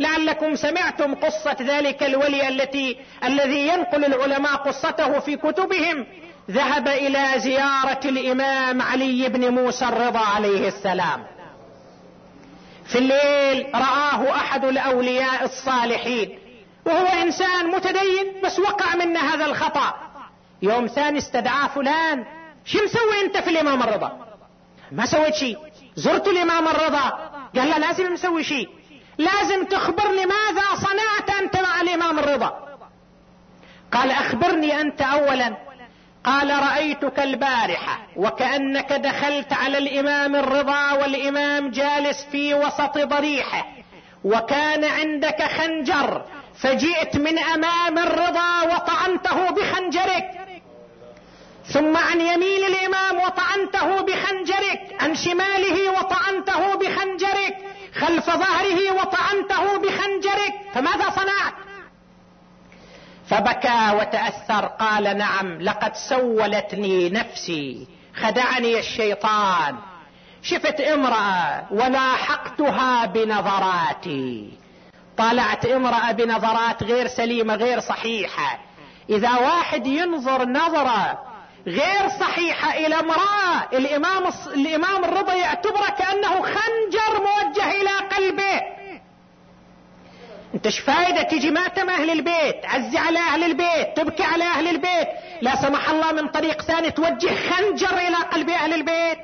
لعلكم 0.02 0.56
سمعتم 0.56 1.16
قصة 1.16 1.58
ذلك 1.62 2.04
الولي 2.04 2.47
التي 2.47 2.97
الذي 3.24 3.68
ينقل 3.68 4.06
العلماء 4.06 4.56
قصته 4.56 5.20
في 5.20 5.36
كتبهم. 5.38 6.06
ذهب 6.52 6.88
إلى 6.88 7.26
زيارة 7.38 7.99
الإمام 8.06 8.82
علي 8.82 9.30
بن 9.30 9.49
موسى 9.49 9.86
الرضا 9.86 10.20
عليه 10.20 10.68
السلام. 10.68 11.24
في 12.86 12.97
الليل 12.97 13.68
رآه 13.76 14.36
أحد 14.36 14.66
الأولياء 14.66 15.43
الصالحين. 15.43 16.39
وهو 16.86 17.06
إنسان 17.06 17.68
متدين 17.68 18.41
بس 18.43 18.60
وقع 18.60 18.95
منا 18.95 19.34
هذا 19.34 19.45
الخطأ. 19.45 19.93
يوم 20.62 20.88
ثاني 20.88 21.18
استدعاه 21.18 21.68
فلان 21.68 22.26
شو 22.66 22.78
مسوي 22.84 23.26
أنت 23.26 23.38
في 23.38 23.49
الإمام 23.49 23.84
الرضا؟ 23.84 24.12
ما 24.91 25.06
سويت 25.06 25.36
شيء. 25.36 25.58
زرت 25.95 26.28
الإمام 26.28 26.68
الرضا. 26.68 27.32
قال 27.56 27.70
لا 27.70 27.80
لازم 27.80 28.14
مسوي 28.14 28.43
شيء. 28.43 28.70
لازم 29.18 29.66
تخبرني 29.66 30.26
ماذا 30.26 30.76
صنعت 30.76 31.41
أنت 31.41 31.57
مع 31.57 31.82
الإمام 31.82 32.20
الرضا؟ 32.20 32.78
قال 33.91 34.12
أخبرني 34.12 34.82
أنت 34.82 35.01
اولا. 35.01 35.57
قال 36.26 36.49
رأيتك 36.49 37.20
البارحة 37.20 37.99
وكأنك 38.16 38.93
دخلت 38.93 39.53
على 39.53 39.78
الإمام 39.78 40.36
الرضا 40.36 40.91
والإمام 40.91 41.72
جالس 41.72 42.26
في 42.32 42.53
وسط 42.53 42.97
ضريحة 42.97 43.68
وكان 44.24 44.84
عندك 44.84 45.43
خنجر 45.43 46.22
فجئت 46.62 47.18
من 47.18 47.39
أمام 47.39 47.99
الرضا 47.99 48.62
وطعنته 48.62 49.51
بخنجرك. 49.51 50.32
ثم 51.66 51.97
عن 51.97 52.22
يمين 52.22 52.64
الإمام 52.66 53.18
وطعنته 53.18 54.01
بخنجرك 54.01 54.95
عن 54.99 55.16
شماله 55.16 55.91
وطعنته 55.91 56.76
بخنجرك. 56.76 57.57
خلف 57.96 58.26
ظهره 58.26 58.92
وطعنته 58.92 59.78
بخنجرك 59.78 60.54
فماذا 60.74 61.10
صنعت؟ 61.10 61.54
فبكى 63.30 63.96
وتأثر 64.00 64.66
قال 64.66 65.18
نعم 65.18 65.62
لقد 65.62 65.96
سولتني 65.96 67.10
نفسي 67.10 67.88
خدعني 68.16 68.80
الشيطان. 68.80 69.76
شفت 70.42 70.82
امرأة 70.82 71.66
ولاحقتها 71.72 73.06
بنظراتي. 73.06 74.52
طالعت 75.18 75.66
امرأة 75.66 76.12
بنظرات 76.12 76.84
غير 76.84 77.08
سليمة 77.08 77.56
غير 77.56 77.80
صحيحة. 77.80 78.60
إذا 79.10 79.32
واحد 79.32 79.88
ينظر 79.88 80.46
نظرة 80.46 81.31
غير 81.68 82.09
صحيحة 82.20 82.78
إلى 82.78 82.99
امراه 82.99 83.68
الإمام 83.74 84.24
الإمام 84.53 85.03
الرضا 85.03 85.34
يعتبره 85.34 85.95
كأنه 85.99 86.41
خنجر 86.41 87.20
موجه 87.20 87.72
إلى 87.72 87.89
قلبه. 88.16 88.62
أنت 90.53 90.66
إيش 90.66 90.80
فايدة 90.80 91.22
تجي 91.22 91.51
ماتم 91.51 91.89
أهل 91.89 92.09
البيت؟ 92.09 92.66
عزي 92.66 92.97
على 92.97 93.20
أهل 93.20 93.43
البيت 93.43 93.97
تبكي 93.97 94.24
على 94.24 94.43
أهل 94.43 94.68
البيت. 94.68 95.07
لا 95.41 95.55
سمح 95.55 95.89
الله 95.89 96.12
من 96.12 96.28
طريق 96.28 96.62
ثاني 96.62 96.91
توجه 96.91 97.30
خنجر 97.49 97.97
إلى 97.97 98.16
قلب 98.16 98.49
أهل 98.49 98.74
البيت. 98.74 99.18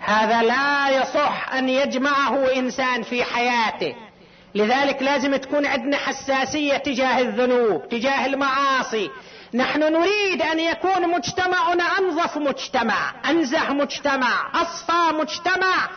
هذا 0.00 0.42
لا 0.42 0.90
يصح 0.90 1.52
أن 1.52 1.68
يجمعه 1.68 2.56
إنسان 2.56 3.02
في 3.02 3.24
حياته. 3.24 3.94
لذلك 4.54 5.02
لازم 5.02 5.36
تكون 5.36 5.66
عندنا 5.66 5.96
حساسية 5.96 6.76
تجاه 6.76 7.20
الذنوب 7.20 7.88
تجاه 7.88 8.26
المعاصي 8.26 9.10
نحن 9.56 9.80
نريد 9.80 10.42
أن 10.42 10.60
يكون 10.60 11.08
مجتمعنا 11.10 11.84
أنظف 11.98 12.36
مجتمع 12.36 13.12
أنزه 13.30 13.72
مجتمع 13.72 14.50
أصفى 14.54 15.16
مجتمع 15.20 15.88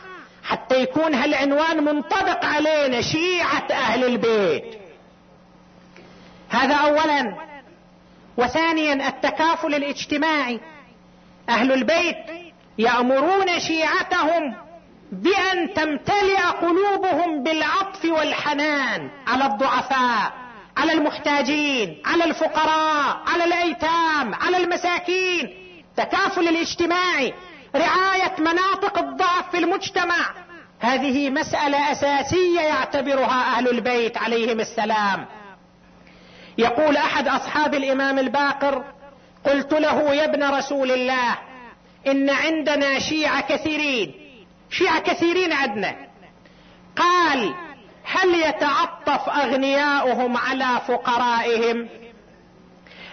حتى 0.43 0.82
يكون 0.82 1.14
هالعنوان 1.14 1.84
منطبق 1.84 2.45
علينا 2.45 3.01
شيعة 3.01 3.68
أهل 3.72 4.03
البيت. 4.03 4.64
هذا 6.49 6.76
اولا. 6.76 7.36
وثانيا 8.38 9.07
التكافل 9.07 9.76
الاجتماعي. 9.76 10.60
أهل 11.49 11.72
البيت 11.72 12.18
يأمرون 12.78 13.60
شيعتهم 13.60 14.55
بأن 15.12 15.74
تمتلئ 15.74 16.41
قلوبهم 16.41 17.43
بالعطف 17.43 18.05
والحنان 18.05 19.10
على 19.28 19.45
الضعفاء. 19.45 20.38
على 20.80 20.93
المحتاجين 20.93 22.01
على 22.05 22.23
الفقراء 22.23 23.23
على 23.27 23.43
الأيتام 23.43 24.34
على 24.34 24.57
المساكين. 24.57 25.49
تكافل 25.97 26.47
الاجتماعي 26.47 27.34
رعاية 27.75 28.36
مناطق 28.39 28.97
الضعف 28.99 29.51
في 29.51 29.57
المجتمع. 29.57 30.34
هذه 30.80 31.30
مسألة 31.30 31.91
أساسية 31.91 32.61
يعتبرها 32.61 33.57
أهل 33.57 33.69
البيت 33.69 34.17
عليهم 34.17 34.59
السلام. 34.59 35.25
يقول 36.57 36.97
أحد 36.97 37.27
أصحاب 37.27 37.75
الإمام 37.75 38.19
الباقر 38.19 38.84
قلت 39.45 39.73
له 39.73 40.13
يا 40.13 40.25
ابن 40.25 40.43
رسول 40.43 40.91
الله 40.91 41.38
إن 42.07 42.30
عندنا 42.30 42.99
شيعة 42.99 43.41
كثيرين 43.41 44.13
شيعة 44.69 44.99
كثيرين 44.99 45.53
عندنا. 45.53 45.95
قال 46.95 47.53
هل 48.12 48.36
يتعطف 48.36 49.30
أغنياؤهم 49.30 50.38
على 50.38 50.82
فقرائهم؟ 50.88 51.89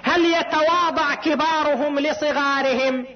هل 0.03 0.25
يتواضع 0.25 1.15
كبارهم 1.15 1.99
لصغارهم؟ 1.99 3.07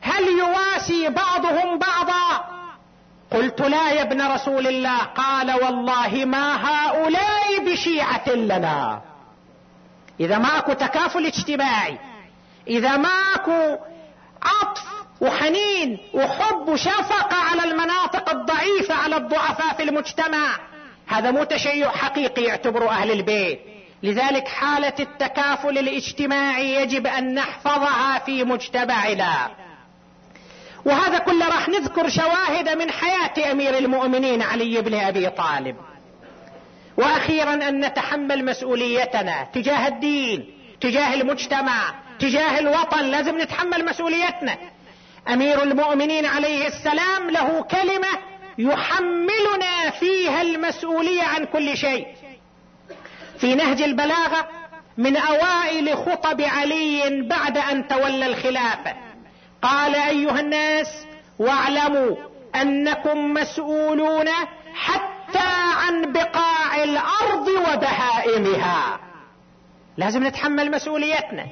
هل 0.00 0.28
يواسي 0.28 1.08
بعضهم 1.08 1.78
بعضا؟ 1.78 2.44
قلت 3.30 3.60
لا 3.60 3.90
يا 3.90 4.02
ابن 4.02 4.26
رسول 4.26 4.66
الله. 4.66 4.98
قال 4.98 5.52
والله 5.52 6.24
ما 6.24 6.68
هؤلاء 6.68 7.64
بشيعة 7.66 8.28
لنا. 8.28 9.00
إذا 10.20 10.38
ماكو 10.38 10.72
تكافل 10.72 11.26
اجتماعي 11.26 11.98
إذا 12.68 12.96
ماكو 12.96 13.76
عطف 14.42 14.84
وحنين 15.20 15.98
وحب 16.14 16.68
وشفقة 16.68 17.36
على 17.36 17.64
المناطق 17.64 18.30
الضعيفة 18.30 18.94
على 18.94 19.16
الضعفاء 19.16 19.74
في 19.74 19.82
المجتمع 19.82 20.58
هذا 21.10 21.30
مو 21.30 21.44
تشيع 21.44 21.90
حقيقي 21.90 22.42
يعتبره 22.42 22.90
أهل 22.90 23.10
البيت. 23.10 23.60
لذلك 24.02 24.48
حالة 24.48 24.92
التكافل 25.00 25.78
الاجتماعي 25.78 26.74
يجب 26.74 27.06
أن 27.06 27.34
نحفظها 27.34 28.18
في 28.18 28.44
مجتمعنا. 28.44 29.50
وهذا 30.84 31.18
كله 31.18 31.48
راح 31.48 31.68
نذكر 31.68 32.08
شواهد 32.08 32.68
من 32.68 32.90
حياة 32.90 33.52
أمير 33.52 33.78
المؤمنين 33.78 34.42
علي 34.42 34.80
بن 34.80 34.94
أبي 34.94 35.30
طالب. 35.30 35.76
وأخيرا 36.96 37.54
أن 37.54 37.84
نتحمل 37.84 38.44
مسؤوليتنا 38.44 39.46
تجاه 39.54 39.88
الدين 39.88 40.50
تجاه 40.80 41.14
المجتمع 41.14 41.94
تجاه 42.20 42.58
الوطن. 42.58 43.04
لازم 43.04 43.40
نتحمل 43.40 43.84
مسؤوليتنا. 43.84 44.56
أمير 45.28 45.62
المؤمنين 45.62 46.26
عليه 46.26 46.66
السلام 46.66 47.30
له 47.30 47.62
كلمة 47.62 48.29
يحملنا 48.60 49.90
فيها 50.00 50.42
المسؤولية 50.42 51.22
عن 51.22 51.44
كل 51.44 51.76
شيء. 51.76 52.06
في 53.38 53.54
نهج 53.54 53.82
البلاغة 53.82 54.48
من 54.98 55.16
أوائل 55.16 55.96
خطب 55.96 56.40
علي 56.40 57.22
بعد 57.22 57.58
أن 57.58 57.88
تولى 57.88 58.26
الخلافة. 58.26 58.94
قال 59.62 59.94
أيها 59.94 60.40
الناس 60.40 61.06
واعلموا 61.38 62.16
أنكم 62.54 63.34
مسؤولون 63.34 64.28
حتى 64.74 65.48
عن 65.76 66.12
بقاع 66.12 66.84
الأرض 66.84 67.48
وبهائمها. 67.48 69.00
لازم 69.96 70.26
نتحمل 70.26 70.70
مسؤوليتنا. 70.70 71.46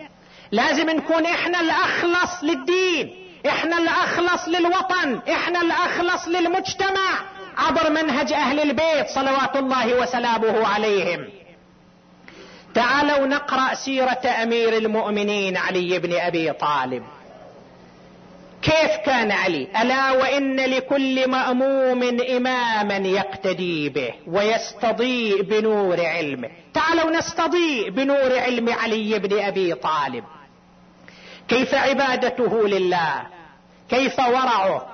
لازم 0.53 0.91
نكون 0.91 1.27
إحنا 1.27 1.61
الأخلص 1.61 2.45
للدين. 2.45 3.28
إحنا 3.47 3.79
الأخلص 3.79 4.49
للوطن 4.49 5.21
إحنا 5.33 5.61
الأخلص 5.61 6.29
للمجتمع 6.29 7.09
عبر 7.57 7.91
منهج 7.91 8.33
أهل 8.33 8.61
البيت 8.61 9.09
صلوات 9.15 9.57
الله 9.57 9.95
وسلامه 9.95 10.67
عليهم. 10.67 11.29
تعالوا 12.75 13.27
نقرأ 13.27 13.75
سيرة 13.75 14.21
أمير 14.43 14.77
المؤمنين 14.77 15.57
علي 15.57 15.99
بن 15.99 16.13
أبي 16.13 16.53
طالب. 16.53 17.03
كيف 18.63 18.97
كان 19.07 19.33
علي؟ 19.33 19.69
ألا 19.83 20.11
وإن 20.11 20.61
لكل 20.61 21.31
مأموم 21.31 22.03
إماما 22.37 22.97
يقتدي 22.97 23.89
به 23.89 24.15
ويستضيء 24.27 25.43
بنور 25.43 26.07
علمه. 26.07 26.51
تعالوا 26.75 27.11
نستضيء 27.11 27.91
بنور 27.91 28.39
علم 28.39 28.69
علي 28.69 29.19
بن 29.19 29.39
أبي 29.39 29.75
طالب. 29.75 30.25
كيف 31.49 31.75
عبادته 31.75 32.69
لله؟ 32.69 33.27
كيف 33.89 34.19
ورعه؟ 34.19 34.87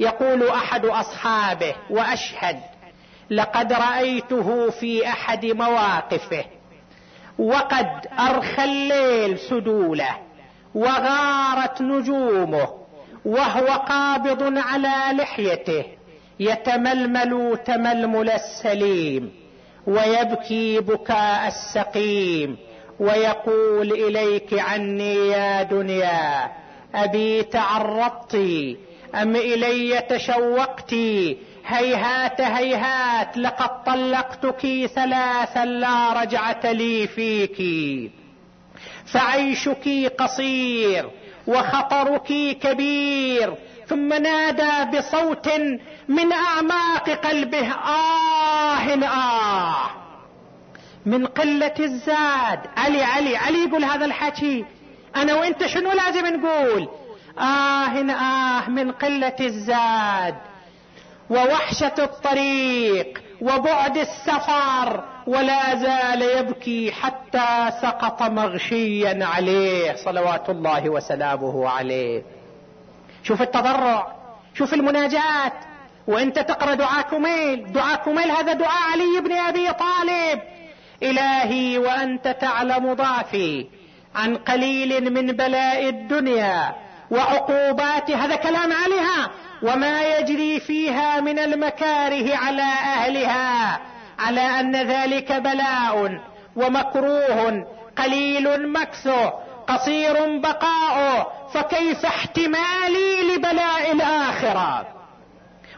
يقول 0.00 0.48
أحد 0.48 0.84
أصحابه 0.84 1.74
وأشهد 1.90 2.60
لقد 3.30 3.72
رأيته 3.72 4.70
في 4.70 5.08
أحد 5.08 5.46
مواقفه 5.46 6.44
وقد 7.38 8.06
أرخى 8.18 8.64
الليل 8.64 9.38
سدوله 9.38 10.16
وغارت 10.74 11.82
نجومه 11.82 12.68
وهو 13.24 13.66
قابض 13.66 14.58
على 14.58 15.18
لحيته 15.18 15.84
يتململ 16.40 17.58
تململ 17.64 18.30
السليم 18.30 19.32
ويبكي 19.86 20.80
بكاء 20.80 21.48
السقيم 21.48 22.56
ويقول 23.00 23.92
إليك 23.92 24.54
عني 24.58 25.28
يا 25.28 25.62
دنيا 25.62 26.50
أبي 26.94 27.42
تعرضت 27.42 28.34
أم 29.14 29.36
إلي 29.36 30.00
تشوقت 30.00 30.94
هيهات 31.66 32.40
هيهات 32.40 33.36
لقد 33.36 33.84
طلقتك 33.84 34.86
ثلاثا 34.94 35.64
لا 35.64 36.12
رجعة 36.22 36.72
لي 36.72 37.06
فيك. 37.06 37.62
فعيشك 39.06 40.12
قصير 40.18 41.10
وخطرك 41.46 42.58
كبير 42.62 43.54
ثم 43.86 44.08
نادى 44.12 44.98
بصوت 44.98 45.48
من 46.08 46.32
أعماق 46.32 47.10
قلبه 47.10 47.72
آه 47.72 48.78
آه. 49.06 50.05
من 51.06 51.26
قلة 51.26 51.74
الزاد. 51.80 52.60
علي 52.76 53.02
علي 53.02 53.36
علي 53.36 53.64
يقول 53.64 53.84
هذا 53.84 54.04
الحكي. 54.04 54.64
أنا 55.16 55.34
وأنت 55.34 55.66
شنو 55.66 55.92
لازم 55.92 56.26
نقول؟ 56.26 56.88
آه 57.38 57.42
آه 57.42 58.70
من 58.70 58.92
قلة 58.92 59.36
الزاد. 59.40 60.34
ووحشة 61.30 61.94
الطريق 61.98 63.22
وبعد 63.40 63.96
السفر 63.96 65.04
ولا 65.26 65.74
زال 65.74 66.22
يبكي 66.22 66.92
حتى 66.92 67.70
سقط 67.82 68.22
مغشيا 68.22 69.24
عليه 69.24 69.94
صلوات 69.94 70.50
الله 70.50 70.90
وسلامه 70.90 71.68
عليه. 71.68 72.22
شوف 73.22 73.42
التضرع 73.42 74.12
شوف 74.54 74.74
المناجات. 74.74 75.52
وأنت 76.06 76.38
تقرأ 76.38 76.74
دعاء 76.74 77.02
كميل 77.02 77.72
دعاء 77.72 77.96
كميل 77.96 78.30
هذا 78.30 78.52
دعاء 78.52 78.92
علي 78.92 79.20
بن 79.20 79.32
أبي 79.32 79.72
طالب. 79.72 80.55
إلهي 81.02 81.78
وأنت 81.78 82.36
تعلم 82.40 82.94
ضعفي 82.94 83.66
عن 84.14 84.36
قليل 84.36 85.12
من 85.12 85.26
بلاء 85.26 85.88
الدنيا 85.88 86.74
وعقوبات 87.10 88.10
هذا 88.10 88.36
كلام 88.36 88.72
عليها 88.72 89.30
وما 89.62 90.02
يجري 90.02 90.60
فيها 90.60 91.20
من 91.20 91.38
المكاره 91.38 92.36
على 92.36 92.62
أهلها 92.62 93.80
على 94.18 94.40
أن 94.40 94.76
ذلك 94.76 95.32
بلاء 95.32 96.20
ومكروه 96.56 97.66
قليل 97.98 98.72
مكثه 98.72 99.32
قصير 99.68 100.38
بقاؤه 100.38 101.26
فكيف 101.54 102.06
احتمالي 102.06 103.34
لبلاء 103.34 103.92
الآخرة؟ 103.92 104.86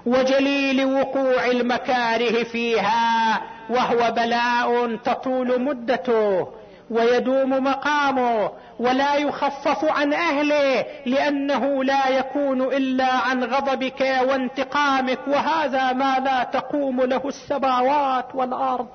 وجليل 0.06 0.84
وقوع 0.84 1.46
المكاره 1.46 2.42
فيها 2.44 3.40
وهو 3.70 4.10
بلاء 4.10 4.96
تطول 4.96 5.60
مدته 5.62 6.48
ويدوم 6.90 7.50
مقامه 7.64 8.50
ولا 8.78 9.14
يخفف 9.14 9.84
عن 9.84 10.12
أهله 10.12 10.86
لأنه 11.06 11.84
لا 11.84 12.08
يكون 12.08 12.62
إلا 12.62 13.14
عن 13.14 13.44
غضبك 13.44 14.00
وانتقامك 14.00 15.18
وهذا 15.28 15.92
ما 15.92 16.18
لا 16.24 16.44
تقوم 16.44 17.00
له 17.02 17.22
السماوات 17.24 18.34
والأرض. 18.34 18.88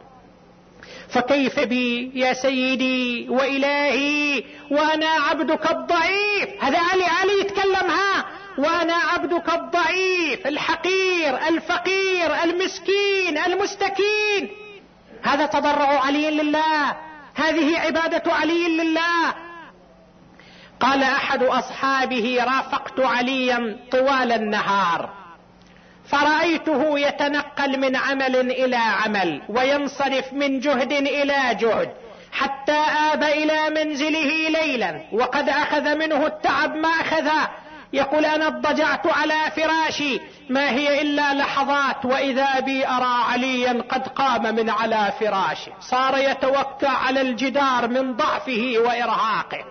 فكيف 1.09 1.59
بي 1.59 2.11
يا 2.15 2.33
سيدي 2.33 3.29
وإلهي 3.29 4.43
وأنا 4.71 5.09
عبدك 5.29 5.71
الضعيف؟ 5.71 6.63
هذا 6.63 6.79
علي 6.79 7.03
علي 7.03 7.39
يتكلم 7.41 7.89
ها؟ 7.89 8.25
وأنا 8.57 8.93
عبدك 8.93 9.53
الضعيف 9.53 10.47
الحقير 10.47 11.37
الفقير 11.47 12.43
المسكين 12.43 13.37
المستكين. 13.37 14.62
هذا 15.23 15.45
تضرع 15.45 16.05
علي 16.05 16.31
لله. 16.31 16.95
هذه 17.35 17.79
عبادة 17.79 18.33
علي 18.33 18.67
لله. 18.67 19.33
قال 20.79 21.03
أحد 21.03 21.43
أصحابه 21.43 22.37
رافقت 22.43 22.99
عليا 22.99 23.79
طوال 23.91 24.31
النهار. 24.31 25.09
فرأيته 26.07 26.99
يتنقل 26.99 27.79
من 27.79 27.95
عمل 27.95 28.35
إلى 28.35 28.75
عمل 28.75 29.41
وينصرف 29.49 30.33
من 30.33 30.59
جهد 30.59 30.91
إلى 30.91 31.55
جهد 31.55 31.89
حتى 32.31 32.85
آب 33.13 33.23
إلى 33.23 33.69
منزله 33.69 34.49
ليلا 34.49 35.01
وقد 35.11 35.49
أخذ 35.49 35.95
منه 35.95 36.25
التعب 36.25 36.75
ما 36.75 36.89
اخذ 36.89 37.29
يقول 37.93 38.25
أنا 38.25 38.47
اضطجعت 38.47 39.07
على 39.07 39.51
فراشي 39.55 40.19
ما 40.49 40.69
هي 40.69 41.01
إلا 41.01 41.33
لحظات 41.33 42.05
وإذا 42.05 42.59
بي 42.59 42.87
أرى 42.87 43.23
عليا 43.31 43.83
قد 43.89 44.07
قام 44.07 44.55
من 44.55 44.69
على 44.69 45.13
فراشه 45.19 45.71
صار 45.79 46.17
يتوكأ 46.17 46.89
على 46.89 47.21
الجدار 47.21 47.87
من 47.87 48.13
ضعفه 48.15 48.73
وإرهاقه. 48.77 49.65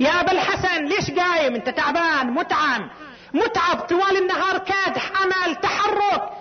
يا 0.00 0.20
أبا 0.20 0.32
الحسن 0.32 0.84
ليش 0.84 1.10
قايم؟ 1.10 1.54
أنت 1.54 1.68
تعبان 1.68 2.30
متعم 2.30 2.90
متعب 3.34 3.80
طوال 3.80 4.16
النهار 4.16 4.58
كادح 4.58 5.10
عمل 5.22 5.56
تحرك. 5.56 6.33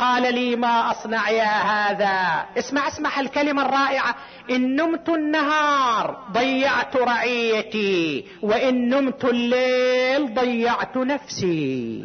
قال 0.00 0.34
لي 0.34 0.56
ما 0.56 0.90
أصنع 0.90 1.30
يا 1.30 1.44
هذا. 1.44 2.46
اسمع 2.58 2.88
اسمع 2.88 3.20
الكلمة 3.20 3.62
الرائعة. 3.62 4.14
إن 4.50 4.76
نمت 4.76 5.08
النهار 5.08 6.18
ضيعت 6.32 6.96
رعيتي 6.96 8.24
وإن 8.42 8.88
نمت 8.88 9.24
الليل 9.24 10.34
ضيعت 10.34 10.96
نفسي. 10.96 12.04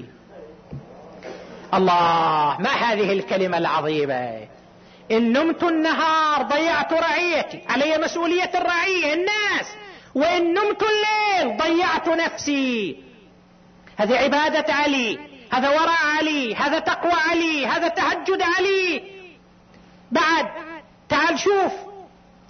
الله 1.73 2.57
ما 2.59 2.69
هذه 2.69 3.13
الكلمة 3.13 3.57
العظيمة؟ 3.57 4.39
إن 5.11 5.33
نمت 5.33 5.63
النهار 5.63 6.41
ضيعت 6.41 6.93
رعيتي. 6.93 7.61
علي 7.69 7.97
مسؤولية 7.97 8.51
الرعية 8.55 9.13
الناس. 9.13 9.67
وإن 10.15 10.53
نمت 10.53 10.83
الليل 10.83 11.57
ضيعت 11.57 12.09
نفسي. 12.09 12.97
هذه 13.97 14.17
عبادة 14.17 14.73
علي. 14.73 15.34
هذا 15.55 15.69
ورع 15.69 15.97
علي 16.17 16.55
هذا 16.55 16.79
تقوى 16.79 17.13
علي 17.13 17.67
هذا 17.67 17.87
تهجد 17.87 18.41
علي. 18.41 19.03
بعد 20.11 20.45
تعال 21.09 21.39
شوف 21.39 21.73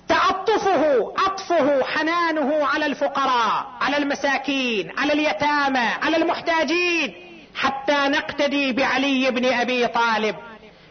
تعطفه 0.07 1.13
عطفه 1.17 1.83
حنانه 1.83 2.65
على 2.65 2.85
الفقراء 2.85 3.65
على 3.81 3.97
المساكين 3.97 4.91
على 4.97 5.13
اليتامى 5.13 5.87
على 6.03 6.17
المحتاجين 6.17 7.13
حتى 7.55 8.07
نقتدي 8.07 8.71
بعلي 8.71 9.31
بن 9.31 9.45
أبي 9.45 9.87
طالب. 9.87 10.35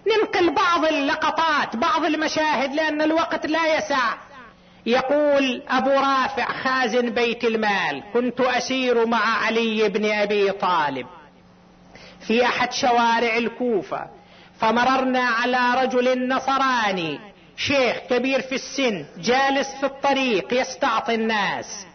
ننقل 0.06 0.54
بعض 0.54 0.84
اللقطات 0.84 1.76
بعض 1.76 2.04
المشاهد 2.04 2.74
لأن 2.74 3.02
الوقت 3.02 3.46
لا 3.46 3.76
يسع. 3.76 4.14
يقول 4.86 5.62
أبو 5.68 5.90
رافع 5.90 6.52
خازن 6.52 7.10
بيت 7.10 7.44
المال 7.44 8.02
كنت 8.12 8.40
أسير 8.40 9.06
مع 9.06 9.44
علي 9.44 9.88
بن 9.88 10.10
أبي 10.10 10.50
طالب. 10.50 11.06
في 12.26 12.44
أحد 12.44 12.72
شوارع 12.72 13.36
الكوفة. 13.36 14.06
فمررنا 14.60 15.24
على 15.24 15.82
رجل 15.82 16.28
نصراني. 16.28 17.20
شيخ 17.56 17.96
كبير 18.10 18.40
في 18.40 18.54
السن 18.54 19.06
جالس 19.18 19.74
في 19.80 19.86
الطريق 19.86 20.60
يستعطي 20.60 21.14
الناس. 21.14 21.86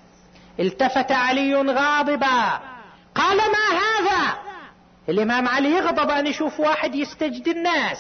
التفت 0.60 1.12
علي 1.12 1.56
غاضبا. 1.56 2.60
قال 3.16 3.38
ما 3.38 3.80
هذا؟ 3.80 4.38
الإمام 5.10 5.48
علي 5.48 5.72
يغضب 5.72 6.10
ان 6.12 6.28
يشوف 6.28 6.60
واحد 6.60 6.96
يستجد 6.96 7.48
الناس. 7.48 7.98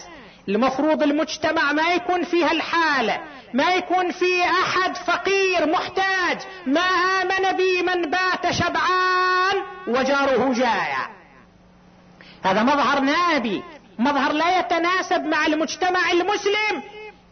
المفروض 0.49 1.03
المجتمع 1.03 1.73
ما 1.73 1.93
يكون 1.93 2.23
فيها 2.23 2.51
الحالة 2.51 3.21
ما 3.53 3.73
يكون 3.73 4.11
فيه 4.11 4.43
أحد 4.43 4.95
فقير 4.97 5.71
محتاج. 5.71 6.39
ما 6.65 6.81
آمن 7.21 7.57
بي 7.57 7.81
من 7.81 8.09
بات 8.09 8.51
شبعان 8.51 9.55
وجاره 9.87 10.53
جائع. 10.53 11.18
هذا 12.45 12.63
مظهر 12.63 12.99
نابي. 12.99 13.63
مظهر 13.99 14.31
لا 14.31 14.59
يتناسب 14.59 15.25
مع 15.25 15.45
المجتمع 15.45 16.11
المسلم. 16.11 16.83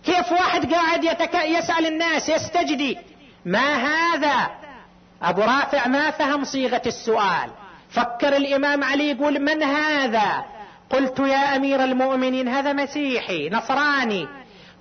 كيف 0.05 0.31
واحد 0.31 0.73
قاعد 0.73 1.03
يتك... 1.03 1.33
يسأل 1.33 1.85
الناس 1.85 2.29
يستجدي؟ 2.29 2.97
ما 3.45 3.75
هذا؟ 3.75 4.49
أبو 5.21 5.41
رافع 5.41 5.87
ما 5.87 6.11
فهم 6.11 6.43
صيغة 6.43 6.81
السؤال. 6.85 7.49
فكر 7.89 8.35
الإمام 8.35 8.83
علي 8.83 9.09
يقول 9.11 9.39
من 9.39 9.63
هذا؟ 9.63 10.45
قلت 10.89 11.19
يا 11.19 11.55
أمير 11.55 11.83
المؤمنين 11.83 12.47
هذا 12.47 12.73
مسيحي 12.73 13.49
نصراني. 13.49 14.27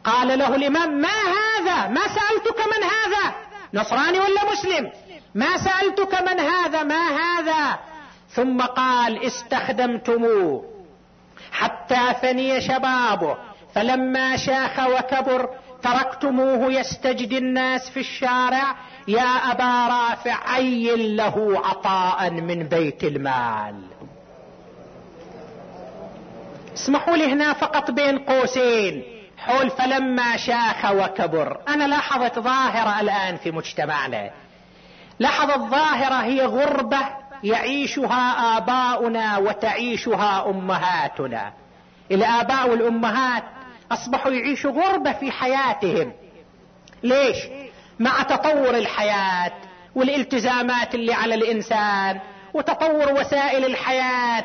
قال 0.05 0.39
له 0.39 0.55
الإمام 0.55 0.91
ما 0.91 1.09
هذا؟ 1.09 1.89
ما 1.89 2.01
سألتك 2.01 2.59
من 2.59 2.83
هذا؟ 2.85 3.35
نصراني 3.75 4.21
ولا 4.21 4.53
مسلم؟ 4.53 4.91
ما 5.35 5.57
سألتك 5.57 6.23
من 6.23 6.41
هذا؟ 6.41 6.83
ما 6.83 7.09
هذا؟ 7.09 7.79
ثم 8.37 8.61
قال 8.61 9.25
استخدمتموه 9.27 10.65
حتى 11.53 12.15
فني 12.23 12.61
شبابه 12.61 13.37
فلما 13.75 14.37
شاخ 14.37 14.89
وكبر 14.89 15.49
تركتموه 15.83 16.73
يستجدي 16.73 17.39
الناس 17.39 17.91
في 17.91 18.01
الشارع 18.01 18.77
يا 19.09 19.53
أبا 19.53 19.87
رافع 19.87 20.51
عين 20.51 21.17
له 21.17 21.63
عطاء 21.65 22.31
من 22.31 22.63
بيت 22.63 23.05
المال. 23.05 23.83
اسمحوا 26.75 27.17
لي 27.17 27.33
هنا 27.33 27.53
فقط 27.53 27.91
بين 27.91 28.19
قوسين. 28.19 29.03
حول 29.39 29.71
فلما 29.71 30.37
شاخ 30.37 30.91
وكبر. 30.91 31.61
أنا 31.69 31.85
لاحظت 31.85 32.39
ظاهرة 32.39 33.01
الآن 33.01 33.37
في 33.37 33.51
مجتمعنا. 33.51 34.31
لاحظت 35.19 35.59
ظاهرة 35.59 36.15
هي 36.15 36.47
غربة 36.47 37.26
يعيشها 37.45 38.57
آباؤنا 38.57 39.39
وتعيشها 39.39 40.51
أمهاتنا. 40.51 41.53
الاباء 42.11 42.71
والامهات 42.71 43.45
أصبحوا 43.93 44.33
يعيشوا 44.33 44.71
غربة 44.71 45.13
في 45.13 45.31
حياتهم. 45.31 46.13
ليش؟ 47.03 47.37
مع 47.99 48.23
تطور 48.23 48.75
الحياة 48.75 49.53
والالتزامات 49.95 50.95
اللي 50.95 51.15
على 51.15 51.35
الإنسان 51.35 52.21
وتطور 52.55 53.13
وسائل 53.13 53.65
الحياة. 53.65 54.45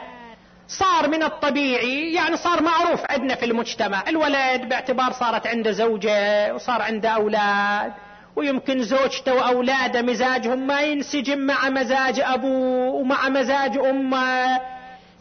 صار 0.68 1.08
من 1.08 1.24
الطبيعي 1.24 2.14
يعني 2.14 2.38
صار 2.38 2.64
معروف 2.64 3.02
عندنا 3.10 3.36
في 3.36 3.46
المجتمع. 3.46 4.04
الولد 4.08 4.70
باعتبار 4.70 5.12
صارت 5.12 5.48
عنده 5.48 5.72
زوجة 5.72 6.54
وصار 6.56 6.82
عنده 6.82 7.10
أولاد. 7.10 7.94
ويمكن 8.36 8.84
زوجته 8.84 9.34
وأولاده 9.34 10.02
مزاجهم 10.02 10.68
ما 10.68 10.82
ينسجم 10.82 11.40
مع 11.40 11.70
مزاج 11.70 12.20
أبوه 12.20 12.94
ومع 12.94 13.30
مزاج 13.30 13.78
أمه. 13.78 14.60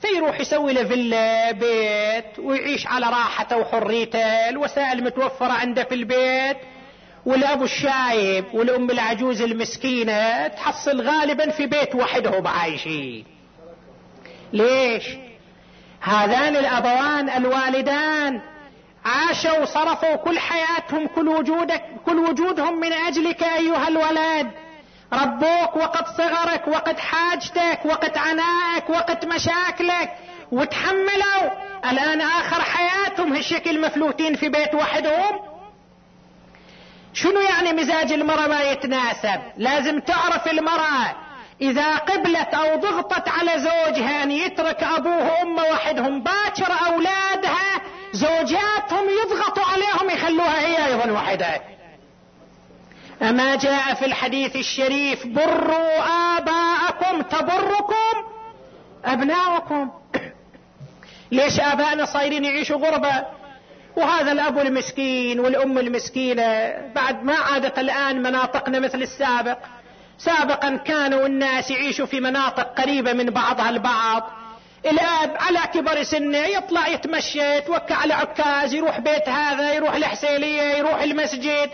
فيروح 0.02 0.40
يسوي 0.40 0.72
له 0.72 0.84
فيلا 0.84 1.52
بيت 1.52 2.38
ويعيش 2.38 2.86
على 2.86 3.06
راحته 3.06 3.56
وحريته. 3.56 4.48
الوسائل 4.48 5.04
متوفرة 5.04 5.52
عنده 5.52 5.84
في 5.84 5.94
البيت. 5.94 6.56
والأبو 7.26 7.64
الشايب 7.64 8.44
والأم 8.52 8.90
العجوز 8.90 9.42
المسكينة 9.42 10.48
تحصل 10.48 11.00
غالبا 11.00 11.50
في 11.50 11.66
بيت 11.66 11.94
وحدهم 11.94 12.46
عايشين. 12.46 13.24
ليش؟ 14.52 15.04
هذان 16.00 16.56
الأبوان 16.56 17.30
الوالدان. 17.30 18.40
عاشوا 19.04 19.58
وصرفوا 19.58 20.16
كل 20.16 20.38
حياتهم 20.38 21.06
كل 21.06 21.28
وجودك 21.28 21.82
كل 22.06 22.16
وجودهم 22.16 22.80
من 22.80 22.92
أجلك 22.92 23.42
أيها 23.42 23.88
الولد. 23.88 24.50
ربوك 25.12 25.76
وقت 25.76 26.08
صغرك 26.08 26.68
وقت 26.68 26.98
حاجتك 27.00 27.80
وقت 27.84 28.18
عنائك 28.18 28.90
وقت 28.90 29.24
مشاكلك. 29.24 30.10
وتحملوا. 30.52 31.50
الآن 31.90 32.20
آخر 32.20 32.60
حياتهم 32.62 33.32
هالشكل 33.32 33.80
مفلوتين 33.80 34.34
في 34.36 34.48
بيت 34.48 34.74
وحدهم. 34.74 35.40
شنو 37.14 37.40
يعني 37.40 37.72
مزاج 37.72 38.12
المرأة 38.12 38.46
ما 38.46 38.62
يتناسب؟ 38.62 39.40
لازم 39.56 40.00
تعرف 40.00 40.48
المرأة. 40.48 41.16
إذا 41.60 41.96
قبلت 41.96 42.54
أو 42.54 42.76
ضغطت 42.76 43.28
على 43.28 43.50
زوجها 43.58 44.22
أن 44.22 44.30
يترك 44.30 44.82
أبوه 44.82 45.32
وأمه 45.32 45.62
وحدهم 45.62 46.22
باكر 46.22 46.72
أولادها 46.86 47.80
زوجاتهم 48.12 49.04
يضغطوا 49.24 49.64
عليهم 49.64 50.10
يخلوها 50.10 50.60
هي 50.60 50.86
أيضا 50.86 51.12
وحده 51.12 51.60
أما 53.22 53.56
جاء 53.56 53.94
في 53.94 54.04
الحديث 54.04 54.56
الشريف 54.56 55.26
بروا 55.26 55.98
آباءكم 56.38 57.22
تبركم 57.22 58.30
أبناؤكم. 59.04 59.90
ليش 61.32 61.60
ابائنا 61.60 62.04
صايرين 62.04 62.44
يعيشوا 62.44 62.76
غربة؟ 62.76 63.26
وهذا 63.96 64.32
الأب 64.32 64.58
المسكين 64.58 65.40
والأم 65.40 65.78
المسكينة 65.78 66.72
بعد 66.94 67.24
ما 67.24 67.34
عادت 67.34 67.78
الآن 67.78 68.22
مناطقنا 68.22 68.78
مثل 68.78 69.02
السابق. 69.02 69.58
سابقا 70.18 70.76
كانوا 70.76 71.26
الناس 71.26 71.70
يعيشوا 71.70 72.06
في 72.06 72.20
مناطق 72.20 72.80
قريبة 72.80 73.12
من 73.12 73.30
بعضها 73.30 73.70
البعض. 73.70 74.30
الاب 74.86 75.36
على 75.36 75.58
كبر 75.74 76.02
سنه 76.02 76.38
يطلع 76.38 76.88
يتمشى 76.88 77.56
يتوكى 77.56 77.94
على 77.94 78.14
عكاز 78.14 78.74
يروح 78.74 79.00
بيت 79.00 79.28
هذا 79.28 79.74
يروح 79.74 79.94
الحسينية 79.94 80.62
يروح 80.62 81.02
المسجد. 81.02 81.70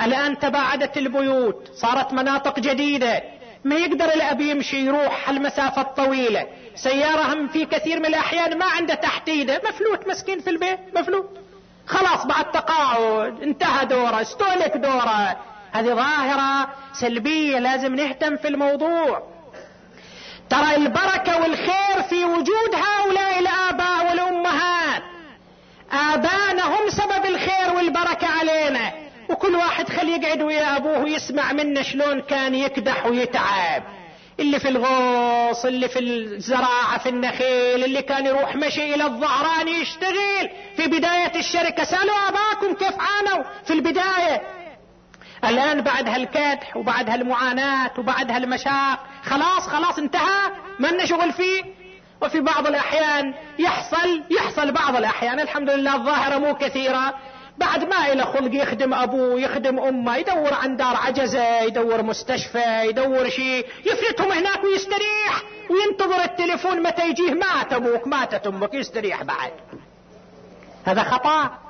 الآن 0.00 0.38
تباعدت 0.38 0.98
البيوت 0.98 1.70
صارت 1.74 2.12
مناطق 2.12 2.58
جديدة. 2.60 3.22
ما 3.64 3.74
يقدر 3.74 4.04
الأب 4.04 4.40
يمشي 4.40 4.86
يروح 4.86 5.28
المسافة 5.28 5.82
الطويلة. 5.82 6.46
سيارة 6.74 7.34
هم 7.34 7.48
في 7.48 7.64
كثير 7.64 7.98
من 7.98 8.06
الأحيان 8.06 8.58
ما 8.58 8.66
عنده 8.66 8.94
تحتيده 8.94 9.60
مفلوت 9.68 10.08
مسكين 10.08 10.40
في 10.40 10.50
البيت 10.50 10.78
مفلوت. 10.96 11.38
خلاص 11.86 12.26
بعد 12.26 12.50
تقاعد 12.50 13.42
انتهى 13.42 13.86
دوره 13.86 14.20
استهلك 14.20 14.76
دوره. 14.76 15.36
هذه 15.72 15.94
ظاهرة 15.94 16.68
سلبية 16.92 17.58
لازم 17.58 17.94
نهتم 17.94 18.36
في 18.36 18.48
الموضوع. 18.48 19.37
ترى 20.50 20.76
البركة 20.76 21.42
والخير 21.42 22.02
في 22.08 22.24
وجود 22.24 22.74
هؤلاء 22.74 23.38
الآباء 23.38 24.10
والأمهات. 24.10 25.02
آبانا 25.92 26.66
هم 26.66 26.90
سبب 26.90 27.26
الخير 27.26 27.74
والبركة 27.76 28.26
علينا. 28.26 28.92
وكل 29.28 29.56
واحد 29.56 29.88
خلي 29.88 30.12
يقعد 30.12 30.42
ويا 30.42 30.76
أبوه 30.76 30.98
ويسمع 30.98 31.52
منه 31.52 31.82
شلون 31.82 32.20
كان 32.20 32.54
يكدح 32.54 33.06
ويتعب. 33.06 33.82
اللي 34.40 34.60
في 34.60 34.68
الغوص 34.68 35.64
اللي 35.64 35.88
في 35.88 35.98
الزراعة 35.98 36.98
في 36.98 37.08
النخيل 37.08 37.84
اللي 37.84 38.02
كان 38.02 38.26
يروح 38.26 38.56
مشي 38.56 38.94
إلى 38.94 39.04
الظهران 39.04 39.68
يشتغل. 39.68 40.50
في 40.76 40.86
بداية 40.86 41.32
الشركة 41.36 41.84
سألوا 41.84 42.16
أباكم 42.28 42.74
كيف 42.74 42.94
عانوا؟ 42.98 43.44
في 43.64 43.72
البداية 43.72 44.42
الآن 45.44 45.80
بعد 45.80 46.08
هالكدح 46.08 46.76
وبعد 46.76 47.10
هالمعاناة 47.10 47.90
وبعد 47.98 48.30
هالمشاق 48.30 48.98
خلاص 49.22 49.68
خلاص 49.68 49.98
انتهى 49.98 50.50
ما 50.78 51.04
شغل 51.04 51.32
فيه. 51.32 51.64
وفي 52.22 52.40
بعض 52.40 52.66
الأحيان 52.66 53.34
يحصل 53.58 54.22
يحصل 54.30 54.72
بعض 54.72 54.96
الأحيان 54.96 55.40
الحمد 55.40 55.70
لله 55.70 55.94
الظاهرة 55.96 56.38
مو 56.38 56.54
كثيرة. 56.54 57.14
بعد 57.58 57.84
ما 57.84 58.12
إلى 58.12 58.22
خلق 58.22 58.54
يخدم 58.54 58.94
أبوه 58.94 59.40
يخدم 59.40 59.78
أمه 59.78 60.16
يدور 60.16 60.54
عن 60.54 60.76
دار 60.76 60.96
عجزة 60.96 61.60
يدور 61.60 62.02
مستشفى 62.02 62.86
يدور 62.86 63.28
شيء 63.28 63.66
يفلتهم 63.84 64.32
هناك 64.32 64.64
ويستريح. 64.64 65.42
وينتظر 65.70 66.24
التليفون 66.24 66.82
متى 66.82 67.08
يجيه 67.08 67.34
مات 67.34 67.72
أبوك 67.72 68.06
ماتت 68.06 68.46
أمك 68.46 68.74
يستريح 68.74 69.22
بعد. 69.22 69.52
هذا 70.84 71.02
خطأ. 71.02 71.67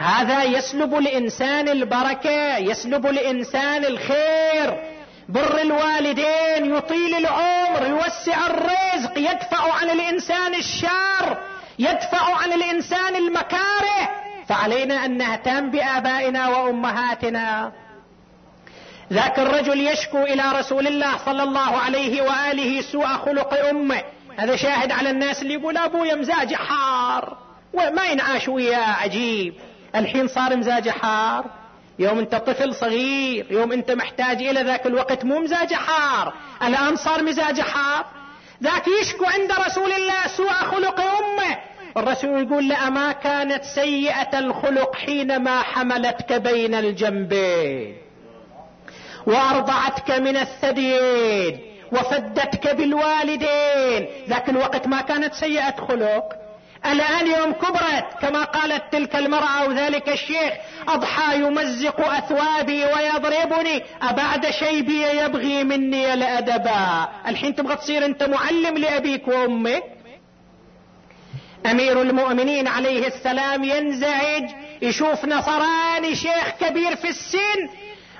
هذا 0.00 0.44
يسلب 0.44 0.94
الانسان 0.94 1.68
البركة 1.68 2.56
يسلب 2.56 3.06
الانسان 3.06 3.84
الخير. 3.84 4.82
بر 5.28 5.60
الوالدين 5.60 6.76
يطيل 6.76 7.14
العمر 7.14 7.86
يوسع 7.86 8.46
الرزق 8.46 9.18
يدفع 9.18 9.72
عن 9.72 9.90
الإنسان 9.90 10.54
الشر 10.54 11.38
يدفع 11.78 12.36
عن 12.42 12.52
الإنسان 12.52 13.16
المكاره. 13.16 14.10
فعلينا 14.48 15.04
أن 15.04 15.18
نهتم 15.18 15.70
بآبائنا 15.70 16.48
وأمهاتنا. 16.48 17.72
ذاك 19.12 19.38
الرجل 19.38 19.86
يشكو 19.86 20.22
إلى 20.22 20.42
رسول 20.52 20.86
الله 20.86 21.16
صلى 21.24 21.42
الله 21.42 21.76
عليه 21.76 22.22
وآله 22.22 22.80
سوء 22.80 23.06
خلق 23.06 23.68
أمه. 23.68 24.02
هذا 24.36 24.56
شاهد 24.56 24.92
على 24.92 25.10
الناس 25.10 25.42
اللي 25.42 25.54
يقول 25.54 25.76
أبويا 25.76 26.14
مزاج 26.14 26.54
حار 26.54 27.36
وما 27.72 28.04
ينعاش 28.04 28.48
وياه 28.48 28.92
عجيب. 29.02 29.54
الحين 29.96 30.28
صار 30.28 30.56
مزاجه 30.56 30.90
حار. 30.90 31.44
يوم 31.98 32.18
انت 32.18 32.34
طفل 32.34 32.74
صغير 32.74 33.46
يوم 33.50 33.72
انت 33.72 33.90
محتاج 33.90 34.42
إلى 34.42 34.62
ذاك 34.62 34.86
الوقت 34.86 35.24
مو 35.24 35.40
مزاجه 35.40 35.74
حار. 35.74 36.34
الآن 36.62 36.96
صار 36.96 37.22
مزاجه 37.22 37.62
حار. 37.62 38.04
ذاك 38.62 38.84
يشكو 39.00 39.24
عند 39.24 39.52
رسول 39.52 39.92
الله 39.92 40.26
سوء 40.26 40.52
خلق 40.52 41.00
أمه. 41.00 41.58
الرسول 41.96 42.42
يقول 42.42 42.68
لا 42.68 42.90
ما 42.90 43.12
كانت 43.12 43.64
سيئة 43.64 44.38
الخلق 44.38 44.96
حينما 44.96 45.62
حملتك 45.62 46.32
بين 46.32 46.74
الجنبين 46.74 47.96
وأرضعتك 49.26 50.10
من 50.10 50.36
الثديين. 50.36 51.60
وفدتك 51.92 52.68
بالوالدين. 52.76 54.08
ذاك 54.28 54.48
الوقت 54.48 54.86
ما 54.86 55.00
كانت 55.00 55.34
سيئة 55.34 55.76
خلق. 55.88 56.24
الآن 56.86 57.26
يوم 57.26 57.52
كبرت 57.52 58.06
كما 58.20 58.44
قالت 58.44 58.92
تلك 58.92 59.16
المرأة 59.16 59.64
أو 59.64 59.72
ذلك 59.72 60.08
الشيخ 60.08 60.52
أضحى 60.88 61.36
يمزق 61.36 62.08
أثوابي 62.08 62.84
ويضربني. 62.84 63.82
أبعد 64.02 64.50
شيبي 64.50 65.02
يبغي 65.02 65.64
مني 65.64 66.14
الأدبا 66.14 67.08
الحين 67.26 67.54
تبغى 67.54 67.76
تصير 67.76 68.04
أنت 68.04 68.22
معلم 68.22 68.78
لأبيك 68.78 69.28
وأمك؟ 69.28 69.82
أمير 71.66 72.02
المؤمنين 72.02 72.68
عليه 72.68 73.06
السلام 73.06 73.64
ينزعج 73.64 74.50
يشوف 74.82 75.24
نصراني 75.24 76.14
شيخ 76.14 76.48
كبير 76.60 76.96
في 76.96 77.08
السن 77.08 77.68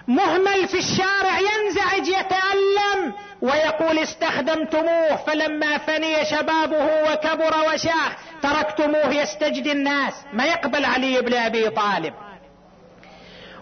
مهمل 0.08 0.68
في 0.68 0.78
الشارع 0.78 1.38
ينزعج 1.40 2.08
يتألم. 2.08 3.14
ويقول 3.42 3.98
استخدمتموه 3.98 5.16
فلما 5.16 5.78
فني 5.78 6.24
شبابه 6.24 7.12
وكبر 7.12 7.54
وشاخ 7.68 8.12
تركتموه 8.42 9.14
يستجدي 9.14 9.72
الناس. 9.72 10.14
ما 10.32 10.44
يقبل 10.44 10.84
علي 10.84 11.20
بن 11.20 11.34
أبي 11.34 11.70
طالب. 11.70 12.14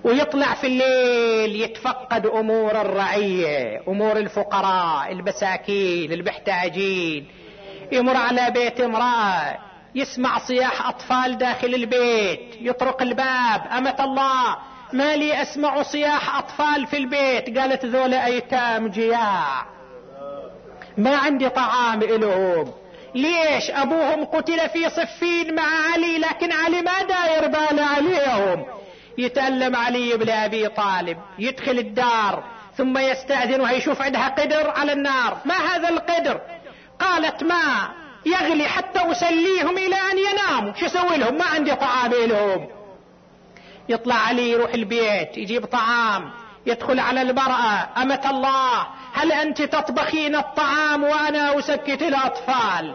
ويطلع 0.05 0.55
في 0.55 0.67
الليل 0.67 1.61
يتفقد 1.61 2.27
أمور 2.27 2.81
الرعية 2.81 3.83
أمور 3.89 4.17
الفقراء 4.17 5.13
المساكين 5.13 6.13
المحتاجين. 6.13 7.29
يمر 7.93 8.17
على 8.17 8.51
بيت 8.51 8.81
امرأة 8.81 9.59
يسمع 9.95 10.39
صياح 10.39 10.89
أطفال 10.89 11.39
داخل 11.39 11.75
البيت 11.75 12.57
يطرق 12.61 13.03
الباب. 13.03 13.67
أمة 13.79 13.97
الله. 14.01 14.57
ما 14.93 15.17
لي 15.17 15.43
أسمع 15.43 15.83
صياح 15.83 16.37
أطفال 16.39 16.87
في 16.87 16.97
البيت 16.97 17.59
قالت 17.59 17.85
ذولا 17.85 18.27
أيتام 18.27 18.89
جياع. 18.89 19.67
ما 20.99 21.17
عندي 21.17 21.49
طعام 21.49 22.03
إلهم. 22.03 22.73
ليش 23.15 23.71
أبوهم 23.71 24.25
قتل 24.25 24.69
في 24.69 24.91
صفين 24.91 25.55
مع 25.55 25.93
علي 25.93 26.19
لكن 26.19 26.53
علي 26.53 26.83
ما 26.83 27.03
داير 27.03 27.47
بال 27.47 27.81
عليهم؟ 27.81 28.67
يتألم 29.19 29.77
علي 29.77 30.17
بن 30.17 30.31
أبي 30.31 30.69
طالب 30.69 31.19
يدخل 31.39 31.79
الدار 31.79 32.45
ثم 32.77 32.99
يستأذن 32.99 33.61
ويشوف 33.61 34.03
عندها 34.03 34.29
قدر 34.29 34.71
على 34.71 34.93
النار. 34.93 35.39
ما 35.45 35.55
هذا 35.55 35.89
القدر؟ 35.89 36.41
قالت 37.01 37.43
ما 37.43 37.89
يغلي 38.27 38.69
حتى 38.69 39.11
أسليهم 39.11 39.79
إلى 39.79 39.97
أن 39.97 40.19
يناموا. 40.19 40.73
شو 40.75 40.87
أسوي 40.87 41.17
لهم؟ 41.17 41.35
ما 41.35 41.45
عندي 41.45 41.75
طعام 41.75 42.13
لهم 42.13 42.78
يطلع 43.89 44.15
علي 44.15 44.51
يروح 44.51 44.75
البيت 44.75 45.39
يجيب 45.39 45.65
طعام 45.65 46.31
يدخل 46.67 47.01
على 47.01 47.23
المرأة 47.23 47.89
أمة 48.03 48.31
الله 48.31 48.87
هل 49.13 49.33
أنت 49.33 49.63
تطبخين 49.63 50.37
الطعام 50.37 51.05
وأنا 51.05 51.59
أسكت 51.59 52.03
الأطفال؟ 52.03 52.95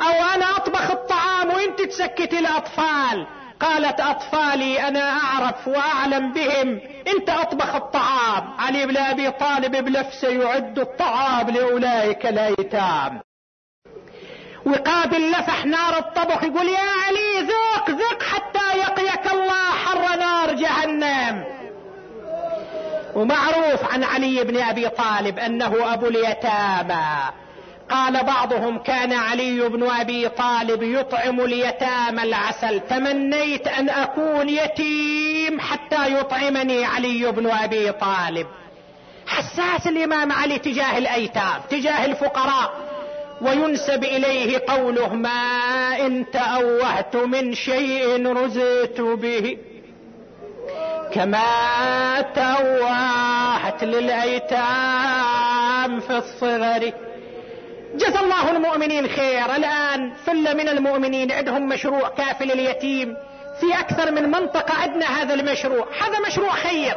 أو 0.00 0.34
أنا 0.34 0.56
أطبخ 0.56 0.90
الطعام 0.90 1.48
وأنت 1.48 1.82
تسكت 1.82 2.32
الأطفال؟ 2.32 3.26
قالت 3.60 4.00
أطفالي 4.00 4.88
أنا 4.88 5.10
أعرف 5.10 5.68
وأعلم 5.68 6.32
بهم. 6.32 6.80
أنت 7.08 7.30
أطبخ 7.30 7.74
الطعام. 7.74 8.54
علي 8.58 8.86
بن 8.86 8.96
أبي 8.96 9.30
طالب 9.30 9.76
بنفسه 9.76 10.28
يعد 10.28 10.78
الطعام 10.78 11.50
لأولئك 11.50 12.26
الأيتام. 12.26 13.20
وقابل 14.66 15.30
لفح 15.30 15.66
نار 15.66 15.98
الطبخ 15.98 16.44
يقول 16.44 16.68
يا 16.68 16.88
علي 17.06 17.46
ذوق 17.46 17.90
ذوق 17.90 18.22
حتى 18.22 18.57
نار 20.48 20.56
جهنم. 20.56 21.44
ومعروف 23.14 23.92
عن 23.92 24.04
علي 24.04 24.44
بن 24.44 24.62
أبي 24.62 24.88
طالب 24.88 25.38
أنه 25.38 25.94
أبو 25.94 26.06
اليتامى. 26.06 27.04
قال 27.90 28.24
بعضهم 28.24 28.78
كان 28.78 29.12
علي 29.12 29.68
بن 29.68 29.90
أبي 29.90 30.28
طالب 30.28 30.82
يطعم 30.82 31.40
اليتامى 31.40 32.22
العسل. 32.22 32.80
تمنيت 32.80 33.68
أن 33.68 33.90
أكون 33.90 34.48
يتيم 34.48 35.60
حتى 35.60 36.18
يطعمني 36.20 36.84
علي 36.84 37.32
بن 37.32 37.50
أبي 37.50 37.92
طالب. 37.92 38.46
حساس 39.26 39.86
الإمام 39.86 40.32
علي 40.32 40.58
تجاه 40.58 40.98
الأيتام 40.98 41.60
تجاه 41.70 42.04
الفقراء. 42.04 42.88
وينسب 43.40 44.04
إليه 44.04 44.62
قوله 44.68 45.14
ما 45.14 45.30
إن 46.06 46.30
تأوهت 46.30 47.16
من 47.16 47.54
شيء 47.54 48.32
رزقت 48.32 49.00
به. 49.00 49.58
كما 51.14 52.20
تأوهت 52.34 53.84
للأيتام 53.84 55.20
في 56.00 56.16
الصغر. 56.16 56.92
جزا 57.94 58.20
الله 58.20 58.50
المؤمنين 58.50 59.08
خير. 59.08 59.56
الآن 59.56 60.12
ثلة 60.26 60.54
من 60.54 60.68
المؤمنين 60.68 61.32
عندهم 61.32 61.68
مشروع 61.68 62.08
كافل 62.08 62.52
اليتيم 62.52 63.16
في 63.60 63.80
أكثر 63.80 64.10
من 64.10 64.30
منطقة 64.30 64.74
عندنا 64.74 65.06
هذا 65.06 65.34
المشروع. 65.34 65.86
هذا 66.02 66.20
مشروع 66.26 66.50
خير. 66.50 66.96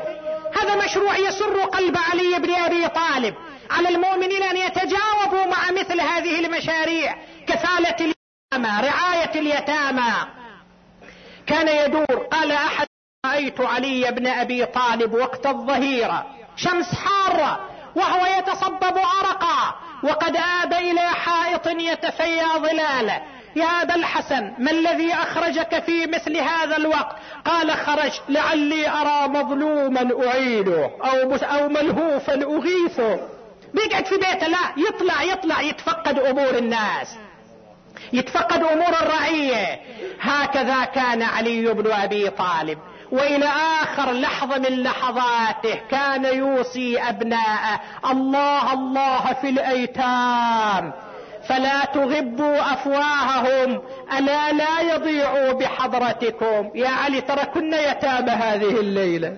هذا 0.61 0.75
مشروع 0.85 1.17
يسر 1.17 1.61
قلب 1.61 1.97
علي 2.11 2.39
بن 2.39 2.53
أبي 2.55 2.87
طالب. 2.87 3.35
على 3.71 3.89
المؤمنين 3.89 4.43
أن 4.43 4.57
يتجاوبوا 4.57 5.45
مع 5.45 5.71
مثل 5.71 6.01
هذه 6.01 6.45
المشاريع. 6.45 7.15
كفالة 7.47 7.95
اليتامى 7.99 8.87
رعاية 8.87 9.39
اليتامى. 9.39 10.13
كان 11.47 11.67
يدور 11.67 12.27
قال 12.31 12.51
أحد 12.51 12.90
رأيت 13.25 13.61
علي 13.61 14.11
بن 14.11 14.27
أبي 14.27 14.65
طالب 14.65 15.13
وقت 15.13 15.45
الظهيرة 15.45 16.25
شمس 16.55 16.95
حارة 16.95 17.59
وهو 17.95 18.25
يتصبب 18.39 18.97
عرقا 18.97 19.75
وقد 20.03 20.35
آب 20.35 20.73
إلى 20.73 21.09
حائط 21.09 21.67
يتفيا 21.67 22.57
ظلاله 22.57 23.21
يا 23.55 23.81
أبا 23.81 23.95
الحسن 23.95 24.53
ما 24.57 24.71
الذي 24.71 25.13
أخرجك 25.13 25.83
في 25.83 26.07
مثل 26.07 26.37
هذا 26.37 26.77
الوقت؟ 26.77 27.15
قال 27.45 27.71
خرج 27.71 28.11
لعلي 28.29 28.89
أرى 28.89 29.27
مظلوما 29.27 30.27
اعينه 30.27 30.91
أو, 31.03 31.35
أو 31.35 31.69
ملهوفا 31.69 32.33
أغيثه. 32.33 33.19
بيقعد 33.73 34.05
في 34.05 34.15
بيته 34.15 34.47
لا 34.47 34.73
يطلع 34.77 35.23
يطلع 35.23 35.61
يتفقد 35.61 36.19
أمور 36.19 36.57
الناس. 36.57 37.15
يتفقد 38.13 38.63
أمور 38.63 38.93
الرعية. 39.01 39.79
هكذا 40.21 40.85
كان 40.85 41.21
علي 41.21 41.73
بن 41.73 41.91
أبي 41.91 42.29
طالب. 42.29 42.77
وإلى 43.11 43.45
آخر 43.83 44.11
لحظة 44.11 44.57
من 44.57 44.83
لحظاته 44.83 45.75
كان 45.91 46.25
يوصي 46.25 46.99
أبناءه 46.99 47.79
الله 48.11 48.73
الله 48.73 49.33
في 49.33 49.49
الأيتام 49.49 50.93
فلا 51.49 51.85
تغبوا 51.85 52.73
أفواههم 52.73 53.81
ألا 54.17 54.51
لا 54.51 54.81
يضيعوا 54.81 55.51
بحضرتكم. 55.51 56.71
يا 56.75 56.89
علي 56.89 57.21
ترى 57.21 57.45
كنا 57.45 57.91
يتامى 57.91 58.31
هذه 58.31 58.79
الليلة. 58.79 59.37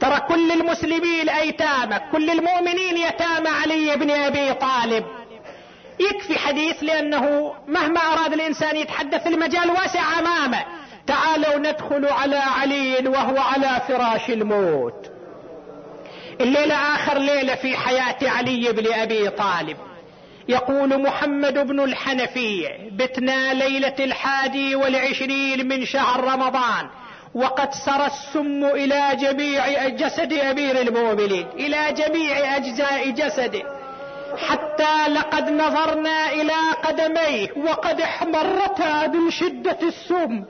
ترى 0.00 0.20
كل 0.20 0.52
المسلمين 0.52 1.28
ايتامى 1.28 2.00
كل 2.12 2.30
المؤمنين 2.30 2.96
يتامى 2.96 3.48
علي 3.48 3.96
بن 3.96 4.10
أبي 4.10 4.54
طالب. 4.54 5.04
يكفي 6.00 6.38
حديث 6.38 6.82
لأنه 6.82 7.54
مهما 7.68 8.00
أراد 8.00 8.32
الإنسان 8.32 8.76
يتحدث 8.76 9.26
المجال 9.26 9.70
واسع 9.70 10.18
أمامه. 10.18 10.64
تعالوا 11.12 11.58
ندخل 11.58 12.06
على 12.06 12.36
علي 12.36 13.08
وهو 13.08 13.38
على 13.38 13.80
فراش 13.88 14.30
الموت. 14.30 15.10
الليلة 16.40 16.74
آخر 16.74 17.18
ليلة 17.18 17.54
في 17.54 17.76
حياة 17.76 18.16
علي 18.22 18.72
بن 18.72 18.92
أبي 18.92 19.28
طالب. 19.30 19.76
يقول 20.48 21.02
محمد 21.02 21.66
بن 21.66 21.80
الحنفية 21.80 22.68
بتنا 22.92 23.54
ليلة 23.54 23.94
الحادي 24.00 24.74
والعشرين 24.74 25.68
من 25.68 25.84
شهر 25.84 26.24
رمضان 26.24 26.88
وقد 27.34 27.74
سرى 27.74 28.06
السم 28.06 28.64
إلى 28.64 29.16
جميع 29.20 29.88
جسد 29.88 30.32
أمير 30.32 30.80
المؤمنين 30.80 31.46
إلى 31.54 31.92
جميع 31.92 32.56
أجزاء 32.56 33.10
جسده. 33.10 33.62
حتى 34.48 35.08
لقد 35.08 35.50
نظرنا 35.50 36.32
إلى 36.32 36.56
قدميه 36.84 37.48
وقد 37.56 38.00
احمرتا 38.00 39.06
من 39.06 39.30
شدة 39.30 39.78
السم. 39.82 40.44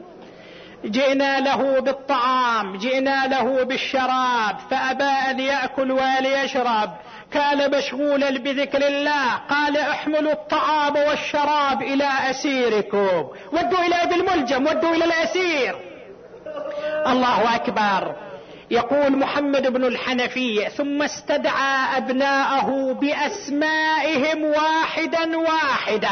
جئنا 0.85 1.41
له 1.41 1.81
بالطعام 1.81 2.77
جئنا 2.77 3.27
له 3.27 3.65
بالشراب 3.65 4.57
فأبى 4.71 5.05
أن 5.31 5.41
يأكل 5.41 5.93
وليشرب 5.93 6.91
كان 7.33 7.79
مشغولا 7.79 8.31
بذكر 8.31 8.87
الله 8.87 9.35
قال 9.51 9.77
احملوا 9.77 10.33
الطعام 10.33 10.97
والشراب 10.97 11.83
إلى 11.83 12.09
أسيركم. 12.31 13.29
ودوا 13.53 13.79
إلى 13.87 13.95
ابي 13.95 14.15
الملجم 14.15 14.67
ودوا 14.67 14.95
إلى 14.95 15.05
الأسير. 15.05 15.77
الله 17.07 17.55
أكبر. 17.55 18.15
يقول 18.71 19.17
محمد 19.17 19.73
بن 19.73 19.85
الحنفية 19.85 20.69
ثم 20.69 21.03
استدعى 21.03 21.97
أبناءه 21.97 22.93
بأسمائهم 23.01 24.45
واحدا 24.45 25.39
واحدا. 25.39 26.09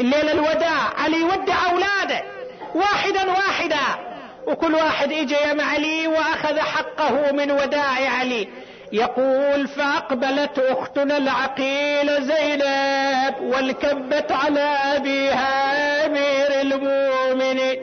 الليلة 0.00 0.32
الوداع 0.32 0.92
علي 0.98 1.22
ودع 1.22 1.70
أولاده. 1.70 2.39
واحدا 2.74 3.30
واحدا. 3.30 4.10
وكل 4.46 4.74
واحد 4.74 5.12
اجى 5.12 5.34
يا 5.34 5.62
علي 5.62 6.06
وأخذ 6.06 6.58
حقه 6.58 7.32
من 7.32 7.50
وداع 7.50 8.10
علي. 8.18 8.48
يقول 8.92 9.68
فأقبلت 9.68 10.58
أختنا 10.58 11.16
العقيل 11.16 12.22
زينب 12.22 13.34
والكبت 13.40 14.32
على 14.32 14.78
أبيها 14.96 16.06
أمير 16.06 16.60
المؤمنين. 16.60 17.82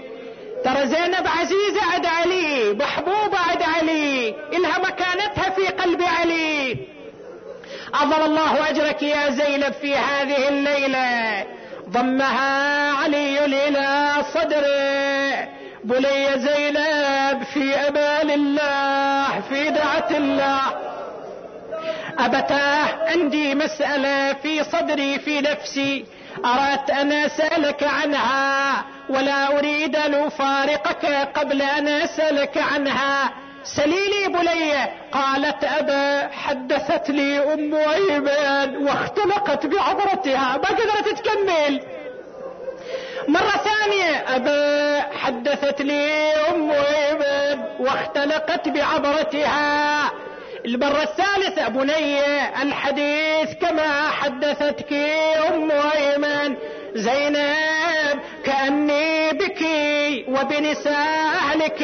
ترى 0.64 0.88
زينب 0.88 1.28
عزيزة 1.40 1.94
عند 1.94 2.06
علي 2.06 2.74
محبوبة 2.74 3.38
عند 3.50 3.64
علي 3.64 4.36
إلها 4.54 4.80
مكانتها 4.80 5.50
في 5.50 5.68
قلب 5.68 6.02
علي. 6.02 6.78
أظل 7.94 8.26
الله 8.26 8.70
أجرك 8.70 9.04
يا 9.04 9.30
زينب 9.30 9.74
في 9.74 9.96
هذه 9.96 10.50
الليلة. 10.50 11.46
ضمها 11.90 12.92
علي 12.92 13.46
إلى 13.46 14.14
صدره 14.34 15.48
بلي 15.84 16.40
زينب 16.40 17.44
في 17.54 17.76
أمان 17.76 18.30
الله 18.32 19.42
في 19.50 19.70
دعة 19.70 20.08
الله. 20.12 20.62
أبتاه 22.20 23.10
عندي 23.10 23.56
مسألة 23.56 24.34
في 24.34 24.64
صدري 24.64 25.20
في 25.20 25.42
نفسي. 25.42 26.06
أردت 26.46 26.90
أن 26.90 27.12
أسألك 27.12 27.84
عنها 27.84 28.84
ولا 29.10 29.58
أريد 29.58 29.96
أن 29.96 30.14
أفارقك 30.14 31.06
قبل 31.36 31.62
أن 31.62 31.88
أسألك 31.88 32.58
عنها. 32.58 33.32
سليلي 33.76 34.28
بلية 34.28 34.94
قالت 35.12 35.64
أبا 35.64 36.28
حدثت 36.32 37.10
لي 37.10 37.54
أم 37.54 37.76
أيمن 37.76 38.88
واختلقت 38.88 39.66
بعبرتها 39.66 40.58
ما 40.58 40.70
قدرت 40.70 41.20
تكمل. 41.20 41.82
مرة 43.28 43.62
ثانية 43.64 44.36
أبا 44.36 45.02
حدثت 45.18 45.82
لي 45.82 46.34
أم 46.34 46.72
أيمن 46.72 47.64
واختلقت 47.80 48.70
بعبرتها. 48.70 50.12
المرة 50.66 51.04
الثالثة 51.04 51.68
بني 51.68 52.22
الحديث 52.62 53.54
كما 53.62 54.10
حدثتك 54.10 54.94
أم 55.48 55.72
أيمن. 55.72 56.56
زينب 56.96 58.20
كأني 58.44 59.32
بك 59.32 59.62
وبنساء 60.28 61.28
أهلك. 61.38 61.84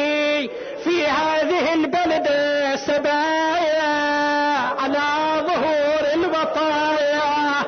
في 1.04 1.10
هذه 1.10 1.74
البلدة 1.74 2.76
سبايا 2.76 3.94
على 4.80 5.04
ظهور 5.46 6.02
البطايا 6.14 7.64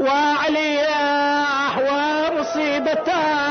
وعلياه 0.00 1.78
ومصيبتاه 2.32 3.42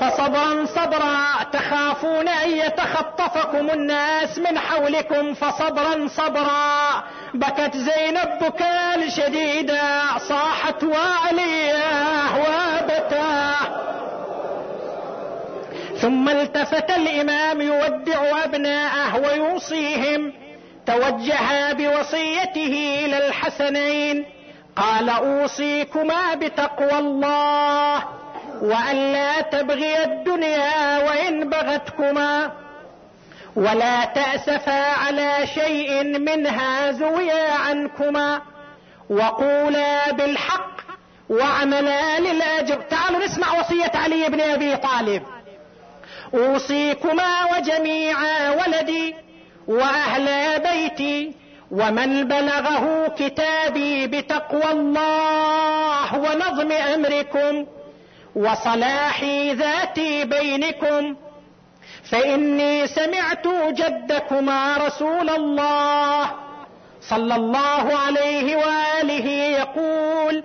فصبرا 0.00 0.66
صبرا 0.66 1.42
تخافون 1.52 2.28
أن 2.28 2.50
يتخطفكم 2.50 3.70
الناس 3.70 4.38
من 4.38 4.58
حولكم. 4.58 5.34
فصبرا 5.34 6.08
صبرا 6.08 7.02
بكت 7.34 7.76
زينب 7.76 8.38
بكاء 8.40 9.08
شديدا 9.08 9.82
صاحت 10.28 10.84
وعلياه 10.84 12.36
وابتاه 12.36 13.81
ثم 16.02 16.28
التفت 16.28 16.90
الإمام 16.90 17.60
يودع 17.60 18.44
أبناءه 18.44 19.20
ويوصيهم. 19.20 20.32
توجه 20.86 21.72
بوصيته 21.72 23.04
إلى 23.04 23.26
الحسنين. 23.26 24.24
قال 24.76 25.08
أوصيكما 25.08 26.34
بتقوى 26.34 26.98
الله 26.98 28.04
والا 28.62 29.40
تبغي 29.40 30.04
الدنيا 30.04 30.98
وإن 30.98 31.50
بغتكما. 31.50 32.50
ولا 33.56 34.04
تأسفا 34.04 34.92
على 34.92 35.46
شيء 35.46 36.04
منها 36.18 36.92
زويا 36.92 37.52
عنكما. 37.52 38.42
وقولا 39.10 40.12
بالحق 40.12 40.76
واعملا 41.28 42.20
للأجر. 42.20 42.80
تعالوا 42.90 43.24
نسمع 43.24 43.60
وصية 43.60 43.92
علي 43.94 44.28
بن 44.28 44.40
أبي 44.40 44.76
طالب. 44.76 45.22
أوصيكما 46.34 47.56
وجميع 47.56 48.16
ولدي 48.50 49.14
وأهل 49.68 50.58
بيتي 50.60 51.32
ومن 51.70 52.28
بلغه 52.28 53.08
كتابي 53.18 54.06
بتقوى 54.06 54.70
الله 54.70 56.18
ونظم 56.18 56.72
أمركم 56.72 57.66
وصلاح 58.36 59.24
ذات 59.52 60.00
بينكم 60.24 61.16
فإني 62.10 62.86
سمعت 62.86 63.46
جدكما 63.70 64.76
رسول 64.76 65.30
الله 65.30 66.30
صلى 67.00 67.34
الله 67.36 67.96
عليه 67.98 68.56
وآله 68.56 69.26
يقول 69.30 70.44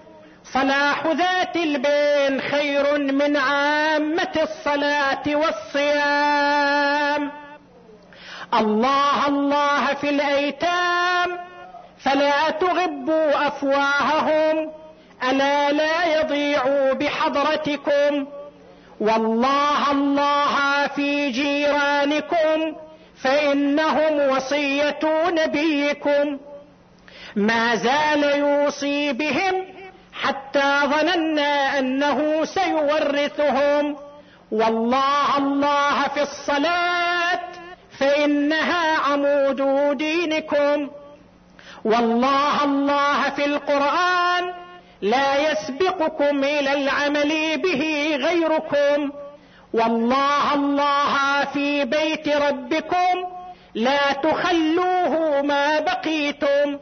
صلاح 0.61 1.07
ذات 1.07 1.55
البين 1.55 2.41
خير 2.41 2.97
من 2.97 3.37
عامة 3.37 4.35
الصلاة 4.41 5.23
والصيام. 5.27 7.31
الله 8.53 9.27
الله 9.27 9.93
في 9.93 10.09
الأيتام 10.09 11.39
فلا 11.99 12.49
تغبوا 12.49 13.47
أفواههم 13.47 14.71
ألا 15.29 15.71
لا 15.71 16.19
يضيعوا 16.19 16.93
بحضرتكم. 16.93 18.27
والله 18.99 19.91
الله 19.91 20.87
في 20.87 21.29
جيرانكم 21.29 22.75
فإنهم 23.23 24.29
وصية 24.29 24.99
نبيكم. 25.29 26.39
ما 27.35 27.75
زال 27.75 28.23
يوصي 28.23 29.13
بهم 29.13 29.76
حتى 30.27 30.81
ظننا 30.85 31.79
أنه 31.79 32.45
سيورثهم. 32.45 33.97
والله 34.51 35.37
الله 35.37 36.07
في 36.07 36.21
الصلاة 36.21 37.39
فإنها 37.99 38.97
عمود 38.97 39.61
دينكم. 39.97 40.89
والله 41.85 42.63
الله 42.63 43.29
في 43.29 43.45
القرآن 43.45 44.53
لا 45.01 45.51
يسبقكم 45.51 46.43
إلى 46.43 46.73
العمل 46.73 47.61
به 47.61 48.15
غيركم. 48.15 49.11
والله 49.73 50.53
الله 50.53 51.45
في 51.53 51.85
بيت 51.85 52.27
ربكم 52.27 53.15
لا 53.75 54.13
تخلوه 54.13 55.41
ما 55.41 55.79
بقيتم. 55.79 56.79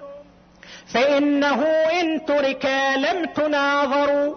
فإنه 0.96 1.62
إن 2.02 2.26
ترك 2.26 2.66
لم 2.98 3.26
تناظروا. 3.26 4.36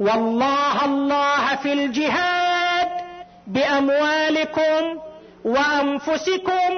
والله 0.00 0.84
الله 0.84 1.56
في 1.56 1.72
الجهاد 1.72 2.88
بأموالكم 3.46 5.00
وأنفسكم 5.44 6.70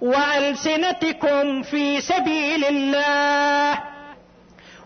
وألسنتكم 0.00 1.62
في 1.62 2.00
سبيل 2.00 2.64
الله. 2.64 3.78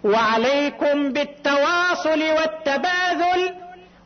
وعليكم 0.04 1.12
بالتواصل 1.12 2.22
والتباذل 2.22 3.54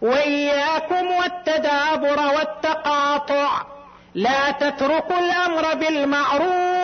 وإياكم 0.02 1.06
والتدابر 1.06 2.18
والتقاطع. 2.36 3.50
لا 4.14 4.50
تتركوا 4.50 5.18
الأمر 5.18 5.74
بالمعروف. 5.74 6.83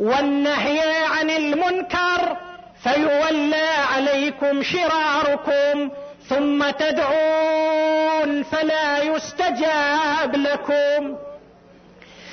والنهي 0.00 1.04
عن 1.04 1.30
المنكر 1.30 2.36
فيولى 2.82 3.68
عليكم 3.94 4.62
شراركم 4.62 5.90
ثم 6.28 6.70
تدعون 6.70 8.42
فلا 8.42 9.02
يستجاب 9.02 10.36
لكم. 10.36 11.16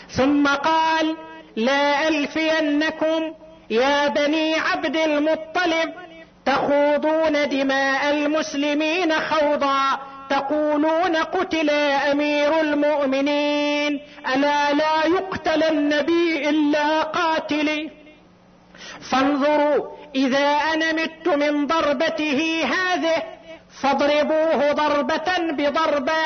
ثم 0.10 0.47
قال 0.47 1.16
لا 1.55 2.07
ألفينكم 2.07 3.34
يا 3.70 4.07
بني 4.07 4.55
عبد 4.55 4.95
المطلب 4.97 5.93
تخوضون 6.45 7.49
دماء 7.49 8.12
المسلمين 8.12 9.14
خوضا 9.20 9.99
تقولون 10.30 11.15
قتل 11.15 11.69
أمير 12.11 12.61
المؤمنين 12.61 14.01
ألا 14.36 14.73
لا 14.73 15.05
يقتل 15.05 15.63
النبي 15.63 16.49
إلا 16.49 17.01
قاتلي؟ 17.01 17.89
فانظروا 19.11 19.86
إذا 20.15 20.47
أنا 20.73 20.91
مت 20.93 21.27
من 21.27 21.67
ضربته 21.67 22.63
هذه 22.65 23.23
فاضربوه 23.82 24.71
ضربة 24.71 25.38
بضربة 25.51 26.23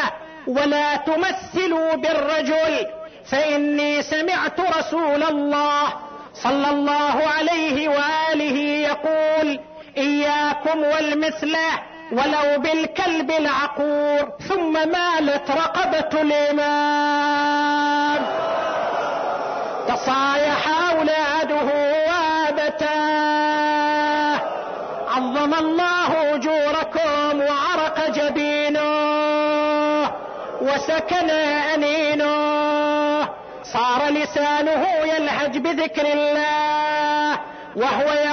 ولا 0.47 0.95
تمثلوا 0.95 1.95
بالرجل 1.95 2.86
فإني 3.26 4.01
سمعت 4.01 4.60
رسول 4.60 5.24
الله 5.24 5.93
صلى 6.34 6.70
الله 6.70 7.24
عليه 7.28 7.88
وآله 7.88 8.58
يقول 8.89 9.60
إياكم 9.97 10.80
والمثله 10.84 11.93
ولو 12.14 12.61
بالكلب 12.61 13.32
العقور 13.32 14.32
ثم 14.49 14.74
مالت 14.74 15.51
رقبة 15.51 16.22
الإمام. 16.22 17.74
تصايح 19.88 20.68
أولاده 20.91 21.70
وابتاه 22.07 23.14
عظم 25.16 25.53
الله 25.53 26.36
أجوركم 26.36 27.39
وعرق 27.39 28.09
جبينه. 28.09 28.93
وسكن 30.61 31.30
أنينه. 31.74 32.34
صار 33.64 34.09
لسانه 34.09 34.88
يلهج 35.03 35.57
بذكر 35.57 36.05
الله. 36.14 37.39
وهو 37.76 38.07
يقول 38.14 38.33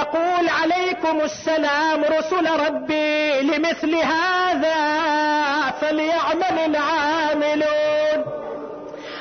عليكم 1.11 1.25
السلام 1.25 2.03
رسل 2.03 2.49
ربي 2.65 3.41
لمثل 3.41 3.95
هذا 3.95 4.79
فليعمل 5.81 6.59
العاملون. 6.65 8.25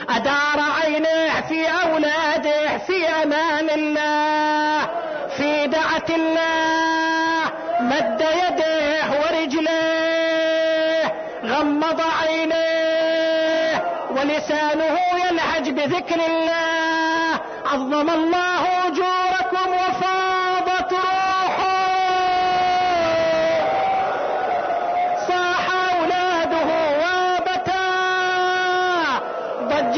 أدار 0.08 0.60
عينه 0.82 1.40
في 1.48 1.66
أولاده 1.66 2.78
في 2.78 3.08
أمان 3.08 3.70
الله 3.70 4.88
في 5.36 5.66
دعة 5.66 6.06
الله 6.10 7.50
مد 7.80 8.20
يديه 8.20 9.10
ورجليه 9.20 11.04
غمض 11.44 12.00
عينيه 12.22 13.84
ولسانه 14.10 14.98
يلهج 15.24 15.70
بذكر 15.70 16.20
الله. 16.26 17.40
عظم 17.66 18.10
الله 18.10 18.69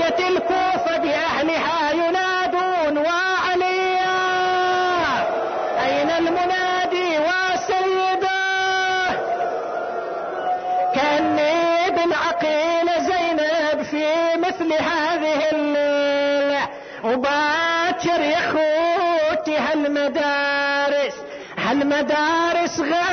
ضجت 0.02 0.20
الكوفة 0.20 0.96
بأهلها 0.98 1.92
ينادون 1.92 2.98
وعليا. 2.98 4.12
أين 5.84 6.10
المنادي 6.10 7.18
وسيده 7.18 8.28
كأني 10.94 11.90
بالعقيل 11.90 12.88
زينب 13.00 13.82
في 13.82 14.04
مثل 14.38 14.72
هذه 14.72 15.50
الليلة. 15.52 16.68
وباكر 17.04 18.20
يا 18.20 18.38
أخوتي 18.38 19.56
هالمدارس 19.56 21.14
هالمدارس 21.58 22.80
غلقوها 22.80 23.11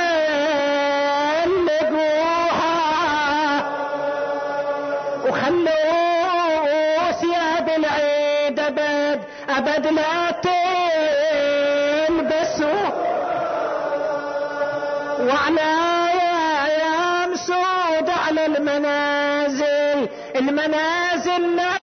وعلى 15.20 15.72
يا 16.80 17.26
مسود 17.26 18.10
على 18.10 18.46
المنازل. 18.46 20.08
المنازل 20.36 21.79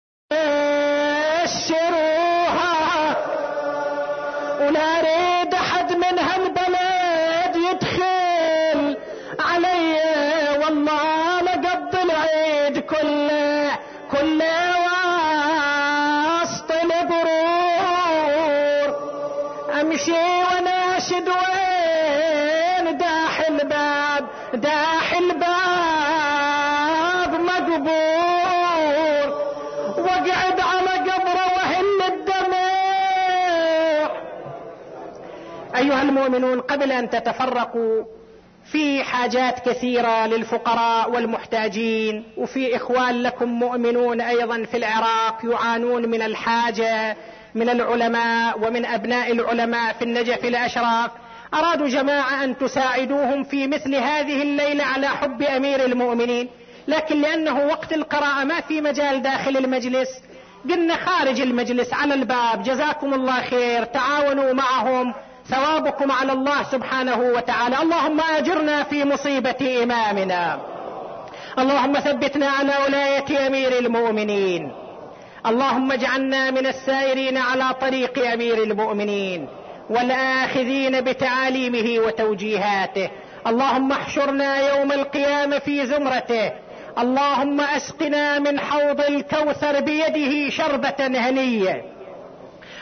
المؤمنون 36.25 36.61
قبل 36.61 36.93
أن 36.93 37.11
تتفرقوا 37.11 38.05
في 38.73 39.05
حاجات 39.05 39.69
كثيرة 39.69 40.27
للفقراء 40.27 41.11
والمحتاجين 41.11 42.25
وفي 42.37 42.77
إخوان 42.77 43.23
لكم 43.23 43.49
مؤمنون 43.49 44.21
أيضا 44.21 44.63
في 44.63 44.77
العراق 44.77 45.39
يعانون 45.45 46.09
من 46.09 46.23
الحاجة 46.23 47.17
من 47.55 47.69
العلماء 47.69 48.59
ومن 48.59 48.87
أبناء 48.87 49.33
العلماء 49.33 49.93
في 49.93 50.03
النجف 50.03 50.45
الأشراف. 50.45 51.11
أرادوا 51.55 51.89
جماعة 51.89 52.45
أن 52.45 52.59
تساعدوهم 52.59 53.45
في 53.45 53.67
مثل 53.67 53.95
هذه 53.95 54.43
الليلة 54.43 54.85
على 54.85 55.09
حب 55.09 55.43
أمير 55.43 55.85
المؤمنين. 55.85 56.49
لكن 56.89 57.21
لأنه 57.21 57.67
وقت 57.67 57.93
القراءة 57.93 58.45
ما 58.45 58.61
في 58.61 58.81
مجال 58.81 59.23
داخل 59.23 59.57
المجلس 59.57 60.09
قلنا 60.71 60.97
خارج 60.97 61.41
المجلس 61.41 61.93
على 61.93 62.15
الباب 62.15 62.63
جزاكم 62.63 63.15
الله 63.15 63.41
خير 63.43 63.85
تعاونوا 63.85 64.53
معهم 64.53 65.15
ثوابكم 65.49 66.13
على 66.13 66.33
الله 66.33 66.63
سبحانه 66.63 67.19
وتعالى. 67.19 67.83
اللهم 67.83 68.21
أجرنا 68.21 68.83
في 68.83 69.05
مصيبة 69.05 69.83
إمامنا. 69.83 70.59
اللهم 71.59 71.93
ثبتنا 71.93 72.47
على 72.47 72.73
ولايه 72.87 73.47
أمير 73.47 73.79
المؤمنين. 73.79 74.73
اللهم 75.47 75.93
اجعلنا 75.93 76.51
من 76.51 76.67
السائرين 76.67 77.37
على 77.37 77.75
طريق 77.81 78.33
أمير 78.33 78.63
المؤمنين 78.63 79.49
والآخذين 79.91 81.01
بتعاليمه 81.01 82.07
وتوجيهاته. 82.07 83.11
اللهم 83.47 83.93
احشرنا 83.93 84.77
يوم 84.77 84.93
القيامه 84.93 85.59
في 85.59 85.87
زمرته. 85.87 86.53
اللهم 86.99 87.61
أسقنا 87.61 88.39
من 88.39 88.61
حوض 88.61 89.01
الكوثر 89.01 89.81
بيده 89.81 90.51
شربة 90.51 91.01
هنية. 91.01 91.94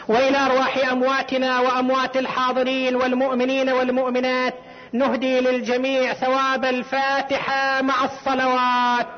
وإلى 0.08 0.38
أرواح 0.38 0.88
أمواتنا 0.92 1.60
وأموات 1.60 2.16
الحاضرين 2.16 2.96
والمؤمنين 2.96 3.70
والمؤمنات 3.70 4.54
نهدي 4.92 5.40
للجميع 5.40 6.12
ثواب 6.14 6.64
الفاتحة 6.64 7.82
مع 7.82 8.04
الصلوات. 8.04 9.08